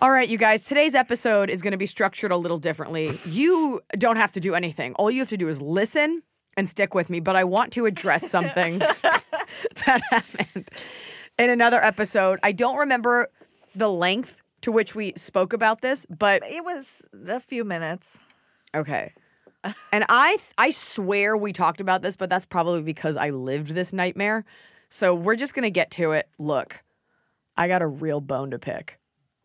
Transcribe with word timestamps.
All 0.00 0.10
right, 0.12 0.28
you 0.28 0.38
guys, 0.38 0.64
today's 0.64 0.94
episode 0.94 1.50
is 1.50 1.60
going 1.60 1.72
to 1.72 1.76
be 1.78 1.86
structured 1.86 2.30
a 2.30 2.36
little 2.36 2.58
differently. 2.58 3.18
You 3.26 3.80
don't 3.98 4.16
have 4.16 4.30
to 4.32 4.40
do 4.40 4.54
anything. 4.54 4.94
All 4.94 5.10
you 5.10 5.20
have 5.20 5.28
to 5.30 5.36
do 5.36 5.48
is 5.48 5.60
listen 5.60 6.22
and 6.56 6.68
stick 6.68 6.94
with 6.94 7.10
me, 7.10 7.18
but 7.18 7.34
I 7.34 7.42
want 7.44 7.72
to 7.72 7.86
address 7.86 8.30
something 8.30 8.78
that 9.86 10.00
happened 10.10 10.68
in 11.36 11.50
another 11.50 11.82
episode. 11.82 12.38
I 12.44 12.52
don't 12.52 12.76
remember 12.76 13.28
the 13.74 13.90
length 13.90 14.40
to 14.60 14.70
which 14.70 14.94
we 14.94 15.14
spoke 15.16 15.52
about 15.52 15.80
this, 15.80 16.06
but 16.06 16.42
It 16.44 16.64
was 16.64 17.02
a 17.26 17.40
few 17.40 17.64
minutes. 17.64 18.20
okay. 18.74 19.12
And 19.92 20.04
I 20.08 20.38
I 20.56 20.70
swear 20.70 21.36
we 21.36 21.52
talked 21.52 21.80
about 21.80 22.00
this, 22.02 22.16
but 22.16 22.30
that's 22.30 22.46
probably 22.46 22.80
because 22.82 23.16
I 23.16 23.30
lived 23.30 23.70
this 23.70 23.92
nightmare. 23.92 24.44
So 24.88 25.12
we're 25.14 25.34
just 25.34 25.52
going 25.52 25.64
to 25.64 25.70
get 25.70 25.90
to 25.92 26.12
it. 26.12 26.28
Look, 26.38 26.84
I 27.56 27.66
got 27.66 27.82
a 27.82 27.86
real 27.86 28.20
bone 28.20 28.52
to 28.52 28.58
pick 28.60 28.97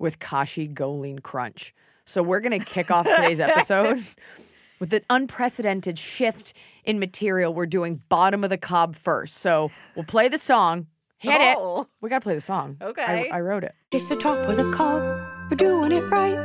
with 0.04 0.20
Kashi 0.20 0.68
GoLean 0.68 1.20
Crunch. 1.20 1.74
So 2.06 2.22
we're 2.22 2.42
going 2.42 2.60
to 2.60 2.64
kick 2.66 2.92
off 2.92 3.06
today's 3.08 3.40
episode 3.50 4.04
with 4.80 4.94
an 4.94 5.02
unprecedented 5.10 5.98
shift 5.98 6.54
in 6.84 7.00
material. 7.00 7.54
We're 7.54 7.66
doing 7.66 8.02
bottom 8.10 8.44
of 8.44 8.50
the 8.50 8.58
cob 8.58 8.96
first. 8.96 9.38
So 9.38 9.72
we'll 9.96 10.04
play 10.06 10.28
the 10.28 10.38
song. 10.38 10.88
Hit 11.20 11.40
Oh. 11.40 11.84
it. 11.84 11.88
We 12.02 12.10
got 12.10 12.18
to 12.20 12.24
play 12.24 12.36
the 12.36 12.42
song. 12.42 12.76
Okay. 12.82 13.30
I, 13.32 13.38
I 13.38 13.40
wrote 13.40 13.64
it. 13.64 13.74
It's 13.94 14.10
the 14.10 14.18
top 14.18 14.38
of 14.50 14.58
the 14.58 14.70
cob. 14.74 15.02
We're 15.50 15.56
doing 15.56 15.94
it 15.94 16.02
right 16.12 16.38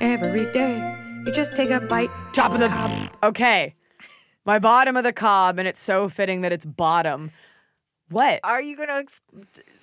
every 0.00 0.46
day. 0.52 0.96
You 1.26 1.32
just 1.32 1.50
take 1.56 1.70
a 1.70 1.80
bite. 1.80 2.10
Top 2.32 2.52
of 2.52 2.60
the 2.60 2.68
cob. 2.68 3.10
Okay. 3.24 3.74
My 4.46 4.60
bottom 4.60 4.96
of 4.96 5.02
the 5.02 5.12
cob, 5.12 5.58
and 5.58 5.66
it's 5.66 5.80
so 5.80 6.08
fitting 6.08 6.42
that 6.42 6.52
it's 6.52 6.64
bottom. 6.64 7.32
What? 8.08 8.38
Are 8.44 8.62
you 8.62 8.76
going 8.76 8.88
to 8.88 8.94
ex- 8.94 9.20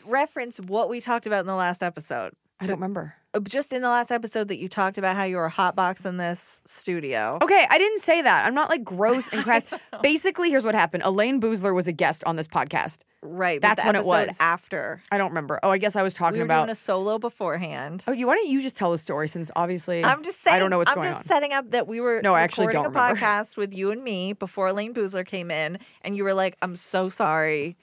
reference 0.05 0.57
what 0.61 0.87
we 0.89 1.01
talked 1.01 1.27
about 1.27 1.41
in 1.41 1.47
the 1.47 1.55
last 1.55 1.83
episode? 1.83 2.33
I 2.59 2.65
don't 2.65 2.77
remember. 2.77 3.13
Uh, 3.35 3.39
Just 3.41 3.71
in 3.71 3.83
the 3.83 3.89
last 3.89 4.11
episode 4.11 4.47
that 4.47 4.57
you 4.57 4.67
talked 4.67 4.97
about 4.97 5.15
how 5.15 5.23
you 5.25 5.35
were 5.37 5.49
hotboxing 5.49 6.05
in 6.07 6.17
this 6.17 6.61
studio. 6.65 7.37
Okay, 7.43 7.67
I 7.69 7.77
didn't 7.77 7.99
say 7.99 8.21
that. 8.23 8.45
I'm 8.47 8.55
not 8.55 8.69
like 8.69 8.83
gross 8.83 9.27
and 9.29 9.43
crass. 9.43 9.63
Basically, 10.01 10.49
here's 10.49 10.65
what 10.65 10.73
happened. 10.73 11.03
Elayne 11.03 11.39
Boosler 11.39 11.75
was 11.75 11.87
a 11.87 11.91
guest 11.91 12.23
on 12.23 12.35
this 12.35 12.47
podcast. 12.47 12.99
Right. 13.21 13.61
That's 13.61 13.83
when 13.85 13.95
it 13.95 14.05
was. 14.05 14.37
After. 14.39 15.01
I 15.11 15.19
don't 15.19 15.29
remember. 15.29 15.59
Oh, 15.61 15.69
I 15.69 15.77
guess 15.77 15.95
I 15.95 16.01
was 16.01 16.15
talking 16.15 16.33
We 16.33 16.39
were 16.39 16.45
about. 16.45 16.61
doing 16.61 16.69
a 16.71 16.75
solo 16.75 17.19
beforehand. 17.19 18.03
oh, 18.07 18.11
you 18.11 18.25
why 18.25 18.35
don't 18.35 18.47
you 18.49 18.59
just 18.61 18.75
tell 18.75 18.91
the 18.91 18.97
story 18.97 19.27
since 19.27 19.51
obviously 19.55 20.03
I'm 20.03 20.23
just 20.23 20.41
saying. 20.41 20.55
I 20.55 20.59
don't 20.59 20.71
know 20.71 20.79
what's 20.79 20.89
I'm 20.89 20.95
going 20.95 21.11
just 21.11 21.25
setting 21.25 21.53
up 21.53 21.69
that 21.71 21.87
we 21.87 21.99
were 22.01 22.21
No, 22.23 22.33
I 22.33 22.41
actually 22.41 22.67
recording 22.67 22.91
don't 22.93 22.95
a 22.95 23.03
remember. 23.03 23.21
podcast 23.25 23.55
with 23.57 23.73
you 23.75 23.91
and 23.91 24.03
me 24.03 24.33
before 24.33 24.69
Elayne 24.69 24.93
Boosler 24.95 25.25
came 25.25 25.51
in, 25.51 25.77
and 26.01 26.15
you 26.17 26.23
were 26.23 26.33
like, 26.33 26.57
"I'm 26.63 26.75
so 26.75 27.07
sorry, 27.09 27.77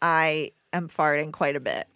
I 0.00 0.52
am 0.72 0.88
farting 0.88 1.32
quite 1.32 1.56
a 1.56 1.60
bit." 1.60 1.88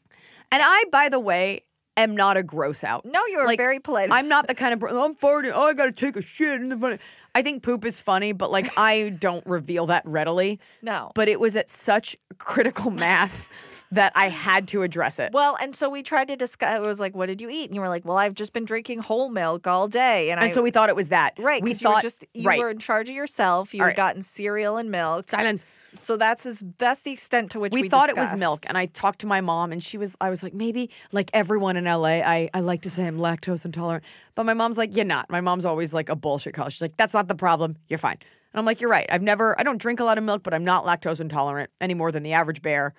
and 0.52 0.62
I, 0.64 0.84
by 0.92 1.08
the 1.08 1.18
way, 1.20 1.62
am 1.96 2.16
not 2.16 2.36
a 2.36 2.42
gross 2.42 2.84
out. 2.84 3.04
No, 3.04 3.24
you're 3.26 3.46
Like, 3.46 3.58
very 3.58 3.80
polite. 3.80 4.10
I'm 4.12 4.28
not 4.28 4.46
the 4.48 4.54
kind 4.62 4.74
of 4.74 4.82
oh, 4.82 5.04
I'm 5.04 5.14
farting. 5.14 5.52
Oh, 5.54 5.64
I 5.64 5.72
gotta 5.74 5.92
take 5.92 6.16
a 6.16 6.22
shit. 6.22 6.60
And 6.60 6.70
the 6.72 6.76
funny. 6.76 6.98
I 7.34 7.42
think 7.42 7.62
poop 7.62 7.84
is 7.84 8.00
funny, 8.00 8.32
but 8.32 8.50
like 8.50 8.70
I 8.78 9.10
don't 9.18 9.46
reveal 9.46 9.86
that 9.86 10.02
readily. 10.06 10.60
no. 10.82 11.12
But 11.14 11.28
it 11.28 11.40
was 11.40 11.56
at 11.56 11.68
such 11.70 12.16
critical 12.38 12.90
mass 12.90 13.48
that 13.92 14.12
I 14.14 14.28
had 14.28 14.68
to 14.68 14.82
address 14.82 15.18
it. 15.18 15.32
Well, 15.32 15.56
and 15.60 15.74
so 15.74 15.88
we 15.88 16.02
tried 16.02 16.28
to 16.28 16.36
discuss. 16.36 16.76
It 16.76 16.82
was 16.82 17.00
like, 17.00 17.14
"What 17.14 17.26
did 17.26 17.40
you 17.40 17.48
eat?" 17.48 17.66
And 17.66 17.74
you 17.74 17.80
were 17.80 17.88
like, 17.88 18.04
"Well, 18.04 18.16
I've 18.16 18.34
just 18.34 18.52
been 18.52 18.64
drinking 18.64 19.00
whole 19.00 19.30
milk 19.30 19.66
all 19.66 19.88
day." 19.88 20.30
And, 20.30 20.40
and 20.40 20.50
I, 20.50 20.54
so 20.54 20.62
we 20.62 20.70
thought 20.70 20.88
it 20.88 20.96
was 20.96 21.08
that. 21.10 21.34
right, 21.38 21.62
We 21.62 21.70
'cause 21.72 21.82
you 21.82 21.88
were 21.88 21.94
thought 21.94 22.02
just 22.02 22.24
you 22.34 22.48
right. 22.48 22.58
were 22.58 22.70
in 22.70 22.78
charge 22.78 23.08
of 23.08 23.14
yourself. 23.14 23.74
You 23.74 23.80
All 23.82 23.86
had 23.86 23.90
right. 23.90 23.96
gotten 23.96 24.22
cereal 24.22 24.76
and 24.76 24.90
milk. 24.90 25.30
Silence. 25.30 25.64
So 25.94 26.16
that's 26.16 26.44
as 26.46 26.62
that's 26.78 27.02
the 27.02 27.12
extent 27.12 27.52
to 27.52 27.60
which 27.60 27.72
we, 27.72 27.82
we, 27.82 27.88
thought 27.88 28.10
it 28.10 28.16
was 28.16 28.34
milk 28.34 28.66
and 28.68 28.76
i 28.76 28.84
talked 28.86 29.20
to 29.20 29.26
my 29.26 29.40
mom 29.40 29.72
and 29.72 29.82
she 29.82 29.96
was 29.96 30.14
i 30.20 30.28
was 30.28 30.42
like 30.42 30.52
maybe 30.52 30.90
like 31.10 31.30
everyone 31.32 31.74
in 31.76 31.84
la 31.84 32.04
i, 32.04 32.50
I 32.52 32.60
like 32.60 32.82
to 32.82 32.90
say 32.90 33.06
i'm 33.06 33.16
lactose 33.16 33.64
intolerant 33.64 34.04
but 34.34 34.44
my 34.44 34.52
mom's 34.52 34.76
like 34.76 34.94
you're 34.94 35.06
not 35.06 35.30
my 35.30 35.40
mom's 35.40 35.64
always 35.64 35.94
like 35.94 36.10
a 36.10 36.16
bullshit 36.16 36.52
call 36.52 36.68
she's 36.68 36.82
like 36.82 36.96
that's 36.98 37.14
not 37.14 37.28
the 37.28 37.34
problem 37.34 37.76
you're 37.88 37.98
fine 37.98 38.18
and 38.20 38.58
i'm 38.58 38.66
like 38.66 38.82
you're 38.82 38.90
right 38.90 39.06
i've 39.10 39.22
never 39.22 39.58
i 39.58 39.62
don't 39.62 39.78
drink 39.80 39.98
a 39.98 40.04
lot 40.04 40.18
of 40.18 40.24
milk 40.24 40.42
but 40.42 40.52
i'm 40.52 40.64
not 40.64 40.84
lactose 40.84 41.18
intolerant 41.20 41.70
any 41.80 41.94
more 41.94 42.12
than 42.12 42.22
the 42.22 42.34
average 42.34 42.60
bear 42.60 42.92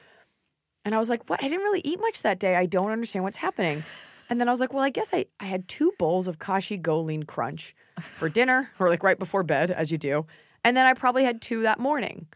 and 0.88 0.96
i 0.96 0.98
was 0.98 1.10
like 1.10 1.30
what? 1.30 1.44
I 1.44 1.50
didn't 1.50 1.64
really 1.64 1.82
eat 1.84 2.00
much 2.00 2.22
that 2.22 2.40
day. 2.40 2.56
I 2.56 2.66
don't 2.66 2.92
understand 2.92 3.24
what's 3.24 3.38
happening. 3.38 3.84
And 4.30 4.40
then 4.40 4.48
i 4.48 4.52
was 4.52 4.60
like 4.60 4.74
well 4.74 4.84
i 4.84 4.90
guess 4.90 5.12
i, 5.14 5.26
I 5.40 5.46
had 5.46 5.68
two 5.68 5.92
bowls 6.00 6.28
of 6.28 6.40
kashi 6.40 6.78
GoLean 6.78 7.24
crunch 7.24 7.76
for 8.00 8.30
dinner 8.30 8.72
or 8.80 8.90
like 8.90 9.04
right 9.04 9.20
before 9.20 9.44
bed 9.44 9.70
as 9.70 9.92
you 9.92 9.98
do. 9.98 10.26
And 10.64 10.76
then 10.76 10.86
i 10.86 10.94
probably 10.94 11.26
had 11.26 11.42
two 11.42 11.62
that 11.62 11.80
morning. 11.80 12.28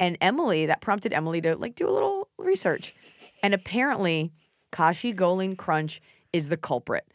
And 0.00 0.16
Emily, 0.22 0.64
that 0.66 0.80
prompted 0.80 1.12
Emily 1.12 1.40
to 1.42 1.56
like 1.56 1.74
do 1.74 1.88
a 1.88 1.92
little 1.92 2.28
research. 2.38 2.94
And 3.42 3.54
apparently, 3.54 4.32
Kashi 4.72 5.12
GoLean 5.12 5.56
Crunch 5.56 6.00
is 6.32 6.48
the 6.48 6.56
culprit. 6.56 7.06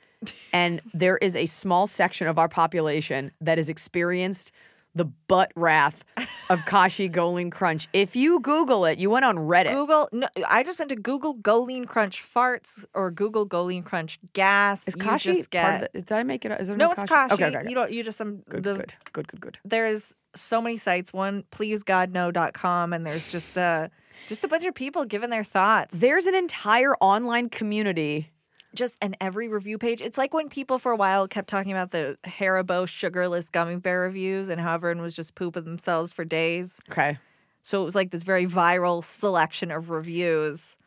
And 0.54 0.82
there 0.94 1.18
is 1.18 1.36
a 1.36 1.48
small 1.48 1.88
section 1.88 2.28
of 2.28 2.38
our 2.38 2.48
population 2.48 3.32
that 3.42 3.58
has 3.58 3.70
experienced 3.70 4.52
the 4.96 5.06
butt 5.06 5.52
wrath 5.56 6.04
of 6.50 6.66
Kashi 6.66 7.10
GoLean 7.10 7.52
Crunch. 7.52 7.88
If 7.94 8.16
you 8.16 8.40
Google 8.40 8.86
it, 8.86 8.98
you 8.98 9.10
went 9.10 9.26
on 9.26 9.36
Reddit. 9.36 9.72
Google. 9.72 10.10
No, 10.12 10.28
I 10.50 10.64
just 10.64 10.80
went 10.80 10.90
to 10.90 10.96
Google 10.96 11.34
GoLean 11.34 11.86
Crunch 11.86 12.24
farts 12.24 12.86
or 12.94 13.12
Google 13.12 13.46
GoLean 13.46 13.84
Crunch 13.84 14.18
gas. 14.34 14.88
is 14.88 14.96
You 14.96 15.02
Kashi 15.04 15.34
just 15.34 15.52
part 15.52 15.84
of 15.84 15.90
the, 15.94 16.02
Did 16.02 16.12
I 16.14 16.24
make 16.24 16.46
it? 16.46 16.52
Is 16.60 16.70
there 16.70 16.78
no, 16.78 16.88
no 16.88 16.92
it's 16.94 17.04
Kashi. 17.04 17.34
Okay, 17.34 17.46
okay, 17.46 17.58
okay. 17.60 17.70
You 17.70 17.76
don't. 17.76 17.92
You 17.92 18.04
just 18.04 18.18
some 18.18 18.38
good, 18.50 18.64
the 18.64 18.74
good, 18.74 18.94
good, 19.12 19.28
good, 19.28 19.42
good. 19.42 19.60
there's 19.66 20.16
so 20.34 20.62
many 20.62 20.78
sites. 20.78 21.12
One, 21.14 21.44
pleasegodknow.com, 21.52 22.94
and 22.94 23.06
there's 23.06 23.32
just 23.32 23.58
a 23.58 23.92
just 24.28 24.44
a 24.44 24.48
bunch 24.48 24.66
of 24.66 24.74
people 24.74 25.06
giving 25.06 25.30
their 25.30 25.44
thoughts. 25.44 26.00
There's 26.00 26.26
an 26.26 26.36
entire 26.36 26.96
online 26.96 27.50
community. 27.50 28.32
Just 28.76 28.98
and 29.02 29.18
every 29.20 29.48
review 29.48 29.78
page. 29.78 30.02
It's 30.02 30.18
like 30.18 30.34
when 30.34 30.50
people 30.50 30.78
for 30.80 30.92
a 30.92 30.96
while 30.96 31.28
kept 31.28 31.48
talking 31.48 31.72
about 31.72 31.92
the 31.92 32.18
Haribo 32.26 32.88
sugarless 32.88 33.50
gummy 33.50 33.78
bear 33.78 34.02
reviews, 34.02 34.50
and 34.50 34.62
how 34.62 34.74
everyone 34.76 35.02
was 35.02 35.14
just 35.16 35.36
pooping 35.36 35.64
themselves 35.64 36.12
for 36.12 36.24
days. 36.26 36.80
Okay. 36.92 37.18
So 37.62 37.82
it 37.82 37.86
was 37.86 37.96
like 37.96 38.12
this 38.12 38.24
very 38.24 38.46
viral 38.46 39.04
selection 39.04 39.72
of 39.72 39.90
reviews. 39.90 40.78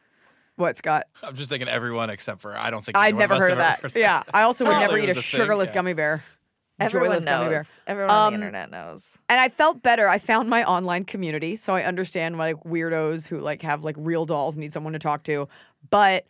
What, 0.57 0.77
Scott? 0.77 1.05
I'm 1.23 1.35
just 1.35 1.51
thinking 1.51 1.69
everyone 1.69 2.11
except 2.11 2.41
for 2.41 2.57
I 2.57 2.71
don't 2.71 2.85
think 2.85 2.97
I'd 2.97 3.09
anyone 3.09 3.19
never 3.21 3.35
must 3.35 3.43
heard 3.43 3.53
of 3.53 3.59
have 3.59 3.83
that. 3.93 3.97
Yeah. 3.99 4.23
I 4.35 4.43
also 4.43 4.65
would 4.65 4.79
never 4.79 4.99
eat 4.99 5.05
a 5.05 5.07
was 5.09 5.19
a 5.19 5.23
thing, 5.23 5.41
sugarless 5.41 5.69
yeah. 5.69 5.75
gummy 5.75 5.95
bear. 5.95 6.23
Everyone 6.81 7.09
Joyless 7.11 7.25
gummy 7.25 7.49
bear. 7.49 7.59
knows. 7.59 7.81
Everyone 7.89 8.11
on 8.11 8.27
Um, 8.27 8.33
the 8.33 8.35
internet 8.47 8.71
knows. 8.71 9.19
and 9.29 9.41
I 9.41 9.49
felt 9.49 9.83
better. 9.83 10.09
I 10.09 10.19
found 10.21 10.49
my 10.49 10.63
online 10.65 11.05
community, 11.05 11.57
so 11.57 11.75
I 11.75 11.83
understand 11.83 12.39
why 12.39 12.53
like 12.53 12.63
weirdos 12.63 13.27
who 13.27 13.41
like 13.41 13.63
have 13.63 13.83
like 13.83 13.97
real 13.99 14.25
dolls 14.25 14.57
need 14.57 14.73
someone 14.73 14.93
to 14.93 15.01
talk 15.01 15.25
to, 15.25 15.49
but 15.91 16.25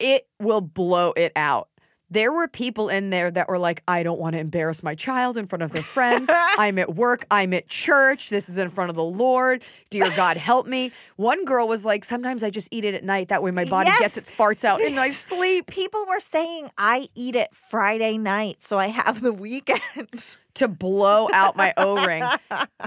it 0.00 0.26
will 0.40 0.60
blow 0.60 1.12
it 1.12 1.32
out. 1.36 1.68
There 2.12 2.32
were 2.32 2.48
people 2.48 2.88
in 2.88 3.10
there 3.10 3.30
that 3.30 3.48
were 3.48 3.58
like, 3.58 3.84
I 3.86 4.02
don't 4.02 4.18
want 4.18 4.32
to 4.32 4.40
embarrass 4.40 4.82
my 4.82 4.96
child 4.96 5.36
in 5.36 5.46
front 5.46 5.62
of 5.62 5.70
their 5.70 5.84
friends. 5.84 6.28
I'm 6.32 6.76
at 6.80 6.96
work. 6.96 7.24
I'm 7.30 7.54
at 7.54 7.68
church. 7.68 8.30
This 8.30 8.48
is 8.48 8.58
in 8.58 8.70
front 8.70 8.90
of 8.90 8.96
the 8.96 9.04
Lord. 9.04 9.62
Dear 9.90 10.10
God, 10.16 10.36
help 10.36 10.66
me. 10.66 10.90
One 11.14 11.44
girl 11.44 11.68
was 11.68 11.84
like, 11.84 12.04
Sometimes 12.04 12.42
I 12.42 12.50
just 12.50 12.66
eat 12.72 12.84
it 12.84 12.94
at 12.94 13.04
night. 13.04 13.28
That 13.28 13.44
way 13.44 13.52
my 13.52 13.64
body 13.64 13.90
gets 14.00 14.16
its 14.16 14.28
farts 14.28 14.64
out 14.64 14.80
in 14.80 14.96
my 14.96 15.10
sleep. 15.10 15.68
People 15.68 16.04
were 16.08 16.18
saying 16.18 16.70
I 16.76 17.06
eat 17.14 17.36
it 17.36 17.54
Friday 17.54 18.18
night, 18.18 18.64
so 18.64 18.76
I 18.76 18.88
have 18.88 19.20
the 19.20 19.32
weekend. 19.32 19.80
to 20.54 20.66
blow 20.66 21.28
out 21.32 21.56
my 21.56 21.72
O 21.76 22.04
ring. 22.04 22.24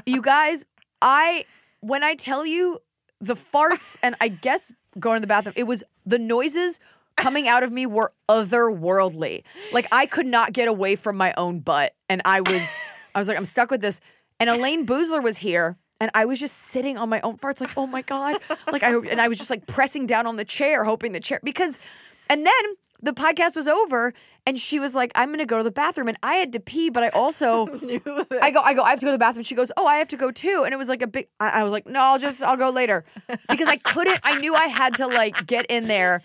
You 0.06 0.22
guys, 0.22 0.66
I 1.02 1.46
when 1.80 2.04
I 2.04 2.16
tell 2.16 2.46
you 2.46 2.80
the 3.22 3.36
farts 3.36 3.98
and 4.04 4.16
I 4.20 4.28
guess 4.28 4.74
going 5.00 5.18
to 5.18 5.22
the 5.22 5.28
bathroom, 5.28 5.54
it 5.56 5.64
was 5.64 5.84
the 6.06 6.20
noises 6.20 6.80
coming 7.16 7.48
out 7.48 7.64
of 7.64 7.72
me 7.72 7.86
were 7.86 8.14
otherworldly. 8.30 9.44
Like 9.72 9.88
I 9.92 10.06
could 10.06 10.26
not 10.26 10.54
get 10.54 10.68
away 10.68 10.96
from 10.96 11.18
my 11.18 11.34
own 11.38 11.60
butt, 11.60 11.94
and 12.10 12.22
I 12.26 12.42
was, 12.42 12.62
I 13.16 13.20
was 13.20 13.28
like, 13.28 13.38
I'm 13.38 13.46
stuck 13.46 13.72
with 13.72 13.82
this. 13.82 14.00
And 14.40 14.50
Elayne 14.50 14.86
Boosler 14.86 15.24
was 15.24 15.38
here. 15.38 15.78
And 16.00 16.12
I 16.16 16.26
was 16.26 16.38
just 16.38 16.58
sitting 16.58 16.98
on 16.98 17.08
my 17.08 17.22
own 17.22 17.38
farts, 17.38 17.62
like, 17.62 17.78
oh 17.78 17.88
my 17.88 18.02
God. 18.02 18.36
Like 18.70 18.84
I 18.84 18.94
and 18.94 19.22
I 19.22 19.30
was 19.30 19.38
just 19.38 19.50
like 19.50 19.68
pressing 19.68 20.06
down 20.06 20.28
on 20.28 20.36
the 20.36 20.44
chair, 20.44 20.84
hoping 20.84 21.14
the 21.14 21.22
chair 21.22 21.40
because 21.44 21.80
and 22.30 22.46
then 22.46 22.64
the 23.02 23.14
podcast 23.14 23.56
was 23.56 23.68
over 23.70 24.14
and 24.46 24.60
she 24.60 24.80
was 24.80 24.96
like, 24.96 25.12
I'm 25.16 25.32
gonna 25.32 25.46
go 25.46 25.58
to 25.60 25.64
the 25.64 25.72
bathroom. 25.72 26.10
And 26.10 26.18
I 26.22 26.36
had 26.36 26.52
to 26.54 26.60
pee, 26.60 26.90
but 26.90 27.04
I 27.04 27.10
also 27.10 27.68
I 28.42 28.52
go, 28.52 28.62
I 28.62 28.74
go, 28.74 28.82
I 28.82 28.90
have 28.90 29.00
to 29.00 29.06
go 29.06 29.12
to 29.12 29.16
the 29.16 29.18
bathroom. 29.18 29.44
She 29.44 29.56
goes, 29.56 29.72
Oh, 29.78 29.86
I 29.86 29.98
have 29.98 30.10
to 30.10 30.18
go 30.18 30.30
too. 30.32 30.64
And 30.66 30.74
it 30.74 30.78
was 30.78 30.90
like 30.90 31.02
a 31.02 31.08
big 31.08 31.28
I, 31.40 31.62
I 31.62 31.64
was 31.64 31.72
like, 31.72 31.86
No, 31.86 32.02
I'll 32.02 32.20
just 32.20 32.44
I'll 32.44 32.58
go 32.58 32.70
later. 32.70 33.06
Because 33.50 33.70
I 33.70 33.78
couldn't, 33.78 34.20
I 34.24 34.36
knew 34.40 34.56
I 34.56 34.66
had 34.66 34.96
to 34.96 35.08
like 35.08 35.48
get 35.48 35.68
in 35.68 35.88
there 35.88 36.22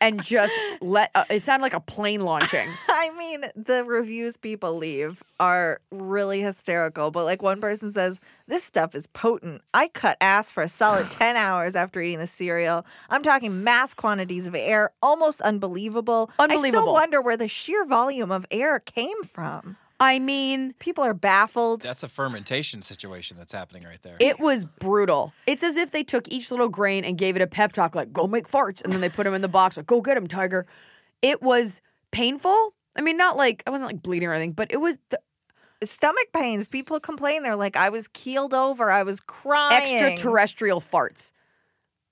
and 0.00 0.22
just 0.22 0.54
let 0.80 1.10
uh, 1.14 1.24
it 1.30 1.42
sounded 1.42 1.62
like 1.62 1.74
a 1.74 1.80
plane 1.80 2.20
launching. 2.20 2.68
I 2.88 3.10
mean, 3.16 3.44
the 3.56 3.84
reviews 3.84 4.36
people 4.36 4.76
leave 4.76 5.22
are 5.40 5.80
really 5.90 6.40
hysterical. 6.40 7.10
But 7.10 7.24
like 7.24 7.42
one 7.42 7.60
person 7.60 7.92
says, 7.92 8.20
this 8.46 8.62
stuff 8.62 8.94
is 8.94 9.06
potent. 9.08 9.62
I 9.74 9.88
cut 9.88 10.16
ass 10.20 10.50
for 10.50 10.62
a 10.62 10.68
solid 10.68 11.06
10 11.10 11.36
hours 11.36 11.76
after 11.76 12.00
eating 12.00 12.20
the 12.20 12.26
cereal. 12.26 12.86
I'm 13.10 13.22
talking 13.22 13.64
mass 13.64 13.94
quantities 13.94 14.46
of 14.46 14.54
air, 14.54 14.90
almost 15.02 15.40
unbelievable. 15.40 16.30
I 16.38 16.56
still 16.56 16.92
wonder 16.92 17.20
where 17.20 17.36
the 17.36 17.48
sheer 17.48 17.84
volume 17.84 18.30
of 18.30 18.46
air 18.50 18.78
came 18.80 19.22
from. 19.24 19.76
I 20.00 20.18
mean, 20.18 20.74
People 20.78 21.04
are 21.04 21.14
baffled. 21.14 21.82
That's 21.82 22.02
a 22.02 22.08
fermentation 22.08 22.82
situation 22.82 23.36
that's 23.36 23.52
happening 23.52 23.84
right 23.84 24.00
there. 24.02 24.16
It 24.20 24.38
was 24.38 24.64
brutal. 24.64 25.32
It's 25.46 25.62
as 25.62 25.76
if 25.76 25.90
they 25.90 26.04
took 26.04 26.30
each 26.30 26.50
little 26.50 26.68
grain 26.68 27.04
and 27.04 27.18
gave 27.18 27.36
it 27.36 27.42
a 27.42 27.46
pep 27.46 27.72
talk, 27.72 27.94
like, 27.94 28.12
go 28.12 28.26
make 28.26 28.48
farts. 28.48 28.82
And 28.82 28.92
then 28.92 29.00
they 29.00 29.08
put 29.08 29.24
them 29.24 29.34
in 29.34 29.40
the 29.40 29.48
box, 29.48 29.76
like, 29.76 29.86
go 29.86 30.00
get 30.00 30.14
them, 30.14 30.26
tiger. 30.26 30.66
It 31.20 31.42
was 31.42 31.80
painful. 32.10 32.74
I 32.96 33.00
mean, 33.00 33.16
not 33.16 33.36
like 33.36 33.62
I 33.66 33.70
wasn't 33.70 33.90
like 33.90 34.02
bleeding 34.02 34.28
or 34.28 34.34
anything, 34.34 34.52
but 34.52 34.72
it 34.72 34.78
was 34.78 34.98
the 35.10 35.18
Stomach 35.84 36.28
pains. 36.32 36.66
People 36.66 36.98
complain. 37.00 37.42
They're 37.42 37.56
like, 37.56 37.76
I 37.76 37.88
was 37.88 38.08
keeled 38.08 38.54
over. 38.54 38.90
I 38.90 39.02
was 39.02 39.20
crying. 39.20 39.80
extraterrestrial 39.80 40.80
farts. 40.80 41.32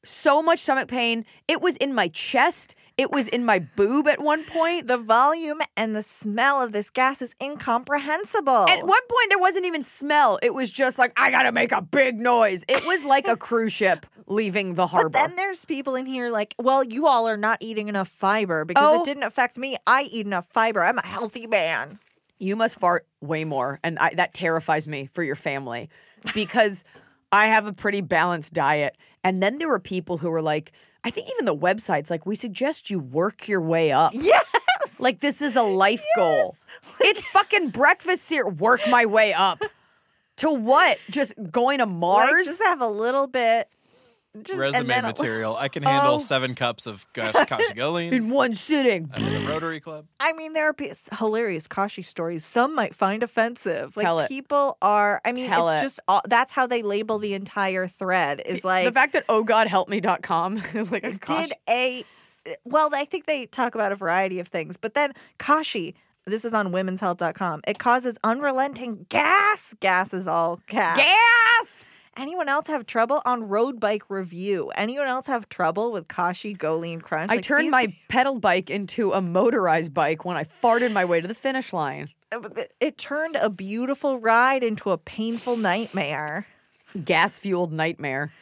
So 0.04 0.40
much 0.40 0.60
stomach 0.60 0.88
pain. 0.88 1.24
It 1.48 1.60
was 1.60 1.76
in 1.78 1.92
my 1.92 2.08
chest. 2.08 2.76
It 2.98 3.10
was 3.12 3.28
in 3.28 3.44
my 3.44 3.58
boob 3.58 4.08
at 4.08 4.20
one 4.22 4.44
point. 4.44 4.86
The 4.86 4.96
volume 4.96 5.60
and 5.76 5.94
the 5.94 6.02
smell 6.02 6.62
of 6.62 6.72
this 6.72 6.88
gas 6.88 7.20
is 7.20 7.34
incomprehensible. 7.42 8.68
At 8.68 8.86
one 8.86 9.02
point, 9.08 9.28
there 9.28 9.38
wasn't 9.38 9.66
even 9.66 9.82
smell. 9.82 10.38
It 10.42 10.54
was 10.54 10.70
just 10.70 10.98
like, 10.98 11.12
I 11.20 11.30
gotta 11.30 11.52
make 11.52 11.72
a 11.72 11.82
big 11.82 12.18
noise. 12.18 12.64
It 12.68 12.84
was 12.86 13.04
like 13.04 13.26
a 13.28 13.36
cruise 13.48 13.72
ship 13.72 14.06
leaving 14.26 14.74
the 14.74 14.86
harbor. 14.86 15.10
But 15.10 15.18
then 15.28 15.36
there's 15.36 15.64
people 15.64 15.94
in 15.94 16.06
here 16.06 16.30
like, 16.30 16.54
well, 16.58 16.82
you 16.82 17.06
all 17.06 17.28
are 17.28 17.36
not 17.36 17.58
eating 17.60 17.88
enough 17.88 18.08
fiber 18.08 18.64
because 18.64 18.84
Oh. 18.98 19.00
it 19.00 19.04
didn't 19.04 19.22
affect 19.24 19.56
me. 19.58 19.76
I 19.86 20.02
eat 20.10 20.26
enough 20.26 20.46
fiber. 20.46 20.82
I'm 20.82 20.98
a 20.98 21.06
healthy 21.06 21.46
man. 21.46 21.98
you 22.38 22.56
must 22.56 22.78
fart 22.78 23.06
way 23.20 23.44
more. 23.44 23.78
And 23.84 23.98
I, 23.98 24.12
that 24.14 24.34
terrifies 24.34 24.86
me 24.88 25.08
for 25.12 25.22
your 25.22 25.36
family 25.36 25.88
because 26.34 26.84
I 27.32 27.46
have 27.46 27.66
a 27.66 27.72
pretty 27.72 28.00
balanced 28.00 28.52
diet. 28.52 28.96
And 29.24 29.42
then 29.42 29.58
there 29.58 29.68
were 29.68 29.78
people 29.78 30.18
who 30.18 30.30
were 30.30 30.42
like, 30.42 30.72
I 31.06 31.10
think 31.10 31.28
even 31.30 31.44
the 31.44 31.54
websites, 31.56 32.10
like, 32.10 32.26
we 32.26 32.34
suggest 32.34 32.90
you 32.90 32.98
work 32.98 33.46
your 33.46 33.60
way 33.60 33.92
up. 33.92 34.10
Yes. 34.12 34.44
Like, 34.98 35.20
this 35.20 35.40
is 35.40 35.54
a 35.54 35.62
life 35.62 36.04
goal. 36.16 36.56
It's 37.00 37.22
fucking 37.26 37.68
breakfast 37.68 38.28
here. 38.28 38.44
Work 38.46 38.80
my 38.88 39.06
way 39.06 39.32
up. 39.32 39.62
To 40.38 40.50
what? 40.50 40.98
Just 41.08 41.32
going 41.52 41.78
to 41.78 41.84
Like, 41.84 41.94
Mars? 41.94 42.46
just 42.46 42.60
have 42.62 42.80
a 42.80 42.88
little 42.88 43.28
bit. 43.28 43.68
Just, 44.42 44.58
Resume 44.58 44.86
then 44.86 45.02
material. 45.04 45.56
I 45.56 45.68
can 45.68 45.82
handle 45.84 46.14
Oh. 46.14 46.18
seven 46.18 46.54
cups 46.54 46.86
of 46.86 47.10
Kash- 47.12 47.34
Kashi 47.46 47.74
GoLean. 47.74 48.12
in 48.12 48.30
one 48.30 48.52
sitting. 48.54 49.10
I'm 49.14 49.24
in 49.24 49.44
the 49.44 49.50
Rotary 49.50 49.80
Club. 49.80 50.06
I 50.20 50.32
mean, 50.32 50.52
there 50.52 50.68
are 50.68 50.72
pe- 50.72 50.92
hilarious 51.18 51.66
Kashi 51.66 52.02
stories. 52.02 52.44
Some 52.44 52.74
might 52.74 52.94
find 52.94 53.22
offensive. 53.22 53.96
Like 53.96 54.04
Tell 54.04 54.20
it. 54.20 54.28
people 54.28 54.78
are. 54.82 55.20
I 55.24 55.32
mean, 55.32 55.48
Tell 55.48 55.68
it's 55.68 55.80
it. 55.80 55.84
just 55.84 56.00
all, 56.08 56.22
that's 56.28 56.52
how 56.52 56.66
they 56.66 56.82
label 56.82 57.18
the 57.18 57.34
entire 57.34 57.86
thread. 57.88 58.42
Is 58.44 58.64
like 58.64 58.84
the 58.86 58.92
fact 58.92 59.12
that 59.14 59.24
oh 59.28 59.42
god 59.42 59.66
help 59.68 59.88
me.com 59.88 60.58
is 60.74 60.90
like 60.92 61.04
a 61.04 61.12
gosh. 61.12 61.48
did 61.48 61.56
a 61.68 62.04
well 62.64 62.88
i 62.92 63.04
think 63.04 63.26
they 63.26 63.46
talk 63.46 63.74
about 63.74 63.90
a 63.90 63.96
variety 63.96 64.38
of 64.38 64.46
things 64.48 64.76
but 64.76 64.94
then 64.94 65.12
kashi 65.38 65.94
this 66.26 66.44
is 66.44 66.54
on 66.54 66.68
womenshealth.com 66.72 67.60
it 67.66 67.78
causes 67.78 68.18
unrelenting 68.22 69.04
gas 69.08 69.74
gas 69.80 70.14
is 70.14 70.28
all 70.28 70.60
gas 70.68 70.96
gas. 70.96 71.55
Anyone 72.16 72.48
else 72.48 72.68
have 72.68 72.86
trouble 72.86 73.20
on 73.24 73.48
road 73.48 73.78
bike 73.78 74.08
review 74.08 74.70
anyone 74.70 75.06
else 75.06 75.26
have 75.26 75.48
trouble 75.48 75.92
with 75.92 76.08
kashi 76.08 76.54
GoLean 76.54 77.00
crunch 77.00 77.30
I 77.30 77.36
Like, 77.36 77.44
turned 77.44 77.64
these 77.66 77.72
my 77.72 77.94
pedal 78.08 78.38
bike 78.40 78.70
into 78.70 79.12
a 79.12 79.20
motorized 79.20 79.92
bike 79.92 80.24
when 80.24 80.36
I 80.36 80.44
farted 80.44 80.92
my 80.92 81.04
way 81.04 81.20
to 81.20 81.28
the 81.28 81.34
finish 81.34 81.72
line. 81.72 82.08
Uh, 82.32 82.40
it 82.80 82.98
turned 82.98 83.36
a 83.36 83.50
beautiful 83.50 84.18
ride 84.18 84.64
into 84.64 84.90
a 84.90 84.98
painful 84.98 85.56
nightmare 85.56 86.46
Gas 87.04 87.38
fueled 87.38 87.72
nightmare. 87.72 88.32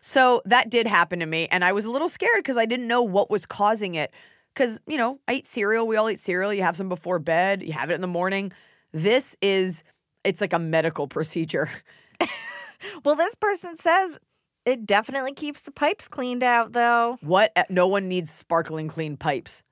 So 0.00 0.42
that 0.44 0.70
did 0.70 0.86
happen 0.86 1.18
to 1.20 1.26
me, 1.26 1.48
and 1.50 1.64
I 1.64 1.72
was 1.72 1.84
a 1.84 1.90
little 1.90 2.08
scared 2.08 2.38
because 2.38 2.56
I 2.56 2.64
didn't 2.64 2.86
know 2.86 3.02
what 3.02 3.30
was 3.30 3.44
causing 3.44 3.94
it. 3.94 4.12
Because, 4.54 4.80
you 4.86 4.96
know, 4.96 5.20
I 5.28 5.34
eat 5.34 5.46
cereal. 5.46 5.86
We 5.86 5.96
all 5.96 6.08
eat 6.08 6.18
cereal. 6.18 6.54
You 6.54 6.62
have 6.62 6.76
some 6.76 6.88
before 6.88 7.18
bed, 7.18 7.62
you 7.62 7.72
have 7.72 7.90
it 7.90 7.94
in 7.94 8.00
the 8.00 8.06
morning. 8.06 8.52
This 8.92 9.36
is, 9.42 9.84
it's 10.24 10.40
like 10.40 10.52
a 10.52 10.58
medical 10.58 11.06
procedure. 11.06 11.68
well 13.04 13.16
this 13.16 13.34
person 13.34 13.76
says 13.76 14.18
it 14.64 14.84
definitely 14.86 15.32
keeps 15.32 15.62
the 15.62 15.70
pipes 15.70 16.08
cleaned 16.08 16.42
out 16.42 16.72
though 16.72 17.18
What? 17.22 17.52
No 17.70 17.86
one 17.86 18.08
needs 18.08 18.30
sparkling 18.30 18.88
clean 18.88 19.16
pipes. 19.16 19.62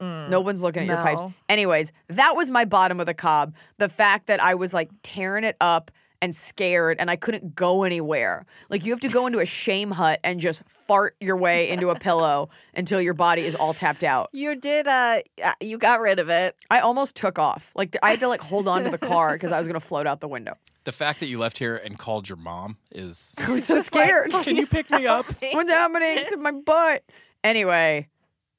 Mm, 0.00 0.30
no 0.30 0.40
one's 0.40 0.62
looking 0.62 0.82
at 0.84 0.88
your 0.88 0.96
pipes. 0.96 1.22
Anyways, 1.48 1.92
that 2.08 2.34
was 2.34 2.50
my 2.50 2.64
bottom 2.64 3.00
of 3.00 3.06
the 3.06 3.12
cob. 3.14 3.54
The 3.76 3.88
fact 3.90 4.28
that 4.28 4.42
I 4.42 4.54
was 4.54 4.72
like 4.72 4.90
tearing 5.02 5.44
it 5.44 5.56
up 5.60 5.90
and 6.22 6.34
scared 6.34 6.96
and 6.98 7.10
I 7.10 7.16
couldn't 7.16 7.54
go 7.54 7.82
anywhere. 7.84 8.46
Like 8.68 8.84
you 8.84 8.92
have 8.92 9.00
to 9.00 9.08
go 9.08 9.26
into 9.26 9.38
a 9.38 9.46
shame 9.46 9.92
hut 9.92 10.20
and 10.22 10.40
just 10.40 10.62
fart 10.68 11.16
your 11.20 11.36
way 11.36 11.70
into 11.70 11.90
a 11.90 11.98
pillow 11.98 12.50
until 12.74 13.00
your 13.00 13.14
body 13.14 13.42
is 13.42 13.54
all 13.54 13.74
tapped 13.74 14.04
out. 14.04 14.28
you 14.32 14.54
did 14.56 14.88
uh 14.88 15.20
uh, 15.44 15.52
you 15.60 15.78
got 15.78 16.00
rid 16.00 16.18
of 16.18 16.28
it 16.28 16.56
I 16.70 16.80
almost 16.80 17.16
took 17.16 17.38
off. 17.38 17.70
Like 17.74 17.96
I 18.02 18.10
had 18.10 18.20
to 18.20 18.28
like 18.28 18.40
hold 18.40 18.68
on 18.68 18.84
to 18.84 18.90
the 18.90 18.98
car 18.98 19.32
because 19.34 19.52
I 19.52 19.58
was 19.58 19.66
going 19.66 19.80
to 19.80 19.86
float 19.86 20.06
out 20.06 20.20
the 20.20 20.28
window. 20.28 20.54
The 20.84 20.92
fact 20.92 21.20
that 21.20 21.26
you 21.26 21.38
left 21.38 21.58
here 21.58 21.76
and 21.76 21.98
called 21.98 22.28
your 22.28 22.38
mom 22.38 22.76
is. 22.90 23.34
I 23.46 23.50
was 23.50 23.64
so 23.66 23.78
scared. 23.80 24.30
Can 24.30 24.56
you 24.56 24.66
pick 24.66 24.90
me 24.90 25.06
up? 25.06 25.26
What's 25.52 25.70
happening 25.70 26.24
to 26.28 26.36
my 26.36 26.52
butt? 26.52 27.04
Anyway, 27.44 28.08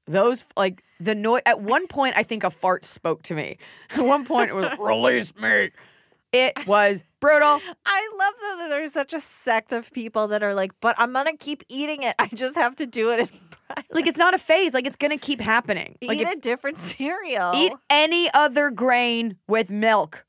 those 0.08 0.46
like 0.56 0.84
the 1.00 1.16
noise. 1.16 1.42
At 1.46 1.62
one 1.62 1.88
point, 1.88 2.16
I 2.18 2.24
think 2.24 2.44
a 2.44 2.52
fart 2.52 2.86
spoke 2.86 3.24
to 3.24 3.34
me. 3.34 3.58
At 3.92 4.06
one 4.06 4.26
point, 4.26 4.52
it 4.52 4.54
was 4.54 4.78
release 4.80 5.34
me. 5.36 5.72
It 6.32 6.66
was 6.66 7.04
brutal. 7.20 7.60
I 7.86 8.10
love 8.18 8.34
that 8.60 8.68
there's 8.70 8.94
such 8.94 9.14
a 9.14 9.20
sect 9.20 9.74
of 9.74 9.92
people 9.92 10.28
that 10.30 10.44
are 10.44 10.54
like, 10.54 10.72
but 10.80 10.96
I'm 10.98 11.12
gonna 11.14 11.36
keep 11.38 11.64
eating 11.68 12.04
it. 12.04 12.16
I 12.20 12.28
just 12.28 12.56
have 12.56 12.76
to 12.78 12.86
do 12.88 13.12
it 13.12 13.20
in 13.20 13.28
private. 13.28 13.86
Like 13.94 14.08
it's 14.08 14.18
not 14.18 14.34
a 14.34 14.38
phase. 14.38 14.74
Like 14.74 14.88
it's 14.88 14.96
gonna 14.98 15.18
keep 15.18 15.42
happening. 15.42 15.98
Like 16.02 16.18
eat 16.20 16.28
if- 16.28 16.34
a 16.38 16.40
different 16.40 16.78
cereal. 16.78 17.52
eat 17.56 17.74
any 17.90 18.30
other 18.34 18.70
grain 18.70 19.38
with 19.48 19.70
milk. 19.70 20.26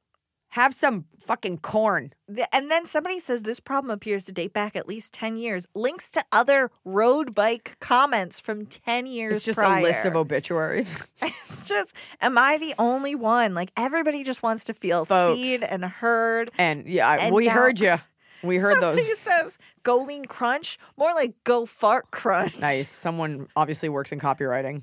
Have 0.53 0.75
some 0.75 1.07
fucking 1.25 1.59
corn. 1.59 2.13
And 2.53 2.71
then 2.71 2.87
somebody 2.87 3.19
says 3.21 3.43
this 3.43 3.59
problem 3.59 3.91
appears 3.91 4.25
to 4.25 4.33
date 4.33 4.53
back 4.53 4.77
at 4.77 4.87
least 4.87 5.15
10 5.15 5.37
years. 5.37 5.67
Links 5.75 6.11
to 6.11 6.23
other 6.31 6.71
road 6.85 7.35
bike 7.35 7.77
comments 7.81 8.39
from 8.39 8.67
10 8.67 9.07
years 9.07 9.35
It's 9.37 9.45
just 9.47 9.59
prior. 9.59 9.81
a 9.81 9.83
list 9.83 10.05
of 10.05 10.15
obituaries. 10.25 11.07
It's 11.23 11.65
just, 11.65 11.95
am 12.21 12.37
I 12.37 12.59
the 12.59 12.75
only 12.79 13.15
one? 13.15 13.55
Like 13.55 13.73
everybody 13.79 14.25
just 14.25 14.43
wants 14.43 14.65
to 14.65 14.75
feel 14.75 15.07
Folks. 15.07 15.41
seen 15.41 15.63
and 15.63 15.85
heard. 15.87 16.51
and 16.59 16.87
yeah, 16.87 17.11
And 17.19 17.35
we 17.35 17.47
now- 17.47 17.55
heard 17.55 17.81
you. 17.81 17.97
We 18.43 18.57
heard 18.57 18.75
those. 18.83 18.99
Somebody 18.99 19.07
those. 19.09 19.19
says 19.21 19.59
go 19.85 19.99
lean 19.99 20.25
crunch, 20.27 20.79
more 20.99 21.15
like 21.15 21.33
go 21.45 21.65
fart 21.65 22.11
crunch. 22.11 22.59
Nice. 22.61 22.91
Someone 22.91 23.47
obviously 23.57 23.89
works 23.89 24.13
in 24.13 24.19
copywriting. 24.21 24.83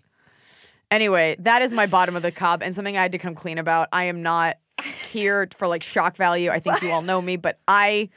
Anyway, 0.89 1.36
that 1.39 1.62
is 1.62 1.72
my 1.74 1.86
bottom 1.86 2.15
of 2.15 2.24
the 2.24 2.32
cob 2.32 2.63
and 2.63 2.74
something 2.74 2.98
I 2.98 3.03
had 3.03 3.12
to 3.12 3.20
come 3.20 3.36
clean 3.36 3.60
about. 3.60 3.89
I 3.91 4.05
am 4.05 4.24
not 4.24 4.58
here 4.83 5.48
for 5.55 5.67
like 5.67 5.83
shock 5.83 6.15
value. 6.15 6.50
I 6.50 6.59
think 6.59 6.81
you 6.81 6.91
all 6.91 7.01
know 7.01 7.21
me, 7.21 7.36
but 7.38 7.59
I 7.67 8.09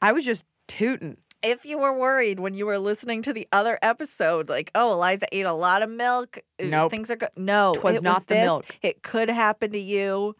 I 0.00 0.12
was 0.12 0.24
just 0.24 0.44
tooting. 0.68 1.16
if 1.42 1.64
you 1.64 1.78
were 1.78 1.92
worried 1.96 2.40
when 2.40 2.54
you 2.54 2.66
were 2.66 2.78
listening 2.78 3.22
to 3.22 3.32
the 3.32 3.46
other 3.52 3.78
episode, 3.82 4.48
like, 4.48 4.70
oh, 4.74 4.90
Iliza 4.98 5.26
ate 5.32 5.46
a 5.46 5.52
lot 5.52 5.82
of 5.82 5.90
milk, 5.90 6.38
Nope. 6.60 6.90
things 6.90 7.10
are 7.10 7.16
good. 7.16 7.28
No, 7.36 7.72
it 7.72 7.82
was 7.82 8.02
not 8.02 8.26
the 8.26 8.34
this. 8.34 8.44
milk. 8.44 8.64
It 8.82 9.02
could 9.02 9.28
happen 9.28 9.72
to 9.72 9.78
you. 9.78 10.34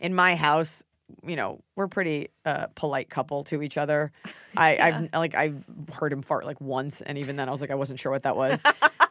In 0.00 0.14
my 0.14 0.36
house, 0.36 0.84
you 1.26 1.36
know, 1.36 1.60
we're 1.74 1.88
pretty 1.88 2.28
uh, 2.44 2.66
polite 2.76 3.10
couple 3.10 3.44
to 3.44 3.62
each 3.62 3.76
other. 3.76 4.12
I 4.56 4.78
I've 4.78 5.08
like 5.12 5.34
I 5.34 5.52
heard 5.92 6.12
him 6.12 6.22
fart 6.22 6.44
like 6.44 6.60
once 6.60 7.00
and 7.02 7.18
even 7.18 7.36
then 7.36 7.48
I 7.48 7.52
was 7.52 7.60
like 7.60 7.70
I 7.70 7.74
wasn't 7.74 7.98
sure 8.00 8.12
what 8.12 8.22
that 8.22 8.36
was. 8.36 8.62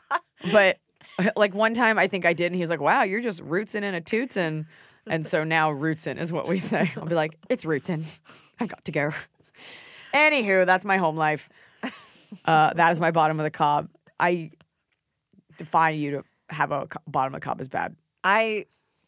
but 0.52 0.78
like 1.36 1.54
one 1.54 1.74
time 1.74 1.98
I 1.98 2.08
think 2.08 2.26
I 2.26 2.34
did 2.34 2.48
and 2.48 2.56
he 2.56 2.62
was 2.62 2.70
like, 2.70 2.82
"Wow, 2.82 3.04
you're 3.04 3.22
just 3.22 3.42
rootsin' 3.44 3.84
in 3.84 3.94
a 3.96 4.02
tootsin'." 4.02 4.38
And 4.38 4.66
so 5.26 5.44
now 5.44 5.72
rootsin' 5.72 6.18
is 6.20 6.32
what 6.32 6.48
we 6.48 6.58
say. 6.58 6.92
I'll 6.98 7.06
be 7.06 7.16
like, 7.16 7.38
"It's 7.50 7.66
rootsin'. 7.66 8.04
I've 8.60 8.70
got 8.70 8.86
to 8.86 8.92
go." 8.92 9.12
Anywho, 10.14 10.66
that's 10.66 10.86
my 10.86 10.98
home 10.98 11.16
life. 11.18 11.50
Uh, 12.44 12.74
that 12.74 12.92
is 12.92 13.00
my 13.00 13.10
bottom 13.10 13.40
of 13.40 13.46
the 13.46 13.50
cob. 13.50 13.88
I 14.20 14.52
defy 15.58 15.92
you 15.92 16.12
to 16.12 16.24
have 16.50 16.74
a 16.74 16.88
co- 16.88 17.00
bottom 17.08 17.34
of 17.34 17.40
the 17.40 17.46
cob 17.46 17.62
is 17.62 17.70
bad. 17.70 17.96
I 18.22 18.66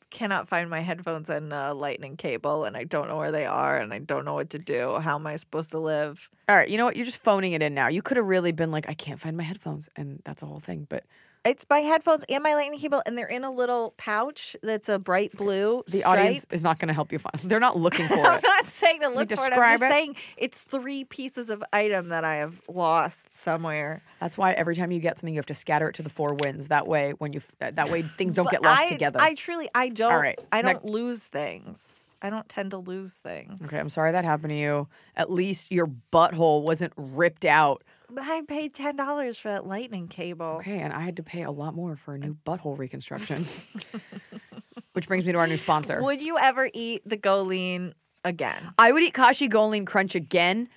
cannot 0.10 0.48
find 0.48 0.70
my 0.70 0.80
headphones 0.80 1.30
and 1.30 1.54
uh, 1.54 1.74
lightning 1.76 2.18
cable, 2.18 2.66
and 2.66 2.76
I 2.78 2.84
don't 2.84 3.08
know 3.08 3.18
where 3.18 3.32
they 3.32 3.46
are, 3.46 3.78
and 3.78 3.94
I 3.94 4.00
don't 4.00 4.26
know 4.26 4.34
what 4.36 4.50
to 4.52 4.58
do. 4.58 5.00
How 5.00 5.16
am 5.16 5.28
I 5.28 5.36
supposed 5.36 5.72
to 5.72 5.80
live? 5.80 6.30
All 6.48 6.56
right, 6.56 6.70
you 6.70 6.78
know 6.78 6.86
what? 6.86 6.96
You're 6.96 7.06
just 7.06 7.22
phoning 7.22 7.52
it 7.54 7.62
in 7.62 7.74
now. 7.74 7.90
You 7.90 8.02
could 8.02 8.18
have 8.18 8.26
really 8.26 8.52
been 8.52 8.72
like, 8.72 8.88
I 8.90 8.94
can't 8.94 9.20
find 9.20 9.36
my 9.38 9.44
headphones, 9.44 9.90
and 9.96 10.22
that's 10.24 10.42
a 10.42 10.46
whole 10.46 10.60
thing. 10.60 10.88
But 10.90 11.04
It's 11.46 11.66
my 11.70 11.80
headphones 11.80 12.26
and 12.28 12.44
my 12.44 12.54
lightning 12.54 12.80
cable, 12.80 13.02
and 13.06 13.18
they're 13.18 13.26
in 13.26 13.46
a 13.46 13.52
little 13.52 13.94
pouch 13.98 14.58
that's 14.62 14.90
a 14.90 15.00
bright 15.00 15.36
blue. 15.38 15.84
the 15.88 16.00
stripe. 16.00 16.20
audience 16.20 16.46
is 16.52 16.64
not 16.64 16.80
going 16.80 16.90
to 16.90 16.94
help 16.94 17.14
you 17.14 17.20
find. 17.20 17.36
They're 17.36 17.62
not 17.62 17.78
looking 17.78 18.08
for 18.10 18.20
I'm 18.26 18.40
it. 18.40 18.44
not 18.44 18.66
saying 18.66 19.00
to 19.02 19.08
look 19.08 19.30
for 19.30 19.46
it. 19.46 19.54
I'm 19.54 19.74
just 19.80 19.84
it? 19.84 19.90
saying 19.90 20.16
it's 20.36 20.62
three 20.62 21.06
pieces 21.06 21.50
of 21.50 21.64
item 21.72 22.10
that 22.10 22.26
I 22.26 22.36
have 22.36 22.62
lost 22.68 23.34
somewhere. 23.34 24.04
That's 24.20 24.38
why 24.38 24.52
every 24.52 24.76
time 24.76 24.92
you 24.92 25.00
get 25.00 25.18
something, 25.18 25.34
you 25.34 25.40
have 25.40 25.46
to 25.46 25.54
scatter 25.54 25.88
it 25.90 25.94
to 25.96 26.04
the 26.04 26.10
four 26.10 26.34
winds. 26.34 26.68
That 26.68 26.88
way, 26.88 27.14
when 27.20 27.32
you 27.32 27.42
uh, 27.62 27.72
that 27.72 27.90
way 27.90 28.02
things 28.02 28.36
don't 28.36 28.50
get 28.50 28.62
lost 28.62 28.82
I, 28.82 28.90
together. 28.90 29.20
I 29.22 29.34
truly, 29.34 29.70
I 29.74 29.90
don't. 29.90 30.12
right, 30.12 30.40
I 30.52 30.62
don't 30.62 30.84
lose 30.84 31.24
things. 31.24 32.06
I 32.22 32.30
don't 32.30 32.50
tend 32.50 32.72
to 32.72 32.78
lose 32.78 33.14
things. 33.14 33.62
okay, 33.64 33.80
I'm 33.80 33.88
sorry 33.88 34.12
that 34.12 34.26
happened 34.26 34.52
to 34.52 34.58
you. 34.58 34.90
At 35.16 35.32
least 35.32 35.72
your 35.72 35.90
butthole 36.12 36.64
wasn't 36.64 36.92
ripped 36.98 37.46
out. 37.46 37.82
I 38.18 38.42
paid 38.48 38.74
ten 38.74 38.96
dollars 38.96 39.38
for 39.38 39.50
that 39.50 39.66
lightning 39.68 40.08
cable. 40.08 40.58
Okay, 40.62 40.80
and 40.80 40.94
I 40.94 41.02
had 41.02 41.18
to 41.18 41.24
pay 41.24 41.44
a 41.44 41.52
lot 41.52 41.76
more 41.76 41.96
for 41.96 42.16
a 42.16 42.18
new 42.20 42.36
butthole 42.46 42.78
reconstruction. 42.78 43.44
Which 44.94 45.08
brings 45.08 45.26
me 45.26 45.34
to 45.34 45.38
our 45.40 45.48
new 45.48 45.58
sponsor. 45.58 46.02
Would 46.02 46.22
you 46.22 46.38
ever 46.38 46.70
eat 46.74 47.04
the 47.06 47.16
Go 47.18 47.42
Lean 47.44 47.94
again? 48.26 48.74
I 48.78 48.92
would 48.92 49.04
eat 49.04 49.14
Kashi 49.14 49.48
GoLean 49.48 49.86
Crunch 49.86 50.16
again 50.16 50.68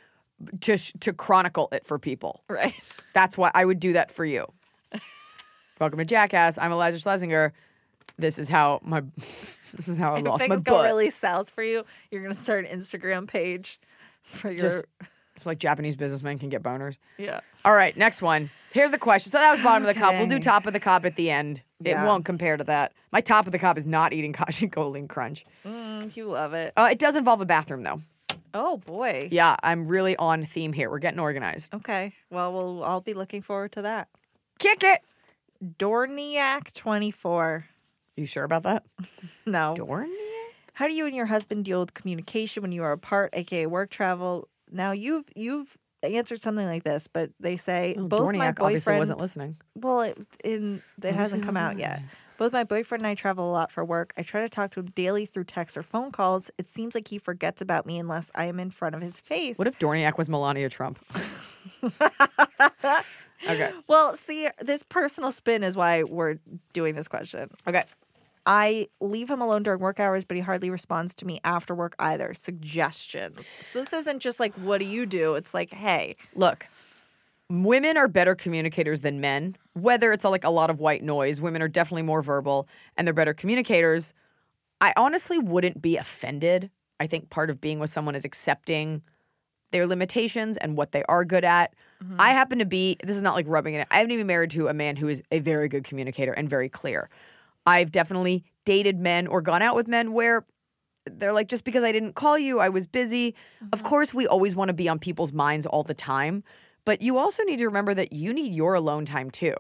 to 0.61 0.77
sh- 0.77 0.93
to 1.01 1.13
chronicle 1.13 1.69
it 1.73 1.87
for 1.87 1.99
people. 1.99 2.43
Right. 2.49 2.75
That's 3.15 3.39
why 3.39 3.51
I 3.55 3.65
would 3.65 3.81
do 3.81 3.95
that 3.95 4.11
for 4.11 4.25
you. 4.25 4.47
Welcome 5.81 5.99
to 5.99 6.05
Jackass. 6.05 6.59
I'm 6.59 6.71
Iliza 6.71 6.99
Shlesinger. 7.03 7.51
this 8.19 8.39
is 8.39 8.49
how 8.49 8.79
my 8.85 9.03
this 9.17 9.89
is 9.89 9.99
how 9.99 10.15
I 10.15 10.19
If 10.19 10.25
lost 10.27 10.41
my 10.43 10.49
things 10.49 10.63
butt. 10.63 10.73
go 10.73 10.83
really 10.85 11.11
south 11.11 11.51
for 11.51 11.63
you, 11.65 11.85
you're 12.11 12.23
gonna 12.23 12.35
start 12.35 12.67
an 12.67 12.79
Instagram 12.79 13.27
page 13.27 13.81
for 14.23 14.51
your 14.51 14.61
Just 14.61 14.85
it's 15.35 15.47
like 15.47 15.59
Japanese 15.59 15.97
businessmen 15.97 16.39
can 16.39 16.49
get 16.49 16.63
boners. 16.63 16.97
yeah. 17.19 17.41
All 17.65 17.73
right, 17.75 17.97
next 17.97 18.21
one. 18.23 18.51
Here's 18.73 18.91
the 18.91 18.99
question. 18.99 19.31
So 19.31 19.39
that 19.39 19.51
was 19.53 19.61
bottom 19.63 19.87
of 19.87 19.95
the 19.95 19.99
cup. 20.01 20.13
We'll 20.15 20.27
do 20.27 20.39
top 20.39 20.67
of 20.67 20.73
the 20.73 20.81
cup 20.81 21.05
at 21.05 21.17
the 21.17 21.31
end. 21.31 21.63
It 21.85 21.97
won't 21.97 22.25
compare 22.25 22.57
to 22.57 22.65
that. 22.65 22.93
My 23.13 23.21
top 23.21 23.47
of 23.47 23.53
the 23.53 23.59
cup 23.59 23.77
is 23.79 23.87
not 23.87 24.13
eating 24.13 24.33
Kashi 24.39 24.67
Golden 24.67 25.09
Crunch. 25.09 25.45
Mm, 25.67 26.17
you 26.17 26.27
love 26.27 26.53
it. 26.55 26.73
Uh, 26.77 26.89
it 26.91 26.99
does 26.99 27.17
involve 27.17 27.41
a 27.41 27.47
bathroom 27.47 27.83
though. 27.83 28.01
Oh 28.55 28.77
boy. 28.79 29.29
Yeah, 29.31 29.57
I'm 29.63 29.87
really 29.87 30.17
on 30.17 30.45
theme 30.45 30.73
here. 30.73 30.91
We're 30.91 30.99
getting 30.99 31.21
organized. 31.21 31.73
Okay. 31.75 32.13
Well, 32.31 32.53
we'll 32.53 32.85
I'll 32.85 33.01
be 33.01 33.15
looking 33.15 33.43
forward 33.43 33.73
to 33.73 33.83
that. 33.83 34.09
Kick 34.59 34.83
it. 34.85 35.01
Dorniak 35.79 36.73
24. 36.73 37.67
You 38.17 38.27
sure 38.27 38.45
about 38.45 38.63
that? 38.65 38.85
No. 39.47 39.75
Dorn? 39.75 40.11
How 40.75 40.87
do 40.87 40.95
you 40.95 41.07
and 41.07 41.15
your 41.15 41.27
husband 41.27 41.65
deal 41.65 41.81
with 41.81 41.95
communication 41.95 42.63
when 42.63 42.73
you 42.73 42.83
are 42.83 42.93
apart, 42.93 43.31
aka 43.35 43.67
work 43.67 43.91
travel? 43.91 44.49
Now 44.73 44.93
you've 44.93 45.29
you've 45.37 45.77
answered 46.03 46.41
something 46.41 46.67
like 46.67 46.83
this, 46.85 47.07
but 47.07 47.31
they 47.39 47.57
say 47.57 47.95
Well, 47.97 48.09
both 48.09 48.35
my 48.35 48.49
Dorniak 48.49 48.61
obviously 48.61 48.75
boyfriend 48.75 48.99
wasn't 48.99 49.21
listening. 49.21 49.57
Well, 49.75 50.01
it, 50.03 50.19
in 50.45 50.83
it 51.03 51.15
hasn't 51.15 51.45
come 51.45 51.57
out 51.57 51.75
wasn't 51.77 51.81
yet. 51.81 52.03
Both 52.39 52.53
my 52.53 52.65
boyfriend 52.65 53.03
and 53.03 53.11
I 53.11 53.15
travel 53.15 53.49
a 53.49 53.53
lot 53.53 53.71
for 53.71 53.85
work. 53.85 54.13
I 54.17 54.23
try 54.23 54.41
to 54.41 54.49
talk 54.49 54.73
to 54.73 54.81
him 54.81 54.87
daily 54.97 55.27
through 55.27 55.45
text 55.45 55.77
or 55.77 55.83
phone 55.85 56.11
calls. 56.11 56.51
It 56.59 56.67
seems 56.67 56.95
like 56.95 57.07
he 57.07 57.19
forgets 57.19 57.61
about 57.61 57.87
me 57.87 57.99
unless 57.99 58.33
I 58.35 58.47
am 58.47 58.59
in 58.59 58.71
front 58.71 58.97
of 58.97 59.01
his 59.01 59.21
face. 59.21 59.59
What 59.59 59.69
if 59.69 59.79
Dorniak 59.79 60.19
was 60.19 60.29
Melania 60.29 60.69
Trump? 60.69 60.99
okay. 63.49 63.71
Well, 63.87 64.17
see, 64.17 64.49
this 64.61 64.83
personal 64.83 65.31
spin 65.31 65.63
is 65.63 65.77
why 65.77 66.03
we're 66.03 66.39
doing 66.73 66.97
this 66.97 67.07
question. 67.07 67.51
Okay. 67.69 67.85
I 68.45 68.89
leave 69.01 69.31
him 69.31 69.41
alone 69.41 69.63
during 69.63 69.81
work 69.81 70.01
hours, 70.01 70.25
but 70.25 70.37
he 70.37 70.41
hardly 70.41 70.71
responds 70.71 71.15
to 71.17 71.27
me 71.27 71.41
after 71.45 71.75
work 71.75 71.95
either. 71.99 72.35
Suggestions. 72.35 73.47
So 73.47 73.81
this 73.81 73.93
isn't 73.93 74.21
just 74.21 74.41
like, 74.41 74.53
what 74.55 74.79
do 74.79 74.85
you 74.85 75.07
do? 75.07 75.35
It's 75.35 75.55
like, 75.55 75.73
hey, 75.73 76.17
Look, 76.35 76.67
women 77.49 77.97
are 77.97 78.09
better 78.09 78.35
communicators 78.35 79.03
than 79.03 79.21
men. 79.21 79.57
Whether 79.75 80.13
it's 80.13 80.25
like 80.25 80.45
a 80.45 80.51
lot 80.51 80.71
of 80.71 80.81
white 80.81 81.03
noise, 81.03 81.41
women 81.41 81.63
are 81.63 81.69
definitely 81.69 82.03
more 82.03 82.23
verbal 82.23 82.67
and 82.97 83.07
they're 83.07 83.15
better 83.15 83.35
communicators. 83.35 84.13
I 84.81 84.93
honestly 84.97 85.39
wouldn't 85.39 85.81
be 85.81 85.97
offended. 85.97 86.71
I 86.99 87.07
think 87.07 87.31
part 87.31 87.51
of 87.51 87.61
being 87.61 87.79
with 87.79 87.91
someone 87.91 88.15
is 88.15 88.25
accepting 88.25 89.03
their 89.71 89.87
limitations 89.87 90.57
and 90.57 90.77
what 90.77 90.93
they 90.93 91.03
are 91.09 91.25
good 91.25 91.45
at. 91.45 91.75
Mm-hmm. 92.03 92.21
I 92.21 92.31
happen 92.31 92.59
to 92.59 92.67
be, 92.67 92.97
this 93.03 93.17
is 93.17 93.23
not 93.23 93.35
like 93.35 93.47
rubbing 93.49 93.75
it. 93.75 93.87
I 93.91 93.99
haven't 93.99 94.13
even 94.13 94.27
married 94.27 94.51
to 94.51 94.69
a 94.69 94.75
man 94.75 94.97
who 94.97 95.09
is 95.09 95.23
a 95.31 95.39
very 95.39 95.69
good 95.69 95.85
communicator 95.85 96.33
and 96.33 96.49
very 96.51 96.69
clear. 96.69 97.09
I've 97.67 97.93
definitely 97.93 98.45
dated 98.65 98.99
men 98.99 99.27
or 99.27 99.43
gone 99.43 99.63
out 99.63 99.77
with 99.77 99.89
men 99.89 100.13
where 100.13 100.45
they're 101.05 101.33
like, 101.33 101.49
just 101.49 101.65
because 101.65 101.83
I 101.83 101.93
didn't 101.93 102.15
call 102.15 102.39
you, 102.39 102.61
I 102.61 102.69
was 102.69 102.87
busy. 102.87 103.35
Of 103.73 103.81
uh-huh. 103.81 103.89
course, 103.89 104.15
we 104.15 104.27
always 104.27 104.55
want 104.55 104.69
to 104.69 104.75
be 104.75 104.89
on 104.89 104.99
people's 104.99 105.33
minds 105.33 105.67
all 105.67 105.83
the 105.83 105.95
time, 105.95 106.45
but 106.85 107.03
you 107.03 107.19
also 107.19 107.43
need 107.43 107.59
to 107.59 107.67
remember 107.67 107.95
that 107.95 108.13
you 108.13 108.33
need 108.33 108.55
your 108.55 108.75
alone 108.75 109.05
time 109.05 109.31
too. 109.31 109.55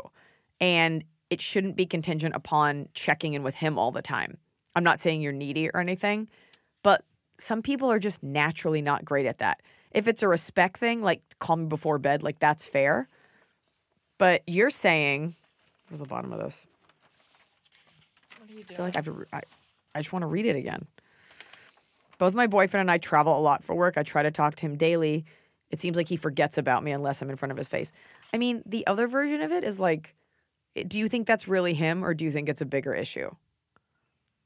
And 0.60 1.04
it 1.30 1.40
shouldn't 1.40 1.76
be 1.76 1.86
contingent 1.86 2.34
upon 2.34 2.88
checking 2.94 3.34
in 3.34 3.42
with 3.42 3.56
him 3.56 3.78
all 3.78 3.90
the 3.90 4.02
time. 4.02 4.38
I'm 4.76 4.84
not 4.84 4.98
saying 4.98 5.22
you're 5.22 5.32
needy 5.32 5.68
or 5.68 5.80
anything, 5.80 6.28
but 6.82 7.04
some 7.38 7.62
people 7.62 7.90
are 7.90 7.98
just 7.98 8.22
naturally 8.22 8.82
not 8.82 9.04
great 9.04 9.26
at 9.26 9.38
that. 9.38 9.62
If 9.90 10.06
it's 10.06 10.22
a 10.22 10.28
respect 10.28 10.78
thing, 10.78 11.02
like 11.02 11.22
call 11.38 11.56
me 11.56 11.66
before 11.66 11.98
bed, 11.98 12.22
like 12.22 12.38
that's 12.38 12.64
fair. 12.64 13.08
But 14.18 14.42
you're 14.46 14.70
saying, 14.70 15.34
where's 15.88 16.00
the 16.00 16.06
bottom 16.06 16.32
of 16.32 16.38
this? 16.38 16.66
I 18.58 18.62
feel 18.62 18.84
like 18.84 18.96
I've, 18.96 19.08
I, 19.32 19.42
I 19.94 20.00
just 20.00 20.12
want 20.12 20.22
to 20.22 20.26
read 20.26 20.46
it 20.46 20.56
again. 20.56 20.86
Both 22.18 22.34
my 22.34 22.46
boyfriend 22.46 22.82
and 22.82 22.90
I 22.90 22.98
travel 22.98 23.36
a 23.36 23.40
lot 23.40 23.64
for 23.64 23.74
work. 23.74 23.96
I 23.96 24.02
try 24.02 24.22
to 24.22 24.30
talk 24.30 24.54
to 24.56 24.66
him 24.66 24.76
daily. 24.76 25.24
It 25.70 25.80
seems 25.80 25.96
like 25.96 26.08
he 26.08 26.16
forgets 26.16 26.58
about 26.58 26.84
me 26.84 26.92
unless 26.92 27.22
I'm 27.22 27.30
in 27.30 27.36
front 27.36 27.50
of 27.50 27.58
his 27.58 27.68
face. 27.68 27.92
I 28.32 28.38
mean, 28.38 28.62
the 28.64 28.86
other 28.86 29.08
version 29.08 29.40
of 29.40 29.50
it 29.50 29.64
is 29.64 29.80
like, 29.80 30.14
do 30.86 30.98
you 30.98 31.08
think 31.08 31.26
that's 31.26 31.48
really 31.48 31.74
him 31.74 32.04
or 32.04 32.14
do 32.14 32.24
you 32.24 32.30
think 32.30 32.48
it's 32.48 32.60
a 32.60 32.66
bigger 32.66 32.94
issue? 32.94 33.30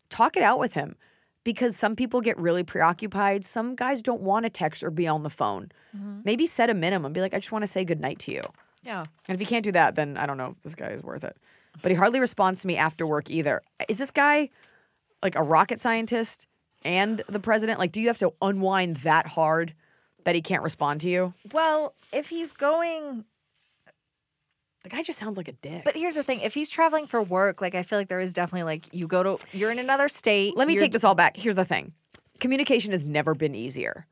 Talk 0.09 0.37
it 0.37 0.43
out 0.43 0.59
with 0.59 0.75
him 0.75 0.97
because 1.45 1.77
some 1.77 1.95
people 1.97 2.21
get 2.21 2.39
really 2.39 2.65
preoccupied. 2.65 3.45
Some 3.45 3.75
guys 3.75 4.03
don't 4.03 4.23
want 4.23 4.45
to 4.45 4.51
text 4.51 4.83
or 4.83 4.91
be 4.91 5.07
on 5.07 5.23
the 5.23 5.31
phone. 5.31 5.71
Mm-hmm. 5.97 6.21
Maybe 6.25 6.47
set 6.47 6.71
a 6.71 6.75
minimum. 6.75 7.13
Be 7.13 7.21
like, 7.21 7.35
I 7.35 7.39
just 7.39 7.53
want 7.53 7.63
to 7.63 7.71
say 7.71 7.85
goodnight 7.85 8.19
to 8.21 8.33
you. 8.33 8.43
yeah. 8.83 9.05
And 9.29 9.35
if 9.35 9.41
you 9.41 9.47
can't 9.47 9.65
do 9.65 9.73
that, 9.73 9.97
then 9.97 10.17
I 10.17 10.27
don't 10.27 10.39
know 10.39 10.55
if 10.57 10.63
this 10.63 10.75
guy 10.75 10.89
is 10.89 11.03
worth 11.03 11.25
it. 11.25 11.37
But 11.83 11.91
he 11.91 11.97
hardly 11.97 12.21
responds 12.21 12.61
to 12.61 12.67
me 12.67 12.77
after 12.77 13.07
work 13.07 13.31
either. 13.31 13.63
Is 13.89 13.99
this 13.99 14.11
guy 14.11 14.51
like 15.23 15.35
a 15.35 15.43
rocket 15.43 15.81
scientist 15.81 16.47
and 16.85 17.23
the 17.29 17.41
president? 17.41 17.79
Like, 17.79 17.93
do 17.93 18.01
you 18.01 18.07
have 18.09 18.19
to 18.19 18.33
unwind 18.43 18.97
that 18.99 19.27
hard 19.27 19.75
that 20.25 20.35
he 20.35 20.43
can't 20.43 20.63
respond 20.63 21.01
to 21.03 21.09
you? 21.09 21.35
Well, 21.53 21.95
if 22.13 22.29
he's 22.29 22.53
going 22.53 23.25
The 24.83 24.91
guy 24.91 25.03
just 25.03 25.19
sounds 25.19 25.37
like 25.37 25.49
a 25.49 25.53
dick. 25.53 25.83
But 25.85 25.97
here's 25.97 26.15
the 26.15 26.23
thing: 26.23 26.41
if 26.41 26.55
he's 26.55 26.71
traveling 26.71 27.07
for 27.07 27.23
work, 27.23 27.61
like 27.61 27.75
I 27.75 27.83
feel 27.83 27.99
like 27.99 28.09
there 28.09 28.21
is 28.21 28.35
definitely 28.35 28.65
like 28.65 28.89
you 28.93 29.07
go 29.07 29.23
to 29.23 29.39
you're 29.53 29.71
in 29.71 29.79
another 29.79 30.09
state. 30.09 30.57
Let 30.57 30.69
me 30.69 30.77
take 30.77 30.93
this 30.93 31.05
all 31.05 31.15
back. 31.15 31.37
Here's 31.37 31.57
the 31.57 31.65
thing 31.65 31.93
communication 32.41 32.93
has 32.93 33.05
never 33.05 33.35
been 33.35 33.55
easier. 33.55 34.07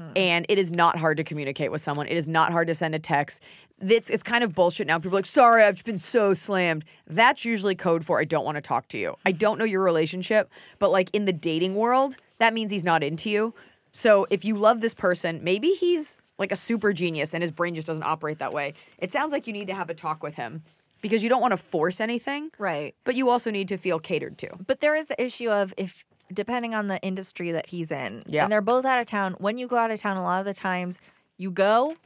Mm. 0.00 0.12
And 0.16 0.46
it 0.48 0.58
is 0.58 0.72
not 0.72 0.98
hard 0.98 1.16
to 1.18 1.24
communicate 1.24 1.70
with 1.70 1.80
someone. 1.80 2.06
It 2.06 2.16
is 2.16 2.26
not 2.26 2.52
hard 2.52 2.68
to 2.68 2.74
send 2.74 2.94
a 2.94 2.98
text. 2.98 3.42
It's, 3.80 4.08
it's 4.08 4.22
kind 4.22 4.42
of 4.44 4.54
bullshit 4.54 4.86
now. 4.86 4.98
People 4.98 5.16
are 5.16 5.18
like, 5.18 5.26
sorry, 5.26 5.62
I've 5.62 5.74
just 5.74 5.84
been 5.84 5.98
so 5.98 6.34
slammed. 6.34 6.84
That's 7.06 7.44
usually 7.44 7.74
code 7.74 8.04
for 8.04 8.20
I 8.20 8.24
don't 8.24 8.44
want 8.44 8.56
to 8.56 8.62
talk 8.62 8.88
to 8.88 8.98
you. 8.98 9.16
I 9.24 9.32
don't 9.32 9.58
know 9.58 9.64
your 9.64 9.82
relationship, 9.82 10.50
but 10.78 10.90
like 10.90 11.10
in 11.12 11.24
the 11.24 11.32
dating 11.32 11.74
world, 11.74 12.16
that 12.38 12.54
means 12.54 12.70
he's 12.70 12.84
not 12.84 13.02
into 13.02 13.30
you. 13.30 13.54
So 13.92 14.26
if 14.30 14.44
you 14.44 14.56
love 14.56 14.80
this 14.80 14.94
person, 14.94 15.40
maybe 15.42 15.70
he's 15.70 16.16
like 16.38 16.52
a 16.52 16.56
super 16.56 16.92
genius 16.92 17.34
and 17.34 17.42
his 17.42 17.50
brain 17.50 17.74
just 17.74 17.86
doesn't 17.86 18.02
operate 18.02 18.38
that 18.38 18.52
way. 18.52 18.74
It 18.98 19.10
sounds 19.12 19.32
like 19.32 19.46
you 19.46 19.52
need 19.52 19.66
to 19.66 19.74
have 19.74 19.90
a 19.90 19.94
talk 19.94 20.22
with 20.22 20.36
him 20.36 20.62
because 21.02 21.22
you 21.22 21.28
don't 21.28 21.40
want 21.40 21.52
to 21.52 21.56
force 21.56 22.00
anything, 22.00 22.50
right. 22.58 22.94
but 23.04 23.14
you 23.14 23.28
also 23.28 23.50
need 23.50 23.68
to 23.68 23.76
feel 23.76 23.98
catered 23.98 24.38
to. 24.38 24.48
But 24.66 24.80
there 24.80 24.94
is 24.94 25.08
the 25.08 25.22
issue 25.22 25.50
of 25.50 25.72
if 25.76 26.04
depending 26.32 26.74
on 26.74 26.86
the 26.86 27.00
industry 27.02 27.52
that 27.52 27.66
he's 27.68 27.90
in, 27.90 28.22
Yeah. 28.26 28.44
and 28.44 28.52
they're 28.52 28.60
both 28.60 28.84
out 28.84 29.00
of 29.00 29.06
town. 29.06 29.34
When 29.38 29.58
you 29.58 29.66
go 29.66 29.76
out 29.76 29.90
of 29.90 30.00
town, 30.00 30.16
a 30.16 30.22
lot 30.22 30.40
of 30.40 30.46
the 30.46 30.54
times 30.54 31.00
you 31.36 31.50
go. 31.50 31.96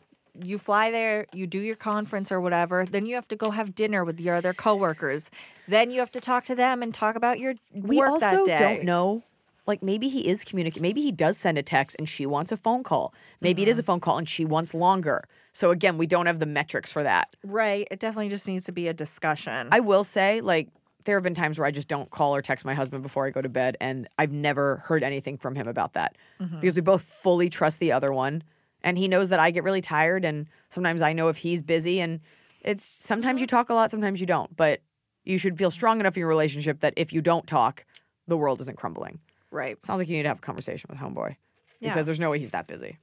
You 0.43 0.59
fly 0.59 0.91
there, 0.91 1.27
you 1.33 1.47
do 1.47 1.61
your 1.61 1.77
conference 1.77 2.33
or 2.33 2.41
whatever, 2.41 2.85
then 2.91 3.07
you 3.07 3.15
have 3.15 3.29
to 3.29 3.37
go 3.37 3.53
have 3.53 3.73
dinner 3.73 4.05
with 4.05 4.19
your 4.21 4.35
other 4.35 4.53
coworkers. 4.53 5.31
Then 5.69 5.93
you 5.93 6.01
have 6.01 6.11
to 6.11 6.21
talk 6.21 6.43
to 6.47 6.57
them 6.57 6.83
and 6.83 6.93
talk 6.93 7.15
about 7.15 7.39
your 7.39 7.55
we 7.73 7.99
work 7.99 8.19
that 8.19 8.45
day. 8.45 8.59
don't 8.59 8.85
know 8.85 9.23
like 9.67 9.81
maybe 9.81 10.09
he 10.09 10.27
is 10.27 10.43
communicating 10.45 10.83
maybe 10.83 11.01
he 11.03 11.13
does 11.13 11.39
send 11.39 11.57
a 11.57 11.63
text 11.63 11.95
and 12.01 12.09
she 12.09 12.27
wants 12.27 12.51
a 12.53 12.57
phone 12.57 12.83
call 12.83 13.15
maybe 13.41 13.63
it 13.63 13.69
is 13.69 13.79
a 13.79 13.83
Mm-hmm. 13.83 13.87
phone 13.93 14.01
call 14.01 14.19
and 14.19 14.29
she 14.29 14.45
wants 14.45 14.75
longer 14.75 15.25
so 15.53 15.71
again 15.71 15.97
we 15.99 16.07
don't 16.07 16.27
have 16.27 16.39
the 16.41 16.47
metrics 16.47 16.91
for 16.93 17.03
that 17.05 17.31
Right. 17.45 17.87
It 17.91 17.99
definitely 18.01 18.29
just 18.29 18.47
needs 18.49 18.65
to 18.65 18.73
be 18.73 18.89
a 18.89 18.93
discussion. 18.93 19.69
i 19.73 19.79
will 19.81 20.03
say 20.05 20.41
like 20.41 20.69
there 21.05 21.17
have 21.17 21.23
been 21.23 21.35
times 21.35 21.59
where 21.59 21.67
i 21.67 21.71
just 21.71 21.89
don't 21.89 22.11
call 22.11 22.35
or 22.35 22.43
text 22.43 22.65
my 22.65 22.75
husband 22.75 23.03
before 23.03 23.27
i 23.27 23.31
go 23.31 23.41
to 23.43 23.49
bed 23.49 23.77
and 23.81 24.09
i've 24.19 24.33
never 24.33 24.77
heard 24.87 25.03
anything 25.03 25.37
from 25.37 25.55
him 25.55 25.67
about 25.69 25.93
that 25.95 26.17
Mm-hmm. 26.41 26.61
because 26.61 26.77
we 26.77 26.83
both 26.83 27.03
fully 27.03 27.49
trust 27.49 27.79
the 27.79 27.93
other 27.93 28.13
one 28.13 28.43
and 28.83 28.99
he 28.99 29.09
knows 29.09 29.29
that 29.31 29.41
i 29.41 29.51
get 29.51 29.65
really 29.65 29.81
tired 29.81 30.25
and 30.25 30.49
sometimes 30.71 31.03
i 31.03 31.13
know 31.13 31.29
if 31.29 31.39
he's 31.39 31.63
busy 31.63 32.01
and 32.01 32.21
it's 32.63 32.85
sometimes 32.85 33.41
you 33.41 33.47
talk 33.47 33.69
a 33.71 33.75
lot 33.75 33.91
sometimes 33.91 34.21
you 34.21 34.27
don't 34.27 34.57
but 34.57 34.81
you 35.25 35.39
should 35.39 35.57
feel 35.59 35.71
strong 35.71 36.01
enough 36.01 36.17
in 36.17 36.21
your 36.21 36.29
relationship 36.29 36.81
that 36.81 36.93
if 36.97 37.13
you 37.13 37.21
don't 37.23 37.47
talk 37.47 37.85
the 38.27 38.37
world 38.37 38.61
isn't 38.61 38.77
crumbling 38.77 39.21
right. 39.51 39.83
Sounds 39.85 39.99
like 39.99 40.09
you 40.09 40.17
need 40.17 40.23
to 40.25 40.29
have 40.29 40.39
a 40.39 40.41
conversation 40.43 40.89
with 40.91 40.99
homeboy 40.99 41.37
Yeah. 41.81 41.91
because 41.91 42.07
there's 42.07 42.19
no 42.19 42.31
way 42.31 42.39
he's 42.39 42.51
that 42.51 42.67
busy, 42.67 42.99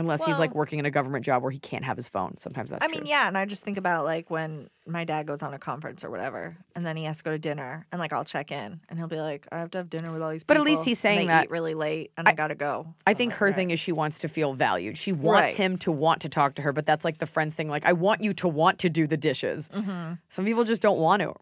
unless 0.00 0.24
he's 0.24 0.38
like 0.38 0.54
working 0.54 0.78
in 0.80 0.86
a 0.86 0.90
government 0.90 1.24
job 1.24 1.42
where 1.42 1.52
he 1.52 1.58
can't 1.60 1.84
have 1.84 1.96
his 1.96 2.08
phone. 2.08 2.36
Sometimes 2.36 2.70
that's 2.70 2.82
I 2.82 2.88
true. 2.88 2.96
mean, 2.98 3.06
yeah, 3.06 3.28
and 3.28 3.38
I 3.38 3.44
just 3.44 3.62
think 3.62 3.76
about 3.76 4.04
like 4.04 4.30
when 4.30 4.68
my 4.86 5.04
dad 5.04 5.26
goes 5.26 5.42
on 5.42 5.54
a 5.54 5.58
conference 5.58 6.02
or 6.04 6.10
whatever, 6.10 6.56
and 6.74 6.84
then 6.84 6.96
he 6.96 7.04
has 7.04 7.18
to 7.18 7.24
go 7.24 7.30
to 7.30 7.38
dinner, 7.38 7.86
and 7.92 8.00
like 8.00 8.12
I'll 8.12 8.24
check 8.24 8.50
in, 8.50 8.80
and 8.88 8.98
he'll 8.98 9.06
be 9.06 9.20
like, 9.20 9.46
"I 9.52 9.58
have 9.58 9.70
to 9.72 9.78
have 9.78 9.88
dinner 9.90 10.10
with 10.10 10.20
all 10.22 10.30
these 10.30 10.42
people." 10.42 10.54
But 10.56 10.60
at 10.60 10.64
least 10.64 10.84
he's 10.84 10.98
saying 10.98 11.28
that- 11.28 11.44
eat 11.44 11.50
really 11.50 11.74
late, 11.74 12.10
and 12.16 12.28
I, 12.28 12.32
gotta 12.32 12.54
go. 12.56 12.94
I 13.06 13.14
think 13.14 13.34
her 13.34 13.52
thing 13.52 13.70
is 13.70 13.78
she 13.78 13.92
wants 13.92 14.18
to 14.20 14.28
feel 14.28 14.54
valued. 14.54 14.98
She 14.98 15.12
wants 15.12 15.40
Right. 15.52 15.54
him 15.56 15.76
to 15.78 15.92
want 15.92 16.22
to 16.22 16.28
talk 16.28 16.54
to 16.56 16.62
her, 16.62 16.72
but 16.72 16.86
that's 16.86 17.04
like 17.04 17.18
the 17.18 17.26
friends 17.26 17.54
thing. 17.54 17.68
Like, 17.68 17.86
I 17.86 17.92
want 17.92 18.22
you 18.24 18.32
to 18.32 18.48
want 18.48 18.78
to 18.80 18.88
do 18.90 19.06
the 19.06 19.16
dishes. 19.16 19.68
Mm-hmm. 19.68 20.14
Some 20.30 20.44
people 20.44 20.64
just 20.64 20.82
don't 20.82 20.98
want 20.98 21.20
to, 21.22 21.34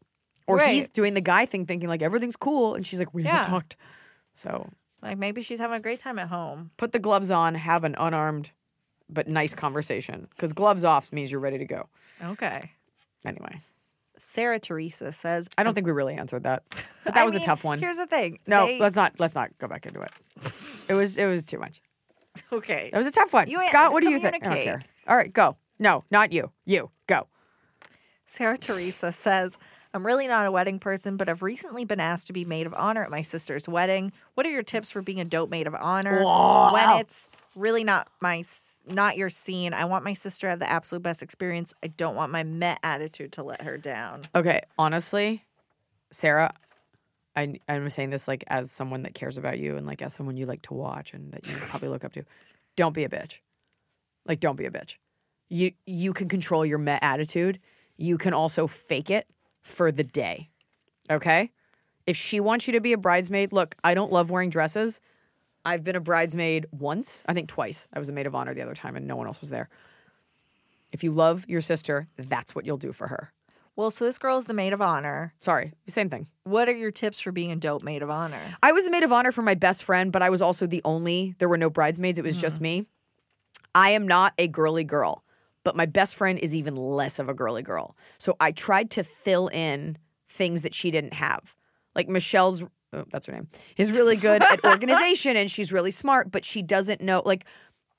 or 0.47 0.59
he's 0.61 0.89
doing 0.89 1.15
the 1.15 1.21
guy 1.21 1.47
thing, 1.47 1.65
thinking 1.65 1.89
like 1.89 2.03
everything's 2.03 2.37
cool, 2.37 2.75
and 2.75 2.87
she's 2.87 2.99
like, 2.99 3.15
we 3.15 3.23
Yeah. 3.23 3.37
haven't 3.37 3.51
talked. 3.51 3.77
So 4.35 4.69
like 5.03 5.19
maybe 5.19 5.43
she's 5.43 5.59
having 5.61 5.77
a 5.77 5.81
great 5.81 5.99
time 5.99 6.19
at 6.19 6.29
home. 6.29 6.71
put 6.77 6.93
the 6.93 6.99
gloves 6.99 7.31
on, 7.31 7.55
have 7.55 7.85
an 7.85 7.95
unarmed 7.99 8.51
but 9.11 9.27
nice 9.29 9.55
conversation, 9.55 10.29
because 10.31 10.53
gloves 10.53 10.85
off 10.85 11.13
means 11.13 11.31
you're 11.33 11.41
ready 11.41 11.59
to 11.59 11.65
go. 11.65 11.89
Okay. 12.23 12.73
Anyway, 13.25 13.61
Sarah 14.17 14.59
Teresa 14.61 15.13
says, 15.13 15.49
I 15.57 15.63
don't 15.63 15.75
think 15.75 15.87
we 15.87 15.93
really 15.93 16.15
answered 16.15 16.43
that, 16.45 16.63
but 17.05 17.15
that 17.15 17.25
was 17.25 17.35
a 17.35 17.41
tough 17.41 17.65
one. 17.65 17.79
Here's 17.79 17.97
the 17.97 18.07
thing. 18.07 18.39
No, 18.47 18.67
they- 18.67 18.79
let's 18.79 18.97
not 18.97 19.15
let's 19.19 19.35
not 19.35 19.51
go 19.59 19.67
back 19.69 19.87
into 19.87 20.01
it. 20.03 20.11
It 20.89 20.95
was 20.95 21.17
it 21.17 21.27
was 21.27 21.47
too 21.47 21.59
much. 21.59 21.81
okay. 22.53 22.91
that 22.93 22.99
was 22.99 23.07
a 23.07 23.11
tough 23.11 23.33
one. 23.33 23.49
You 23.49 23.61
Scott, 23.69 23.93
what 23.93 24.03
do 24.03 24.11
you 24.11 24.21
think? 24.21 24.47
I 24.47 24.55
don't 24.55 24.63
care. 24.65 24.83
All 25.07 25.17
right, 25.17 25.33
go. 25.33 25.57
No, 25.79 26.05
not 26.11 26.33
you. 26.33 26.51
You 26.65 26.91
go. 27.07 27.27
Sarah 28.27 28.59
Teresa 28.59 29.11
says, 29.11 29.59
I'm 29.99 30.07
really 30.07 30.29
not 30.29 30.47
a 30.47 30.53
wedding 30.53 30.79
person, 30.79 31.17
but 31.17 31.29
I've 31.29 31.43
recently 31.43 31.85
been 31.85 31.99
asked 31.99 32.29
to 32.29 32.33
be 32.33 32.45
maid 32.45 32.69
of 32.69 32.75
honor 32.75 33.03
at 33.03 33.11
my 33.11 33.23
sister's 33.23 33.69
wedding. 33.69 34.13
What 34.35 34.47
are 34.47 34.49
your 34.49 34.63
tips 34.63 34.93
for 34.93 35.03
being 35.03 35.19
a 35.19 35.25
dope 35.25 35.51
maid 35.51 35.67
of 35.67 35.75
honor 35.75 36.23
when 36.23 36.99
it's 37.01 37.29
really 37.57 37.83
not 37.83 38.07
my 38.21 38.45
not 38.87 39.17
your 39.17 39.29
scene? 39.29 39.75
I 39.75 39.87
want 39.87 40.05
my 40.05 40.13
sister 40.13 40.47
to 40.47 40.51
have 40.51 40.61
the 40.61 40.71
absolute 40.71 41.03
best 41.03 41.21
experience. 41.21 41.75
I 41.83 41.89
don't 41.89 42.15
want 42.15 42.31
my 42.31 42.45
met 42.45 42.79
attitude 42.85 43.33
to 43.33 43.43
let 43.43 43.63
her 43.63 43.77
down. 43.77 44.23
Okay, 44.37 44.61
honestly, 44.79 45.43
Sarah, 46.13 46.55
I, 47.35 47.59
I'm 47.69 47.91
saying 47.91 48.11
this 48.11 48.29
like 48.29 48.45
as 48.47 48.71
someone 48.71 49.03
that 49.03 49.15
cares 49.15 49.37
about 49.37 49.59
you 49.59 49.77
and 49.77 49.85
like 49.85 50.01
as 50.01 50.15
someone 50.15 50.37
you 50.37 50.47
like 50.47 50.63
to 50.63 50.75
watch 50.75 51.13
and 51.13 51.33
that 51.33 51.45
you 51.49 51.57
probably 51.57 51.89
look 51.89 52.05
up 52.05 52.13
to. 52.13 52.23
Don't 52.77 52.95
be 52.95 53.03
a 53.03 53.09
bitch. 53.09 53.39
Like, 54.27 54.39
don't 54.39 54.55
be 54.55 54.65
a 54.65 54.71
bitch. 54.71 54.99
You 55.49 55.73
you 55.87 56.13
can 56.13 56.29
control 56.29 56.65
your 56.65 56.79
met 56.79 57.03
attitude. 57.03 57.59
You 57.97 58.17
can 58.17 58.33
also 58.33 58.69
fake 58.69 59.11
it 59.11 59.27
for 59.63 59.93
the 59.93 60.05
day. 60.05 60.51
Okay. 61.11 61.51
If 62.07 62.17
she 62.17 62.41
wants 62.41 62.67
you 62.67 62.73
to 62.73 62.81
be 62.81 62.93
a 62.93 62.99
bridesmaid, 62.99 63.53
look, 63.53 63.77
I 63.85 63.95
don't 63.95 64.13
love 64.13 64.31
wearing 64.31 64.51
dresses. 64.51 65.01
I've 65.65 65.85
been 65.85 65.97
a 65.97 66.01
bridesmaid 66.01 66.67
once, 66.71 67.23
I 67.27 67.35
think 67.35 67.49
twice. 67.49 67.87
I 67.93 67.99
was 67.99 68.09
a 68.09 68.13
maid 68.13 68.27
of 68.27 68.35
honor 68.35 68.55
the 68.55 68.63
other 68.63 68.75
time 68.75 68.97
and 68.97 69.07
no 69.07 69.17
one 69.17 69.27
else 69.27 69.41
was 69.41 69.51
there. 69.51 69.69
If 70.93 71.05
you 71.05 71.13
love 71.13 71.45
your 71.49 71.61
sister, 71.61 72.09
that's 72.17 72.55
what 72.55 72.65
you'll 72.65 72.79
do 72.79 72.93
for 72.93 73.09
her. 73.09 73.33
Well, 73.77 73.91
so 73.91 74.05
this 74.05 74.19
girl 74.19 74.39
is 74.39 74.47
the 74.47 74.55
maid 74.55 74.73
of 74.73 74.83
honor. 74.83 75.35
Sorry, 75.39 75.73
same 75.87 76.11
thing. 76.11 76.27
What 76.43 76.69
are 76.69 76.75
your 76.75 76.91
tips 76.91 77.21
for 77.21 77.31
being 77.31 77.53
a 77.53 77.57
dope 77.57 77.83
maid 77.85 78.03
of 78.03 78.11
honor? 78.11 78.41
I 78.61 78.73
was 78.73 78.85
the 78.85 78.91
maid 78.91 79.05
of 79.05 79.13
honor 79.13 79.31
for 79.31 79.43
my 79.43 79.55
best 79.55 79.85
friend, 79.85 80.11
but 80.11 80.23
I 80.23 80.31
was 80.31 80.43
also 80.43 80.67
the 80.67 80.83
only. 80.85 81.37
There 81.39 81.49
were 81.49 81.57
no 81.57 81.71
bridesmaids. 81.71 82.19
It 82.19 82.25
was 82.25 82.37
just 82.37 82.57
mm-hmm. 82.57 82.63
me. 82.65 82.87
I 83.75 83.91
am 83.91 84.09
not 84.09 84.33
a 84.37 84.49
girly 84.49 84.83
girl, 84.83 85.23
but 85.69 85.77
my 85.77 85.85
best 85.85 86.17
friend 86.17 86.39
is 86.39 86.55
even 86.55 86.75
less 86.75 87.19
of 87.19 87.29
a 87.29 87.35
girly 87.35 87.61
girl. 87.61 87.95
So 88.17 88.37
I 88.41 88.53
tried 88.53 88.89
to 88.93 89.05
fill 89.05 89.49
in 89.49 89.99
things 90.27 90.63
that 90.63 90.75
she 90.75 90.91
didn't 90.91 91.13
have. 91.13 91.55
Like 91.95 92.09
Michelle's, 92.09 92.63
oh, 92.95 93.05
that's 93.13 93.27
her 93.27 93.35
name, 93.35 93.49
is 93.77 93.93
really 93.93 94.17
good 94.17 94.43
at 94.43 94.65
organization 94.65 95.37
and 95.37 95.51
she's 95.51 95.71
really 95.71 95.91
smart, 95.91 96.31
but 96.31 96.43
she 96.43 96.63
doesn't 96.63 97.03
know. 97.03 97.21
Like 97.23 97.45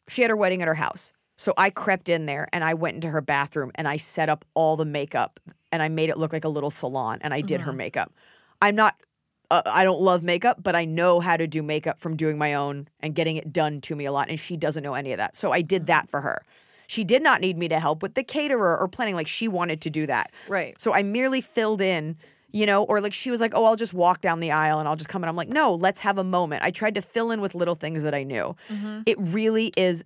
she 0.08 0.24
had 0.24 0.32
her 0.32 0.36
wedding 0.36 0.64
at 0.64 0.68
her 0.68 0.74
house. 0.74 1.14
So 1.38 1.54
I 1.58 1.70
crept 1.70 2.10
in 2.10 2.26
there 2.26 2.50
and 2.52 2.64
I 2.64 2.74
went 2.74 2.96
into 2.96 3.10
her 3.10 3.22
bathroom 3.22 3.72
and 3.76 3.88
I 3.88 3.98
set 3.98 4.30
up 4.30 4.46
all 4.56 4.76
the 4.76 4.84
makeup 4.84 5.40
and 5.72 5.84
I 5.84 5.90
made 5.90 6.10
it 6.10 6.18
look 6.18 6.34
like 6.34 6.46
a 6.46 6.50
little 6.50 6.72
salon 6.72 7.20
and 7.22 7.36
I 7.36 7.42
did 7.42 7.62
her 7.62 7.72
makeup. 7.72 8.12
I'm 8.64 8.74
not 8.74 8.96
uh, 9.52 9.62
I 9.66 9.84
don't 9.84 10.02
love 10.02 10.24
makeup, 10.24 10.58
but 10.62 10.76
I 10.76 10.86
know 10.86 11.20
how 11.20 11.38
to 11.38 11.48
do 11.48 11.64
makeup 11.64 12.00
from 12.00 12.16
doing 12.16 12.38
my 12.38 12.54
own 12.54 12.88
and 13.00 13.16
getting 13.16 13.36
it 13.36 13.52
done 13.52 13.82
to 13.82 13.96
me 13.96 14.06
a 14.06 14.12
lot. 14.12 14.30
And 14.30 14.40
she 14.40 14.58
doesn't 14.58 14.84
know 14.84 14.94
any 14.94 15.12
of 15.12 15.18
that. 15.18 15.36
So 15.36 15.52
I 15.52 15.62
did 15.62 15.88
that 15.88 16.10
for 16.10 16.22
her. 16.22 16.44
She 16.90 17.04
did 17.04 17.22
not 17.22 17.40
need 17.40 17.56
me 17.56 17.68
to 17.68 17.80
help 17.80 18.02
with 18.02 18.16
the 18.16 18.24
caterer 18.24 18.76
or 18.76 18.88
planning. 18.88 19.14
Like 19.14 19.28
she 19.28 19.48
wanted 19.48 19.80
to 19.82 19.92
do 19.92 20.08
that. 20.08 20.32
Right. 20.48 20.74
So 20.82 20.92
I 20.92 21.04
merely 21.04 21.40
filled 21.40 21.82
in, 21.82 22.18
you 22.52 22.66
know, 22.66 22.84
or 22.86 23.00
like 23.00 23.14
she 23.14 23.30
was 23.30 23.40
like, 23.40 23.52
oh, 23.54 23.64
I'll 23.66 23.76
just 23.76 23.94
walk 23.94 24.22
down 24.22 24.40
the 24.40 24.50
aisle 24.50 24.80
and 24.80 24.88
I'll 24.88 24.96
just 24.96 25.08
come 25.08 25.22
in. 25.22 25.30
I'm 25.30 25.36
like, 25.36 25.50
no, 25.50 25.76
let's 25.76 26.00
have 26.00 26.18
a 26.18 26.24
moment. 26.24 26.64
I 26.64 26.72
tried 26.72 26.96
to 26.96 27.02
fill 27.04 27.30
in 27.30 27.42
with 27.42 27.54
little 27.54 27.76
things 27.76 28.02
that 28.02 28.16
I 28.16 28.24
knew. 28.24 28.56
Mm-hmm. 28.72 29.02
It 29.06 29.18
really 29.20 29.72
is 29.78 30.04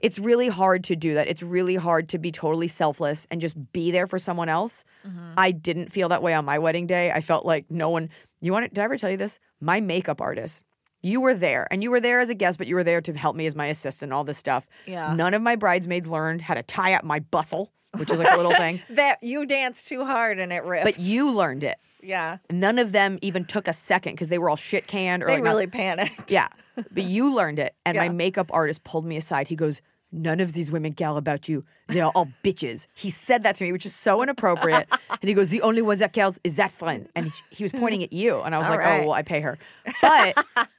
it's 0.00 0.18
really 0.18 0.48
hard 0.48 0.82
to 0.84 0.96
do 0.96 1.14
that. 1.14 1.28
It's 1.28 1.42
really 1.42 1.76
hard 1.76 2.08
to 2.10 2.18
be 2.18 2.32
totally 2.32 2.68
selfless 2.68 3.26
and 3.30 3.40
just 3.40 3.56
be 3.72 3.92
there 3.92 4.08
for 4.08 4.18
someone 4.18 4.48
else. 4.48 4.84
Mm-hmm. 5.06 5.34
I 5.36 5.52
didn't 5.52 5.92
feel 5.92 6.08
that 6.08 6.22
way 6.22 6.34
on 6.34 6.44
my 6.44 6.58
wedding 6.58 6.86
day. 6.88 7.12
I 7.12 7.20
felt 7.20 7.44
like 7.46 7.70
no 7.70 7.90
one. 7.90 8.08
You 8.40 8.52
want? 8.52 8.64
to- 8.64 8.68
Did 8.70 8.80
I 8.80 8.84
ever 8.84 8.96
tell 8.96 9.10
you 9.10 9.16
this? 9.16 9.38
My 9.60 9.80
makeup 9.80 10.20
artist. 10.20 10.64
You 11.02 11.20
were 11.20 11.34
there, 11.34 11.66
and 11.70 11.82
you 11.82 11.90
were 11.90 12.00
there 12.00 12.20
as 12.20 12.28
a 12.30 12.34
guest, 12.34 12.58
but 12.58 12.66
you 12.66 12.74
were 12.76 12.84
there 12.84 13.00
to 13.00 13.12
help 13.12 13.34
me 13.36 13.46
as 13.46 13.54
my 13.56 13.66
assistant. 13.66 14.12
All 14.12 14.24
this 14.24 14.38
stuff. 14.38 14.66
Yeah. 14.86 15.12
None 15.14 15.34
of 15.34 15.42
my 15.42 15.56
bridesmaids 15.56 16.06
learned 16.06 16.42
how 16.42 16.54
to 16.54 16.62
tie 16.62 16.94
up 16.94 17.02
my 17.04 17.18
bustle, 17.18 17.72
which 17.96 18.10
is 18.12 18.18
like 18.18 18.32
a 18.32 18.36
little 18.36 18.54
thing. 18.54 18.80
That 18.90 19.22
you 19.22 19.44
danced 19.46 19.88
too 19.88 20.04
hard 20.04 20.38
and 20.38 20.52
it 20.52 20.62
ripped. 20.64 20.84
But 20.84 21.00
you 21.00 21.30
learned 21.32 21.64
it. 21.64 21.78
yeah, 22.02 22.38
None 22.50 22.78
of 22.78 22.92
them 22.92 23.18
even 23.22 23.44
took 23.44 23.66
a 23.68 23.72
second 23.72 24.12
because 24.14 24.28
they 24.28 24.38
were 24.38 24.48
all 24.48 24.56
shit 24.56 24.86
canned 24.86 25.22
or 25.22 25.26
they 25.26 25.34
like 25.34 25.42
really 25.44 25.66
panicked. 25.66 26.30
yeah. 26.30 26.48
But 26.90 27.02
you 27.04 27.34
learned 27.34 27.58
it. 27.58 27.74
And 27.84 27.96
my 27.98 28.08
makeup 28.08 28.50
artist 28.52 28.82
pulled 28.84 29.04
me 29.04 29.16
aside. 29.16 29.48
He 29.48 29.56
goes, 29.56 29.82
None 30.12 30.40
of 30.40 30.52
these 30.52 30.70
women 30.70 30.92
gal 30.92 31.16
about 31.16 31.48
you. 31.48 31.64
They're 31.88 32.04
all 32.06 32.28
bitches. 32.44 32.86
He 32.94 33.08
said 33.08 33.42
that 33.44 33.56
to 33.56 33.64
me, 33.64 33.72
which 33.72 33.86
is 33.86 33.94
so 33.94 34.22
inappropriate. 34.22 34.86
and 35.10 35.28
he 35.28 35.32
goes, 35.34 35.48
The 35.48 35.62
only 35.62 35.80
ones 35.82 36.00
that 36.00 36.12
gals 36.12 36.38
is 36.44 36.56
that 36.56 36.70
friend. 36.70 37.08
And 37.16 37.26
he, 37.26 37.32
he 37.50 37.64
was 37.64 37.72
pointing 37.72 38.02
at 38.02 38.12
you. 38.12 38.40
And 38.40 38.54
I 38.54 38.58
was 38.58 38.66
All 38.66 38.72
like, 38.72 38.80
right. 38.80 39.00
Oh, 39.00 39.06
well, 39.06 39.12
I 39.14 39.22
pay 39.22 39.40
her. 39.40 39.58
But 40.02 40.36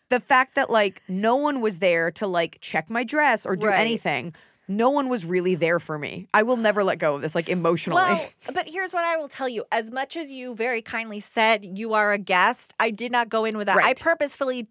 the 0.09 0.19
fact 0.19 0.55
that 0.55 0.69
like 0.69 1.01
no 1.07 1.35
one 1.35 1.61
was 1.61 1.79
there 1.79 2.11
to 2.11 2.27
like 2.27 2.59
check 2.61 2.89
my 2.89 3.03
dress 3.03 3.45
or 3.45 3.55
do 3.55 3.67
Right. 3.67 3.79
anything, 3.79 4.35
no 4.67 4.91
one 4.91 5.09
was 5.09 5.25
really 5.25 5.55
there 5.55 5.79
for 5.79 5.97
me. 5.97 6.27
I 6.33 6.43
will 6.43 6.57
never 6.57 6.83
let 6.83 6.99
go 6.99 7.15
of 7.15 7.21
this, 7.21 7.33
like 7.35 7.49
emotionally. 7.49 8.01
Well, 8.01 8.29
but 8.53 8.69
here's 8.69 8.93
what 8.93 9.03
I 9.03 9.17
will 9.17 9.27
tell 9.27 9.49
you. 9.49 9.65
As 9.71 9.91
much 9.91 10.15
as 10.15 10.31
you 10.31 10.55
very 10.55 10.81
kindly 10.81 11.19
said 11.19 11.65
you 11.65 11.93
are 11.93 12.13
a 12.13 12.17
guest, 12.17 12.73
I 12.79 12.91
did 12.91 13.11
not 13.11 13.29
go 13.29 13.45
in 13.45 13.57
with 13.57 13.65
that. 13.67 13.83
I 13.83 13.93
purposefully 13.93 14.67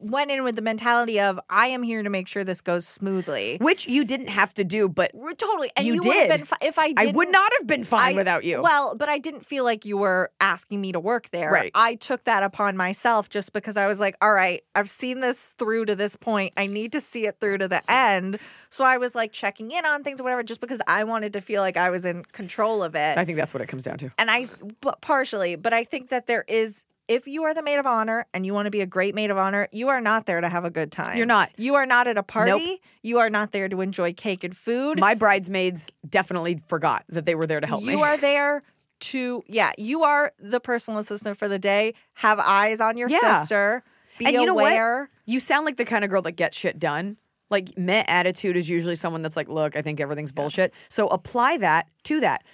went 0.00 0.30
in 0.30 0.42
with 0.44 0.56
the 0.56 0.62
mentality 0.62 1.20
of 1.20 1.38
I 1.48 1.66
am 1.68 1.82
here 1.82 2.02
to 2.02 2.10
make 2.10 2.26
sure 2.28 2.42
this 2.44 2.60
goes 2.60 2.86
smoothly. 2.88 3.58
which 3.60 3.86
you 3.86 4.04
didn't 4.04 4.28
have 4.28 4.54
to 4.54 4.64
do, 4.64 4.88
but 4.88 5.10
We're 5.14 5.34
Totally. 5.34 5.70
And 5.76 5.86
You 5.86 5.94
you, 5.94 6.02
would 6.02 6.14
have 6.16 6.28
did. 6.28 6.46
been 6.48 6.56
if 6.68 6.78
I 6.78 6.92
I 6.96 7.06
would 7.14 7.30
not 7.30 7.52
have 7.58 7.66
been 7.66 7.84
fine 7.84 8.14
I- 8.14 8.16
without 8.16 8.44
you. 8.44 8.60
Well, 8.62 8.94
but 8.94 9.08
I 9.08 9.18
didn't 9.18 9.44
feel 9.46 9.64
like 9.64 9.84
you 9.84 9.96
were 9.96 10.30
asking 10.40 10.80
me 10.80 10.92
to 10.92 11.00
work 11.00 11.30
there. 11.30 11.50
Right. 11.50 11.70
I 11.74 11.94
took 11.94 12.24
that 12.24 12.42
upon 12.42 12.76
myself 12.76 13.28
just 13.28 13.52
because 13.52 13.76
I 13.76 13.86
was 13.86 14.00
like, 14.00 14.16
all 14.20 14.32
right, 14.32 14.62
I've 14.74 14.90
seen 14.90 15.20
this 15.20 15.54
through 15.58 15.86
to 15.86 15.94
this 15.96 16.16
point. 16.16 16.52
I 16.56 16.66
need 16.66 16.92
to 16.92 17.00
see 17.00 17.26
it 17.26 17.36
through 17.40 17.58
to 17.58 17.68
the 17.68 17.82
end. 17.90 18.38
So 18.70 18.84
I 18.84 18.98
was 18.98 19.14
like 19.14 19.32
checking 19.32 19.70
in 19.70 19.84
on 19.86 20.02
things 20.04 20.20
or 20.20 20.24
whatever 20.24 20.42
just 20.42 20.60
because 20.60 20.80
I 20.86 21.04
wanted 21.04 21.32
to 21.34 21.40
feel 21.40 21.62
like 21.62 21.76
I 21.76 21.90
was 21.90 22.04
in 22.04 22.24
control 22.24 22.82
of 22.82 22.94
it. 22.94 23.18
I 23.18 23.24
think 23.24 23.36
that's 23.38 23.52
what 23.54 23.62
it 23.62 23.66
comes 23.66 23.82
down 23.82 23.98
to. 23.98 24.10
and 24.18 24.30
I, 24.30 24.46
but 24.80 25.00
partially, 25.00 25.56
but 25.56 25.72
I 25.72 25.84
think 25.84 26.08
that 26.10 26.26
there 26.26 26.44
is. 26.48 26.84
If 27.10 27.26
you 27.26 27.42
are 27.42 27.52
the 27.52 27.62
maid 27.62 27.80
of 27.80 27.86
honor 27.86 28.26
and 28.32 28.46
you 28.46 28.54
want 28.54 28.66
to 28.66 28.70
be 28.70 28.82
a 28.82 28.86
great 28.86 29.16
maid 29.16 29.32
of 29.32 29.36
honor, 29.36 29.66
you 29.72 29.88
are 29.88 30.00
not 30.00 30.26
there 30.26 30.40
to 30.40 30.48
have 30.48 30.64
a 30.64 30.70
good 30.70 30.92
time. 30.92 31.16
You're 31.16 31.26
not. 31.26 31.50
You 31.56 31.74
are 31.74 31.84
not 31.84 32.06
at 32.06 32.16
a 32.16 32.22
party. 32.22 32.80
You 33.02 33.18
are 33.18 33.28
not 33.28 33.50
there 33.50 33.68
to 33.68 33.80
enjoy 33.80 34.12
cake 34.12 34.44
and 34.44 34.56
food. 34.56 35.00
My 35.00 35.14
bridesmaids 35.14 35.90
definitely 36.08 36.62
forgot 36.68 37.04
that 37.08 37.26
they 37.26 37.34
were 37.34 37.46
there 37.48 37.58
to 37.58 37.66
help 37.66 37.80
you 37.80 37.88
me. 37.88 37.92
You 37.94 38.02
are 38.02 38.16
there 38.16 38.62
to 39.00 39.42
yeah 39.48 39.72
you 39.76 40.04
are 40.04 40.32
the 40.38 40.60
personal 40.60 41.00
assistant 41.00 41.36
for 41.36 41.48
the 41.48 41.58
day 41.58 41.94
have 42.14 42.38
eyes 42.38 42.80
on 42.80 42.96
your 42.96 43.08
Yeah. 43.08 43.40
sister 43.40 43.82
be 44.18 44.26
and 44.26 44.34
you 44.34 44.48
aware? 44.48 45.10
You 45.26 45.40
sound 45.40 45.64
like 45.66 45.78
the 45.78 45.84
kind 45.86 46.04
of 46.04 46.10
girl 46.10 46.22
that 46.22 46.32
gets 46.32 46.56
shit 46.56 46.78
done. 46.78 47.16
Like 47.50 47.76
meh 47.76 48.04
attitude 48.06 48.56
is 48.56 48.70
usually 48.70 48.94
someone 48.94 49.22
that's 49.22 49.36
like, 49.36 49.48
look, 49.48 49.74
I 49.74 49.82
think 49.82 49.98
everything's 49.98 50.30
bullshit. 50.30 50.72
So 50.88 51.08
apply 51.08 51.56
that 51.56 51.88
to 52.04 52.20
that. 52.20 52.44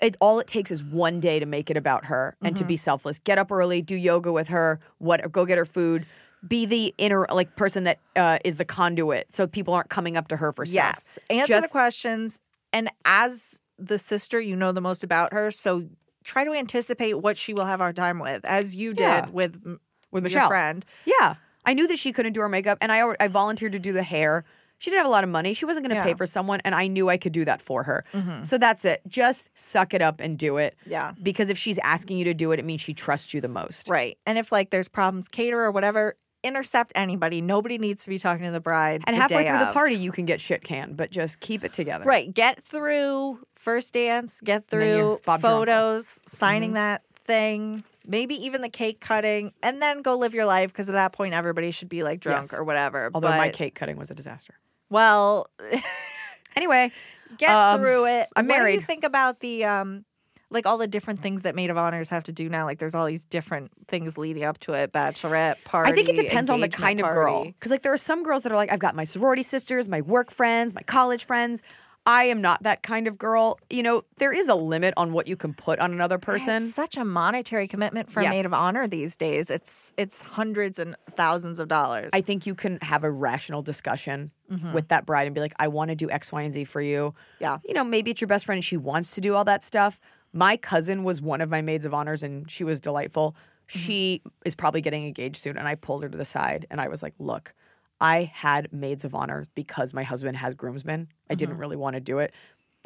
It, 0.00 0.16
all 0.20 0.38
it 0.40 0.46
takes 0.46 0.70
is 0.70 0.82
one 0.82 1.20
day 1.20 1.38
to 1.40 1.46
make 1.46 1.70
it 1.70 1.76
about 1.76 2.06
her 2.06 2.36
and 2.42 2.56
to 2.56 2.64
be 2.64 2.74
Mm-hmm. 2.74 2.78
selfless. 2.80 3.18
Get 3.18 3.38
up 3.38 3.50
early, 3.50 3.82
do 3.82 3.94
yoga 3.96 4.32
with 4.32 4.48
her, 4.48 4.80
what 4.98 5.30
go 5.32 5.44
get 5.44 5.58
her 5.58 5.64
food. 5.66 6.06
Be 6.46 6.64
the 6.66 6.94
inner 6.98 7.26
like 7.30 7.54
person 7.56 7.84
that 7.84 7.98
uh, 8.16 8.38
is 8.44 8.56
the 8.56 8.64
conduit, 8.64 9.30
so 9.32 9.46
people 9.46 9.74
aren't 9.74 9.90
coming 9.90 10.16
up 10.16 10.28
to 10.28 10.36
her 10.36 10.52
for 10.52 10.64
stuff. 10.64 10.74
yes 10.74 11.18
answer 11.28 11.60
the 11.60 11.68
questions 11.68 12.40
and 12.72 12.88
as 13.04 13.60
the 13.78 13.98
sister 13.98 14.40
you 14.40 14.56
know 14.56 14.72
the 14.72 14.80
most 14.80 15.02
about 15.04 15.32
her 15.34 15.50
so 15.50 15.84
try 16.24 16.44
to 16.44 16.52
anticipate 16.52 17.14
what 17.14 17.36
she 17.36 17.52
will 17.52 17.64
have 17.66 17.80
our 17.80 17.92
time 17.92 18.18
with 18.18 18.42
as 18.44 18.74
you 18.76 18.94
did 18.94 19.02
Yeah. 19.02 19.28
with 19.30 19.56
With 19.64 20.22
your 20.22 20.22
Michelle. 20.22 20.48
friend 20.48 20.84
Yeah, 21.04 21.34
I 21.66 21.74
knew 21.74 21.86
that 21.88 21.98
she 21.98 22.10
couldn't 22.12 22.32
do 22.32 22.40
her 22.40 22.48
makeup, 22.48 22.78
and 22.80 22.90
I 22.90 23.02
I 23.20 23.28
volunteered 23.28 23.72
to 23.72 23.78
do 23.78 23.92
the 23.92 24.02
hair. 24.02 24.44
She 24.80 24.90
didn't 24.90 24.98
have 24.98 25.06
a 25.06 25.10
lot 25.10 25.22
of 25.24 25.30
money. 25.30 25.54
She 25.54 25.64
wasn't 25.64 25.84
going 25.84 25.90
to 25.90 25.94
Yeah. 25.96 26.00
Mm-hmm. 26.00 26.08
pay 26.10 26.16
for 26.16 26.26
someone, 26.26 26.60
and 26.64 26.74
I 26.74 26.88
knew 26.88 27.08
I 27.08 27.16
could 27.16 27.32
do 27.32 27.44
that 27.44 27.60
for 27.62 27.84
her. 27.84 28.04
So 28.42 28.58
that's 28.58 28.84
it. 28.84 29.02
Just 29.06 29.48
suck 29.54 29.94
it 29.94 30.02
up 30.02 30.20
and 30.20 30.36
do 30.38 30.56
it. 30.56 30.74
Yeah. 30.86 31.12
Because 31.22 31.48
if 31.50 31.56
she's 31.58 31.78
asking 31.84 32.18
you 32.18 32.24
to 32.24 32.34
do 32.34 32.50
it, 32.52 32.58
it 32.58 32.64
means 32.64 32.80
she 32.80 32.94
trusts 32.94 33.32
you 33.34 33.40
the 33.40 33.48
most. 33.48 33.88
right 33.88 34.18
and 34.26 34.36
if 34.38 34.50
like 34.50 34.70
there's 34.70 34.88
problems 34.88 35.28
cater 35.28 35.60
or 35.62 35.70
whatever 35.70 36.16
intercept 36.42 36.90
anybody 36.94 37.42
nobody 37.42 37.76
needs 37.76 38.02
to 38.04 38.08
be 38.08 38.16
talking 38.18 38.44
to 38.46 38.50
the 38.50 38.60
bride 38.60 39.02
And 39.06 39.14
the 39.14 39.20
halfway 39.20 39.46
through 39.46 39.58
the 39.58 39.72
party, 39.72 39.94
you 39.94 40.10
can 40.10 40.24
get 40.24 40.40
shit 40.40 40.64
canned, 40.64 40.96
but 40.96 41.10
just 41.10 41.40
keep 41.40 41.62
it 41.64 41.74
together. 41.74 42.04
Right. 42.06 42.32
Get 42.32 42.62
through 42.62 43.40
first 43.54 43.92
dance, 43.92 44.40
get 44.40 44.66
through 44.66 45.20
photos, 45.24 46.20
signing 46.26 46.70
Mm-hmm. 46.70 46.74
that 46.76 47.02
thing, 47.14 47.84
maybe 48.06 48.34
even 48.46 48.62
the 48.62 48.68
cake 48.70 49.00
cutting, 49.00 49.52
and 49.62 49.82
then 49.82 50.00
go 50.02 50.16
live 50.16 50.32
your 50.34 50.46
life 50.46 50.72
because 50.72 50.88
at 50.88 50.92
that 50.92 51.12
point 51.12 51.34
everybody 51.34 51.70
should 51.70 51.88
be 51.90 52.02
like 52.02 52.20
drunk 52.20 52.44
Yes. 52.50 52.54
or 52.58 52.64
whatever. 52.64 53.10
Although 53.12 53.28
but, 53.28 53.36
my 53.36 53.50
cake 53.50 53.74
cutting 53.74 53.96
was 53.98 54.10
a 54.10 54.14
disaster. 54.14 54.54
Well, 54.90 55.46
Anyway, 56.56 56.92
get 57.38 57.50
Um, 57.50 57.80
through 57.80 58.06
it. 58.06 58.28
I'm 58.36 58.46
What 58.46 58.54
do 58.54 58.58
you 58.58 58.64
married. 58.66 58.84
think 58.84 59.04
about 59.04 59.40
the 59.40 59.64
um 59.64 60.04
like 60.52 60.66
all 60.66 60.78
the 60.78 60.88
different 60.88 61.20
things 61.22 61.42
that 61.42 61.54
maid 61.54 61.70
of 61.70 61.78
honors 61.78 62.08
have 62.08 62.24
to 62.24 62.32
do 62.32 62.48
now? 62.48 62.64
Like 62.64 62.78
there's 62.80 62.94
all 62.94 63.06
these 63.06 63.24
different 63.24 63.70
things 63.86 64.18
leading 64.18 64.42
up 64.42 64.58
to 64.60 64.72
it, 64.72 64.92
bachelorette 64.92 65.62
party. 65.64 65.92
I 65.92 65.94
think 65.94 66.08
it 66.08 66.16
depends 66.16 66.50
on 66.50 66.60
the 66.60 66.68
kind 66.68 66.98
of 66.98 67.06
girl. 67.06 67.44
Because 67.44 67.70
like 67.70 67.82
there 67.82 67.92
are 67.92 67.96
some 67.96 68.24
girls 68.24 68.42
that 68.42 68.50
are 68.52 68.56
like, 68.56 68.72
I've 68.72 68.80
got 68.80 68.96
my 68.96 69.04
sorority 69.04 69.42
sisters, 69.44 69.88
my 69.88 70.00
work 70.00 70.30
friends, 70.30 70.74
my 70.74 70.82
college 70.82 71.24
friends. 71.24 71.62
I 72.06 72.24
am 72.24 72.40
not 72.40 72.62
that 72.62 72.82
kind 72.82 73.06
of 73.06 73.18
girl. 73.18 73.58
You 73.68 73.82
know, 73.82 74.04
there 74.16 74.32
is 74.32 74.48
a 74.48 74.54
limit 74.54 74.94
on 74.96 75.12
what 75.12 75.28
you 75.28 75.36
can 75.36 75.52
put 75.52 75.78
on 75.78 75.92
another 75.92 76.18
person. 76.18 76.56
It's 76.64 76.74
such 76.74 76.96
a 76.96 77.04
monetary 77.04 77.68
commitment 77.68 78.10
for 78.10 78.20
a 78.20 78.28
maid 78.30 78.46
of 78.46 78.54
honor 78.54 78.88
these 78.88 79.16
days. 79.16 79.50
It's 79.50 79.92
it's 79.98 80.22
hundreds 80.22 80.78
and 80.78 80.96
thousands 81.10 81.58
of 81.58 81.68
dollars. 81.68 82.08
I 82.14 82.22
think 82.22 82.46
you 82.46 82.54
can 82.54 82.78
have 82.80 83.04
a 83.04 83.10
rational 83.10 83.60
discussion 83.62 84.30
Mm-hmm. 84.50 84.72
with 84.72 84.88
that 84.88 85.06
bride 85.06 85.26
and 85.28 85.34
be 85.34 85.40
like, 85.40 85.54
I 85.60 85.68
want 85.68 85.90
to 85.90 85.94
do 85.94 86.10
X, 86.10 86.32
Y, 86.32 86.42
and 86.42 86.52
Z 86.52 86.64
for 86.64 86.80
you. 86.80 87.14
Yeah. 87.38 87.58
You 87.64 87.72
know, 87.72 87.84
maybe 87.84 88.10
it's 88.10 88.20
your 88.20 88.26
best 88.26 88.44
friend 88.44 88.56
and 88.56 88.64
she 88.64 88.76
wants 88.76 89.14
to 89.14 89.20
do 89.20 89.36
all 89.36 89.44
that 89.44 89.62
stuff, 89.62 90.00
My 90.32 90.56
cousin 90.56 91.02
was 91.02 91.20
one 91.20 91.40
of 91.40 91.50
my 91.50 91.60
maids 91.62 91.84
of 91.84 91.94
honors 91.94 92.22
and 92.22 92.50
she 92.50 92.64
was 92.64 92.80
delightful. 92.80 93.34
She 93.66 94.22
is 94.44 94.54
probably 94.54 94.80
getting 94.80 95.06
engaged 95.06 95.36
soon. 95.36 95.56
And 95.56 95.66
I 95.66 95.74
pulled 95.74 96.02
her 96.02 96.08
to 96.08 96.18
the 96.18 96.24
side 96.24 96.66
and 96.70 96.80
I 96.80 96.88
was 96.88 97.02
like, 97.02 97.14
look, 97.18 97.54
I 98.00 98.30
had 98.32 98.72
maids 98.72 99.04
of 99.04 99.14
honor 99.14 99.46
because 99.54 99.92
my 99.92 100.02
husband 100.02 100.36
has 100.38 100.54
groomsmen. 100.54 101.08
I 101.28 101.34
didn't 101.34 101.58
really 101.58 101.76
want 101.76 101.94
to 101.94 102.00
do 102.00 102.18
it. 102.18 102.32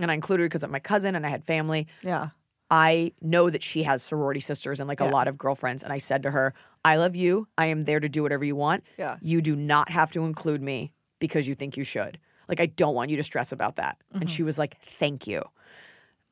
And 0.01 0.11
I 0.11 0.15
included 0.15 0.43
her 0.43 0.49
because 0.49 0.63
of 0.63 0.71
my 0.71 0.81
cousin 0.81 1.15
and 1.15 1.25
I 1.25 1.29
had 1.29 1.45
family. 1.45 1.87
Yeah. 2.03 2.31
I 2.71 3.13
know 3.21 3.51
that 3.51 3.63
she 3.63 3.85
has 3.85 4.03
sorority 4.03 4.41
sisters 4.41 4.81
and 4.81 4.89
like 4.89 5.01
a 5.01 5.05
lot 5.05 5.29
of 5.29 5.39
girlfriends. 5.39 5.83
And 5.83 5.93
I 5.93 5.99
said 5.99 6.23
to 6.25 6.31
her, 6.33 6.55
I 6.85 6.97
love 6.97 7.15
you. 7.15 7.47
I 7.57 7.67
am 7.67 7.85
there 7.85 8.01
to 8.01 8.09
do 8.09 8.23
whatever 8.23 8.45
you 8.45 8.57
want. 8.57 8.85
Yeah. 8.99 9.19
You 9.21 9.41
do 9.41 9.55
not 9.55 9.91
have 9.91 10.11
to 10.13 10.25
include 10.25 10.63
me 10.63 10.93
because 11.27 11.49
you 11.49 11.55
think 11.55 11.79
you 11.79 11.85
should. 11.85 12.19
Like, 12.49 12.61
I 12.61 12.67
don't 12.67 12.95
want 12.95 13.11
you 13.11 13.17
to 13.17 13.23
stress 13.23 13.51
about 13.51 13.77
that. 13.77 13.97
And 14.13 14.25
mm-hmm. 14.25 14.29
she 14.29 14.43
was 14.43 14.59
like, 14.59 14.77
Thank 14.83 15.27
you. 15.27 15.43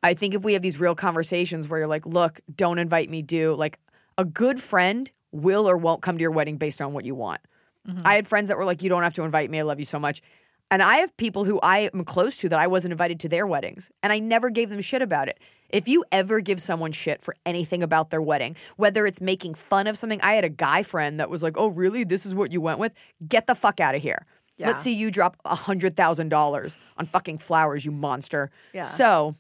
I 0.03 0.13
think 0.13 0.35
if 0.35 0.43
we 0.43 0.53
have 0.53 0.61
these 0.61 0.79
real 0.79 0.95
conversations 0.95 1.67
where 1.67 1.79
you're 1.79 1.89
like, 1.89 2.05
Look, 2.05 2.41
don't 2.55 2.79
invite 2.79 3.09
me, 3.09 3.23
do 3.23 3.55
like 3.55 3.79
a 4.19 4.25
good 4.27 4.61
friend 4.61 5.11
will 5.31 5.67
or 5.67 5.79
won't 5.79 6.03
come 6.03 6.19
to 6.19 6.23
your 6.23 6.31
wedding 6.31 6.59
based 6.59 6.83
on 6.83 6.93
what 6.93 7.07
you 7.07 7.15
want. 7.15 7.41
Mm-hmm. 7.89 8.07
I 8.07 8.15
had 8.15 8.29
friends 8.29 8.49
that 8.49 8.59
were 8.59 8.67
like, 8.67 8.83
You 8.83 8.91
don't 8.91 9.03
have 9.03 9.15
to 9.15 9.23
invite 9.23 9.51
me. 9.51 9.61
I 9.61 9.63
love 9.63 9.79
you 9.79 9.87
so 9.87 9.99
much. 9.99 10.21
And 10.71 10.83
I 10.83 10.97
have 10.97 11.15
people 11.19 11.45
who 11.45 11.61
I 11.63 11.91
am 11.93 12.03
close 12.05 12.39
to 12.39 12.49
that 12.49 12.59
I 12.59 12.67
wasn't 12.67 12.93
invited 12.93 13.21
to 13.21 13.29
their 13.29 13.47
weddings, 13.47 13.91
and 14.03 14.11
I 14.11 14.19
never 14.19 14.49
gave 14.49 14.71
them 14.71 14.81
shit 14.81 15.03
about 15.03 15.29
it. 15.29 15.39
If 15.69 15.87
you 15.87 16.03
ever 16.11 16.41
give 16.41 16.63
someone 16.63 16.93
shit 16.93 17.21
for 17.21 17.37
anything 17.45 17.83
about 17.83 18.09
their 18.09 18.23
wedding, 18.23 18.57
whether 18.77 19.07
it's 19.07 19.21
making 19.21 19.53
fun 19.53 19.87
of 19.87 19.99
something, 19.99 20.19
I 20.23 20.33
had 20.33 20.47
a 20.47 20.49
guy 20.49 20.83
friend 20.83 21.21
that 21.21 21.29
was 21.29 21.43
like, 21.43 21.59
"Oh, 21.59 21.67
really? 21.67 22.05
This 22.05 22.25
is 22.25 22.35
what 22.35 22.53
you 22.53 22.63
went 22.63 22.79
with? 22.79 22.95
Get 23.29 23.47
the 23.47 23.55
fuck 23.55 23.81
out 23.81 23.95
of 23.95 24.01
here." 24.01 24.25
Yeah. 24.63 24.69
Let's 24.69 24.83
see 24.83 24.93
you 24.93 25.11
drop 25.11 25.37
a 25.45 25.57
hundred 25.57 25.97
thousand 25.97 26.29
dollars 26.29 26.79
on 26.97 27.05
fucking 27.05 27.39
flowers, 27.39 27.85
you 27.85 27.91
monster. 27.91 28.51
Yeah. 28.73 28.83
So, 28.83 29.35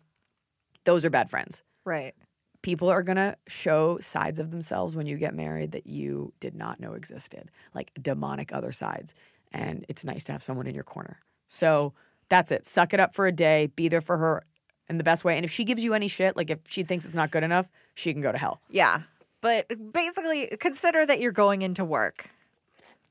those 0.85 1.04
are 1.04 1.11
bad 1.11 1.30
friends. 1.30 1.62
Right. 1.85 2.12
People 2.61 2.90
are 2.90 3.04
gonna 3.04 3.37
show 3.46 3.98
sides 4.00 4.40
of 4.40 4.50
themselves 4.50 4.96
when 4.96 5.06
you 5.06 5.16
get 5.16 5.32
married 5.32 5.72
that 5.72 5.87
you 5.87 6.32
did 6.40 6.56
not 6.56 6.80
know 6.80 6.94
existed, 6.94 7.52
like 7.72 7.92
demonic 8.00 8.52
other 8.52 8.72
sides. 8.72 9.14
And 9.52 9.87
it's 9.88 10.04
nice 10.04 10.24
to 10.24 10.32
have 10.32 10.42
someone 10.42 10.66
in 10.66 10.74
your 10.74 10.82
corner. 10.82 11.20
So 11.46 11.92
that's 12.28 12.50
it. 12.50 12.66
Suck 12.66 12.92
it 12.92 12.98
up 12.98 13.14
for 13.14 13.28
a 13.28 13.32
day. 13.32 13.68
Be 13.76 13.87
there 13.88 14.00
for 14.00 14.16
her 14.16 14.42
in 14.88 14.98
the 14.98 15.04
best 15.04 15.24
way. 15.24 15.37
And 15.37 15.44
if 15.44 15.52
she 15.52 15.62
gives 15.62 15.85
you 15.85 15.94
any 15.94 16.08
shit, 16.08 16.37
like 16.37 16.50
if 16.50 16.58
she 16.68 16.82
thinks 16.82 17.04
it's 17.04 17.14
not 17.14 17.30
good 17.30 17.44
enough, 17.44 17.68
she 17.94 18.12
can 18.12 18.22
go 18.22 18.32
to 18.32 18.38
hell. 18.38 18.61
Yeah. 18.70 19.02
But 19.40 19.66
basically, 19.92 20.48
consider 20.58 21.06
that 21.06 21.20
you're 21.20 21.32
going 21.32 21.62
into 21.62 21.85
work. 21.85 22.30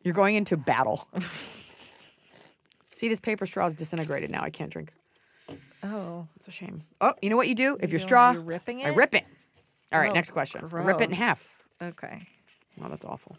You're 0.04 0.14
going 0.14 0.36
into 0.36 0.58
battle. 0.58 1.08
See, 3.02 3.08
this 3.08 3.20
paper 3.20 3.48
straw 3.48 3.66
is 3.66 3.74
disintegrated 3.74 4.30
now. 4.30 4.44
I 4.44 4.52
can't 4.52 4.70
drink. 4.70 4.94
Oh. 5.82 6.28
It's 6.36 6.48
a 6.48 6.52
shame. 6.52 6.84
Oh, 7.02 7.16
you 7.20 7.32
know 7.32 7.36
what 7.36 7.48
you 7.48 7.56
do? 7.56 7.76
If 7.80 7.90
your 7.90 7.98
straw, 7.98 8.34
you're 8.34 8.42
ripping 8.42 8.84
I 8.86 8.90
rip 8.90 9.16
it. 9.16 9.26
All 9.92 10.00
right, 10.00 10.12
Oh, 10.12 10.14
next 10.14 10.30
question. 10.30 10.68
Rip 10.70 11.02
it 11.02 11.10
in 11.10 11.16
half. 11.16 11.68
Okay. 11.82 12.28
Wow, 12.78 12.90
that's 12.90 13.04
awful. 13.04 13.38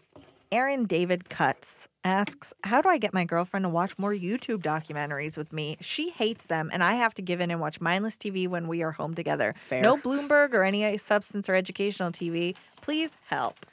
Aaron 0.51 0.83
David 0.83 1.29
Cuts 1.29 1.87
asks, 2.03 2.53
How 2.65 2.81
do 2.81 2.89
I 2.89 2.97
get 2.97 3.13
my 3.13 3.23
girlfriend 3.23 3.63
to 3.63 3.69
watch 3.69 3.97
more 3.97 4.11
YouTube 4.11 4.61
documentaries 4.61 5.37
with 5.37 5.53
me? 5.53 5.77
She 5.79 6.09
hates 6.09 6.47
them, 6.47 6.69
and 6.73 6.83
I 6.83 6.95
have 6.95 7.13
to 7.13 7.21
give 7.21 7.39
in 7.39 7.49
and 7.49 7.61
watch 7.61 7.79
mindless 7.79 8.17
TV 8.17 8.49
when 8.49 8.67
we 8.67 8.83
are 8.83 8.91
home 8.91 9.13
together. 9.13 9.55
Fair. 9.57 9.81
No 9.81 9.95
Bloomberg 9.95 10.53
or 10.53 10.65
any 10.65 10.83
uh, 10.83 10.97
substance 10.97 11.47
or 11.47 11.55
educational 11.55 12.11
TV. 12.11 12.57
Please 12.81 13.15
help. 13.27 13.65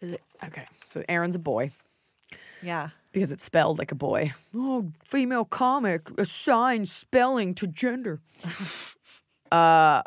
Uh, 0.00 0.14
okay, 0.44 0.68
so 0.86 1.02
Aaron's 1.08 1.34
a 1.34 1.40
boy. 1.40 1.72
Yeah. 2.62 2.90
Because 3.14 3.32
it's 3.32 3.44
spelled 3.44 3.78
like 3.78 3.92
a 3.92 3.94
boy. 3.94 4.32
Oh, 4.54 4.92
female 5.08 5.46
comic 5.46 6.10
assigns 6.18 6.92
spelling 6.92 7.54
to 7.54 7.66
gender. 7.66 8.20
uh, 9.52 10.02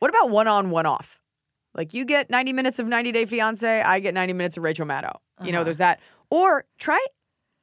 what 0.00 0.08
about 0.08 0.30
one 0.30 0.48
on, 0.48 0.70
one 0.70 0.86
off? 0.86 1.20
Like 1.74 1.94
you 1.94 2.06
get 2.06 2.30
90 2.30 2.54
minutes 2.54 2.78
of 2.78 2.86
90 2.88 3.12
Day 3.12 3.26
Fiance, 3.26 3.82
I 3.82 4.00
get 4.00 4.14
90 4.14 4.32
minutes 4.32 4.56
of 4.56 4.64
Rachel 4.64 4.86
Maddow. 4.86 5.18
You 5.44 5.52
know, 5.52 5.62
there's 5.62 5.78
that. 5.78 6.00
Or 6.30 6.64
try, 6.78 7.04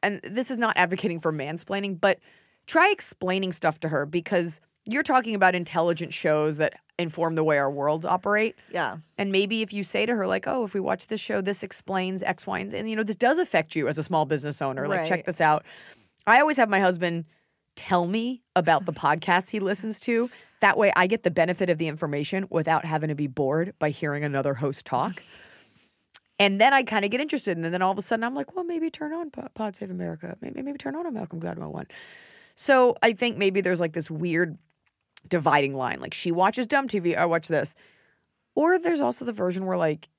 and 0.04 0.22
this 0.24 0.52
is 0.52 0.60
not 0.60 0.78
advocating 0.78 1.20
for 1.20 1.34
mansplaining, 1.34 2.00
but 2.00 2.20
try 2.68 2.92
explaining 2.92 3.52
stuff 3.52 3.80
to 3.80 3.90
her 3.90 4.06
because 4.06 4.62
you're 4.86 5.04
talking 5.04 5.34
about 5.34 5.56
intelligent 5.56 6.14
shows 6.14 6.58
that 6.58 6.76
inform 7.00 7.36
the 7.36 7.44
way 7.44 7.58
our 7.58 7.72
worlds 7.72 8.06
operate. 8.06 8.56
Yeah. 8.72 8.98
And 9.18 9.32
maybe 9.32 9.62
if 9.62 9.74
you 9.74 9.84
say 9.84 10.06
to 10.06 10.16
her, 10.16 10.28
like, 10.28 10.48
oh, 10.48 10.64
if 10.64 10.74
we 10.74 10.80
watch 10.80 11.08
this 11.08 11.20
show, 11.20 11.42
this 11.42 11.64
explains 11.64 12.22
X, 12.22 12.46
Y, 12.46 12.60
and 12.60 12.72
Z. 12.72 12.78
And, 12.78 12.90
you 12.90 12.96
know, 12.96 13.04
this 13.04 13.16
does 13.16 13.40
affect 13.40 13.76
you 13.76 13.88
as 13.88 13.98
a 13.98 14.04
small 14.04 14.26
business 14.26 14.62
owner. 14.62 14.88
Like, 14.88 15.06
check 15.06 15.26
this 15.26 15.42
out. 15.42 15.66
I 16.28 16.40
always 16.40 16.58
have 16.58 16.70
my 16.70 16.80
husband 16.80 17.26
tell 17.76 18.06
me 18.06 18.44
about 18.56 18.86
the 18.86 18.94
podcasts 18.94 19.50
he 19.50 19.60
listens 19.60 20.00
to. 20.02 20.30
That 20.62 20.78
way 20.78 20.94
I 20.96 21.08
get 21.08 21.24
the 21.24 21.32
benefit 21.32 21.70
of 21.70 21.78
the 21.78 21.88
information 21.88 22.46
without 22.50 22.86
having 22.86 23.10
to 23.10 23.16
be 23.16 23.28
bored 23.28 23.74
by 23.80 23.90
hearing 23.90 24.24
another 24.24 24.54
host 24.54 24.86
talk. 24.86 25.22
and 26.40 26.62
then 26.62 26.74
I 26.74 26.84
kind 26.84 27.04
of 27.04 27.12
get 27.12 27.20
interested. 27.20 27.58
And 27.58 27.66
then 27.66 27.82
all 27.82 27.92
of 27.92 27.98
a 27.98 28.02
sudden 28.02 28.24
I'm 28.24 28.36
like, 28.36 28.56
well, 28.56 28.64
maybe 28.64 28.90
turn 28.90 29.12
on 29.14 29.32
Pod, 29.32 29.50
Pod 29.54 29.76
Save 29.76 29.92
America. 29.92 30.38
Maybe, 30.40 30.62
maybe 30.62 30.78
turn 30.78 30.96
on 30.96 31.06
a 31.06 31.12
Malcolm 31.12 31.42
Gladwell 31.42 31.72
one. 31.72 31.88
So 32.56 32.96
I 33.02 33.14
think 33.14 33.38
maybe 33.38 33.62
there's 33.62 33.80
like 33.80 33.94
this 33.94 34.10
weird 34.10 34.58
dividing 35.28 35.76
line. 35.76 36.00
Like 36.00 36.14
she 36.14 36.32
watches 36.32 36.68
dumb 36.68 36.88
TV, 36.88 37.18
I 37.18 37.26
watch 37.26 37.48
this. 37.48 37.76
Or 38.56 38.78
there's 38.78 39.02
also 39.02 39.26
the 39.26 39.34
version 39.34 39.66
where 39.66 39.78
like 39.78 40.10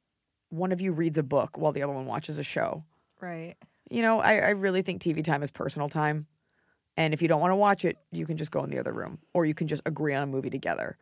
one 0.50 0.72
of 0.72 0.80
you 0.80 0.92
reads 0.92 1.18
a 1.18 1.22
book 1.22 1.58
while 1.58 1.72
the 1.72 1.82
other 1.82 1.92
one 1.92 2.06
watches 2.06 2.38
a 2.38 2.42
show. 2.42 2.84
Right. 3.20 3.54
You 3.90 4.02
know, 4.02 4.20
I, 4.20 4.36
I 4.38 4.50
really 4.50 4.82
think 4.82 5.02
TV 5.02 5.22
time 5.22 5.42
is 5.42 5.50
personal 5.50 5.88
time. 5.88 6.26
And 6.96 7.12
if 7.12 7.20
you 7.22 7.28
don't 7.28 7.40
want 7.40 7.50
to 7.50 7.56
watch 7.56 7.84
it, 7.84 7.96
you 8.12 8.24
can 8.26 8.36
just 8.36 8.50
go 8.50 8.62
in 8.62 8.70
the 8.70 8.78
other 8.78 8.92
room 8.92 9.18
or 9.32 9.44
you 9.46 9.54
can 9.54 9.66
just 9.66 9.82
agree 9.84 10.14
on 10.14 10.22
a 10.22 10.26
movie 10.26 10.50
together. 10.50 10.96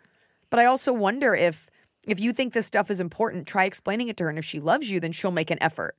But 0.50 0.60
I 0.60 0.66
also 0.66 0.92
wonder 0.92 1.34
if 1.34 1.68
if 2.04 2.18
you 2.18 2.32
think 2.32 2.52
this 2.52 2.66
stuff 2.66 2.90
is 2.90 2.98
important, 2.98 3.46
try 3.46 3.64
explaining 3.64 4.08
it 4.08 4.16
to 4.16 4.24
her. 4.24 4.30
And 4.30 4.38
if 4.38 4.44
she 4.44 4.58
loves 4.58 4.90
you, 4.90 4.98
then 4.98 5.12
she'll 5.12 5.30
make 5.30 5.52
an 5.52 5.58
effort. 5.62 5.96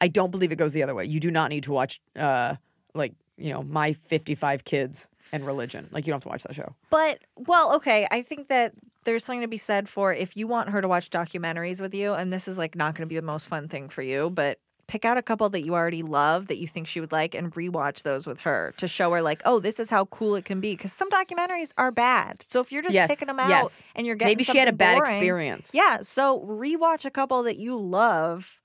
I 0.00 0.08
don't 0.08 0.30
believe 0.32 0.50
it 0.50 0.56
goes 0.56 0.72
the 0.72 0.82
other 0.82 0.94
way. 0.94 1.04
You 1.04 1.20
do 1.20 1.30
not 1.30 1.50
need 1.50 1.64
to 1.64 1.72
watch 1.72 2.00
uh 2.16 2.56
like, 2.94 3.14
you 3.40 3.52
know, 3.52 3.62
my 3.62 3.92
55 3.92 4.64
kids 4.64 5.06
and 5.32 5.46
religion. 5.46 5.88
Like 5.92 6.06
you 6.06 6.10
don't 6.12 6.16
have 6.16 6.22
to 6.24 6.28
watch 6.28 6.42
that 6.44 6.54
show. 6.54 6.74
But 6.90 7.20
well, 7.36 7.74
okay, 7.76 8.06
I 8.10 8.22
think 8.22 8.48
that 8.48 8.72
there's 9.04 9.24
something 9.24 9.40
to 9.42 9.48
be 9.48 9.58
said 9.58 9.88
for 9.88 10.12
if 10.12 10.36
you 10.36 10.46
want 10.46 10.68
her 10.70 10.80
to 10.82 10.88
watch 10.88 11.10
documentaries 11.10 11.80
with 11.80 11.94
you, 11.94 12.12
and 12.14 12.32
this 12.32 12.46
is 12.48 12.58
like 12.58 12.74
not 12.74 12.94
going 12.94 13.06
to 13.06 13.08
be 13.08 13.16
the 13.16 13.22
most 13.22 13.46
fun 13.48 13.68
thing 13.68 13.88
for 13.88 14.02
you, 14.02 14.28
but 14.30 14.58
pick 14.86 15.04
out 15.04 15.16
a 15.16 15.22
couple 15.22 15.48
that 15.48 15.62
you 15.64 15.72
already 15.72 16.02
love 16.02 16.48
that 16.48 16.58
you 16.58 16.66
think 16.66 16.84
she 16.88 16.98
would 17.00 17.12
like 17.12 17.32
and 17.32 17.52
rewatch 17.52 18.02
those 18.02 18.26
with 18.26 18.40
her 18.40 18.74
to 18.76 18.88
show 18.88 19.12
her 19.12 19.22
like, 19.22 19.40
oh, 19.44 19.60
this 19.60 19.78
is 19.78 19.88
how 19.88 20.04
cool 20.06 20.34
it 20.34 20.44
can 20.44 20.60
be. 20.60 20.72
Because 20.74 20.92
some 20.92 21.08
documentaries 21.10 21.72
are 21.78 21.92
bad. 21.92 22.42
So 22.42 22.60
if 22.60 22.72
you're 22.72 22.82
just 22.82 22.92
Yes, 22.94 23.08
picking 23.08 23.28
them 23.28 23.38
out 23.38 23.48
yes. 23.50 23.84
and 23.94 24.04
you're 24.04 24.16
getting 24.16 24.32
Maybe 24.32 24.42
she 24.42 24.58
had 24.58 24.66
a 24.66 24.72
bad 24.72 24.96
boring- 24.98 25.12
experience. 25.14 25.70
yeah. 25.72 25.98
So 26.02 26.40
rewatch 26.40 27.04
a 27.04 27.10
couple 27.10 27.44
that 27.44 27.56
you 27.56 27.78
love. 27.78 28.59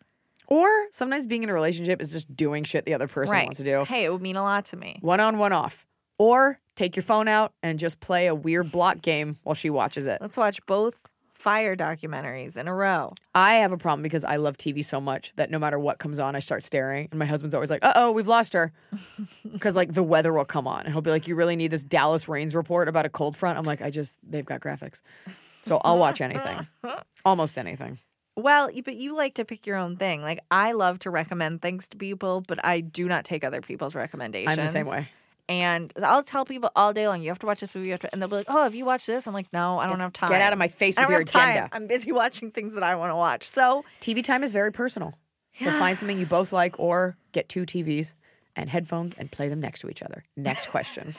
Or 0.48 0.70
sometimes 0.92 1.28
being 1.28 1.44
in 1.44 1.50
a 1.50 1.54
relationship 1.54 2.02
is 2.02 2.12
just 2.12 2.34
doing 2.36 2.64
shit 2.64 2.86
the 2.86 2.94
other 2.94 3.08
person 3.08 3.32
right. 3.32 3.46
wants 3.46 3.58
to 3.58 3.64
do. 3.64 3.86
Hey, 3.86 4.06
it 4.06 4.12
would 4.12 4.22
mean 4.22 4.36
a 4.36 4.44
lot 4.44 4.66
to 4.66 4.78
me. 4.78 5.00
One 5.02 5.20
on, 5.20 5.38
one 5.38 5.54
off. 5.54 5.86
Or 6.18 6.60
take 6.76 6.96
your 6.96 7.04
phone 7.04 7.28
out 7.28 7.54
and 7.62 7.80
just 7.80 8.00
play 8.00 8.28
a 8.28 8.36
weird 8.36 8.72
block 8.72 9.02
game 9.02 9.38
while 9.44 9.56
she 9.56 9.70
watches 9.70 10.08
it. 10.08 10.20
Let's 10.22 10.38
watch 10.38 10.66
both 10.66 11.02
fire 11.46 11.76
documentaries 11.76 12.58
in 12.58 12.68
a 12.68 12.74
row. 12.74 13.14
I 13.36 13.56
have 13.56 13.72
a 13.72 13.78
problem 13.78 14.02
because 14.02 14.24
I 14.24 14.38
love 14.38 14.58
TV 14.58 14.84
so 14.84 15.00
much 15.00 15.32
that 15.36 15.52
no 15.52 15.60
matter 15.60 15.78
what 15.78 16.00
comes 16.00 16.18
on, 16.18 16.36
I 16.36 16.40
start 16.40 16.64
staring. 16.64 17.08
And 17.12 17.20
my 17.20 17.26
husband's 17.26 17.54
always 17.54 17.70
like, 17.70 17.84
uh 17.84 17.94
oh, 17.96 18.12
we've 18.12 18.28
lost 18.28 18.54
her. 18.54 18.72
Because 19.54 19.76
like 19.76 19.94
the 19.94 20.04
weather 20.04 20.34
will 20.34 20.46
come 20.46 20.68
on. 20.68 20.86
And 20.86 20.94
he'll 20.94 21.02
be 21.02 21.12
like, 21.12 21.28
you 21.28 21.36
really 21.36 21.56
need 21.56 21.72
this 21.72 21.84
Dallas 21.84 22.28
rains 22.28 22.56
report 22.56 22.88
about 22.88 23.06
a 23.06 23.10
cold 23.10 23.38
front? 23.38 23.58
I'm 23.58 23.64
like, 23.64 23.82
I 23.82 23.90
just, 23.90 24.18
they've 24.24 24.46
got 24.46 24.60
graphics. 24.60 25.02
So 25.64 25.80
I'll 25.84 25.98
watch 25.98 26.20
anything. 26.20 26.68
Almost 27.26 27.58
anything. 27.58 28.00
Well, 28.38 28.70
but 28.84 28.96
you 28.96 29.16
like 29.16 29.36
to 29.36 29.46
pick 29.46 29.66
your 29.66 29.78
own 29.78 29.96
thing. 29.98 30.22
Like 30.22 30.40
I 30.52 30.74
love 30.74 31.00
to 31.00 31.10
recommend 31.10 31.62
things 31.62 31.88
to 31.90 31.98
people, 31.98 32.42
but 32.42 32.64
I 32.66 32.82
do 32.82 33.08
not 33.08 33.24
take 33.24 33.44
other 33.44 33.62
people's 33.62 33.96
recommendations. 33.96 34.58
I'm 34.58 34.66
the 34.66 34.72
same 34.72 34.88
way. 34.88 35.10
And 35.48 35.94
I'll 36.04 36.24
tell 36.24 36.44
people 36.44 36.72
all 36.76 36.92
day 36.92 37.08
long, 37.08 37.22
you 37.22 37.30
have 37.30 37.40
to 37.40 37.46
watch 37.46 37.60
this 37.60 37.76
movie, 37.76 37.88
you 37.88 37.94
have 37.94 38.00
to, 38.02 38.12
and 38.12 38.20
they'll 38.20 38.30
be 38.30 38.36
like, 38.36 38.48
"Oh, 38.50 38.64
have 38.64 38.74
you 38.74 38.84
watched 38.84 39.06
this?" 39.06 39.28
I'm 39.28 39.34
like, 39.34 39.54
"No, 39.54 39.78
I 39.80 39.86
don't 39.86 40.00
have 40.00 40.12
time. 40.12 40.30
Get 40.30 40.42
out 40.42 40.54
of 40.54 40.60
my 40.60 40.68
face 40.68 40.98
with 40.98 41.08
your 41.08 41.20
have 41.20 41.28
time. 41.28 41.50
agenda. 41.52 41.70
I'm 41.72 41.88
busy 41.88 42.12
watching 42.12 42.50
things 42.52 42.74
that 42.74 42.84
I 42.84 42.96
want 42.96 43.12
to 43.12 43.16
watch." 43.16 43.44
So 43.44 43.86
TV 44.02 44.24
time 44.24 44.44
is 44.44 44.52
very 44.52 44.72
personal. 44.72 45.14
So 45.58 45.72
find 45.72 45.98
something 45.98 46.20
you 46.20 46.26
both 46.26 46.52
like 46.52 46.78
or 46.80 47.16
get 47.32 47.48
two 47.48 47.66
TVs 47.66 48.12
and 48.58 48.70
headphones 48.70 49.14
and 49.14 49.32
play 49.32 49.48
them 49.48 49.62
next 49.62 49.82
to 49.82 49.90
each 49.90 50.02
other. 50.02 50.26
Next 50.36 50.68
question. 50.70 51.14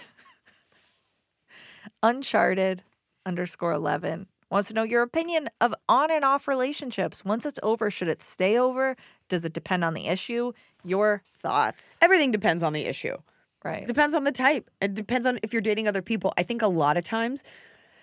Uncharted 2.03 2.83
underscore 3.25 3.73
eleven 3.73 4.27
wants 4.51 4.69
to 4.69 4.75
know 4.75 4.83
your 4.83 5.03
opinion 5.03 5.49
of 5.61 5.75
on 5.89 6.11
and 6.11 6.25
off 6.25 6.49
relationships. 6.49 7.25
Once 7.25 7.47
it's 7.47 7.59
over, 7.63 7.91
should 7.91 8.09
it 8.09 8.23
stay 8.23 8.59
over? 8.59 8.97
Does 9.29 9.45
it 9.45 9.53
depend 9.53 9.85
on 9.85 9.95
the 9.95 10.07
issue? 10.07 10.53
Your 10.85 11.23
thoughts, 11.35 11.99
Everything 12.01 12.31
depends 12.31 12.63
on 12.63 12.73
the 12.73 12.87
issue. 12.87 13.17
right? 13.65 13.83
It 13.83 13.89
depends 13.89 14.15
on 14.15 14.25
the 14.25 14.33
type. 14.33 14.71
It 14.81 14.95
depends 14.95 15.27
on 15.27 15.41
if 15.43 15.53
you're 15.53 15.63
dating 15.63 15.89
other 15.89 16.03
people. 16.03 16.33
I 16.39 16.43
think 16.45 16.63
a 16.63 16.69
lot 16.69 16.97
of 16.97 17.05
times 17.05 17.43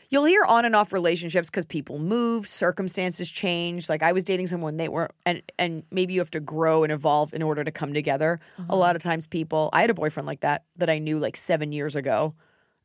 you'll 0.09 0.25
hear 0.25 0.43
on 0.43 0.65
and 0.65 0.75
off 0.75 0.91
relationships 0.91 1.49
because 1.49 1.65
people 1.65 1.97
move, 1.97 2.45
circumstances 2.45 3.29
change. 3.29 3.87
Like 3.87 4.03
I 4.03 4.11
was 4.11 4.25
dating 4.25 4.47
someone 4.47 4.75
they 4.75 4.89
were 4.89 5.09
and 5.25 5.41
and 5.57 5.83
maybe 5.91 6.13
you 6.13 6.19
have 6.19 6.31
to 6.31 6.41
grow 6.41 6.83
and 6.83 6.91
evolve 6.91 7.33
in 7.33 7.41
order 7.41 7.63
to 7.63 7.71
come 7.71 7.93
together. 7.93 8.41
A 8.57 8.61
mm-hmm. 8.61 8.73
lot 8.73 8.95
of 8.97 9.01
times 9.01 9.27
people 9.27 9.69
I 9.71 9.81
had 9.81 9.89
a 9.89 9.93
boyfriend 9.93 10.27
like 10.27 10.41
that 10.41 10.65
that 10.75 10.89
I 10.89 10.99
knew 10.99 11.19
like 11.19 11.37
7 11.37 11.71
years 11.71 11.95
ago. 11.95 12.35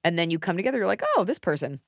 And 0.05 0.16
then 0.16 0.31
you 0.31 0.38
come 0.38 0.57
together, 0.57 0.79
you're 0.79 0.87
like, 0.87 1.03
oh, 1.16 1.25
this 1.25 1.40
person 1.40 1.81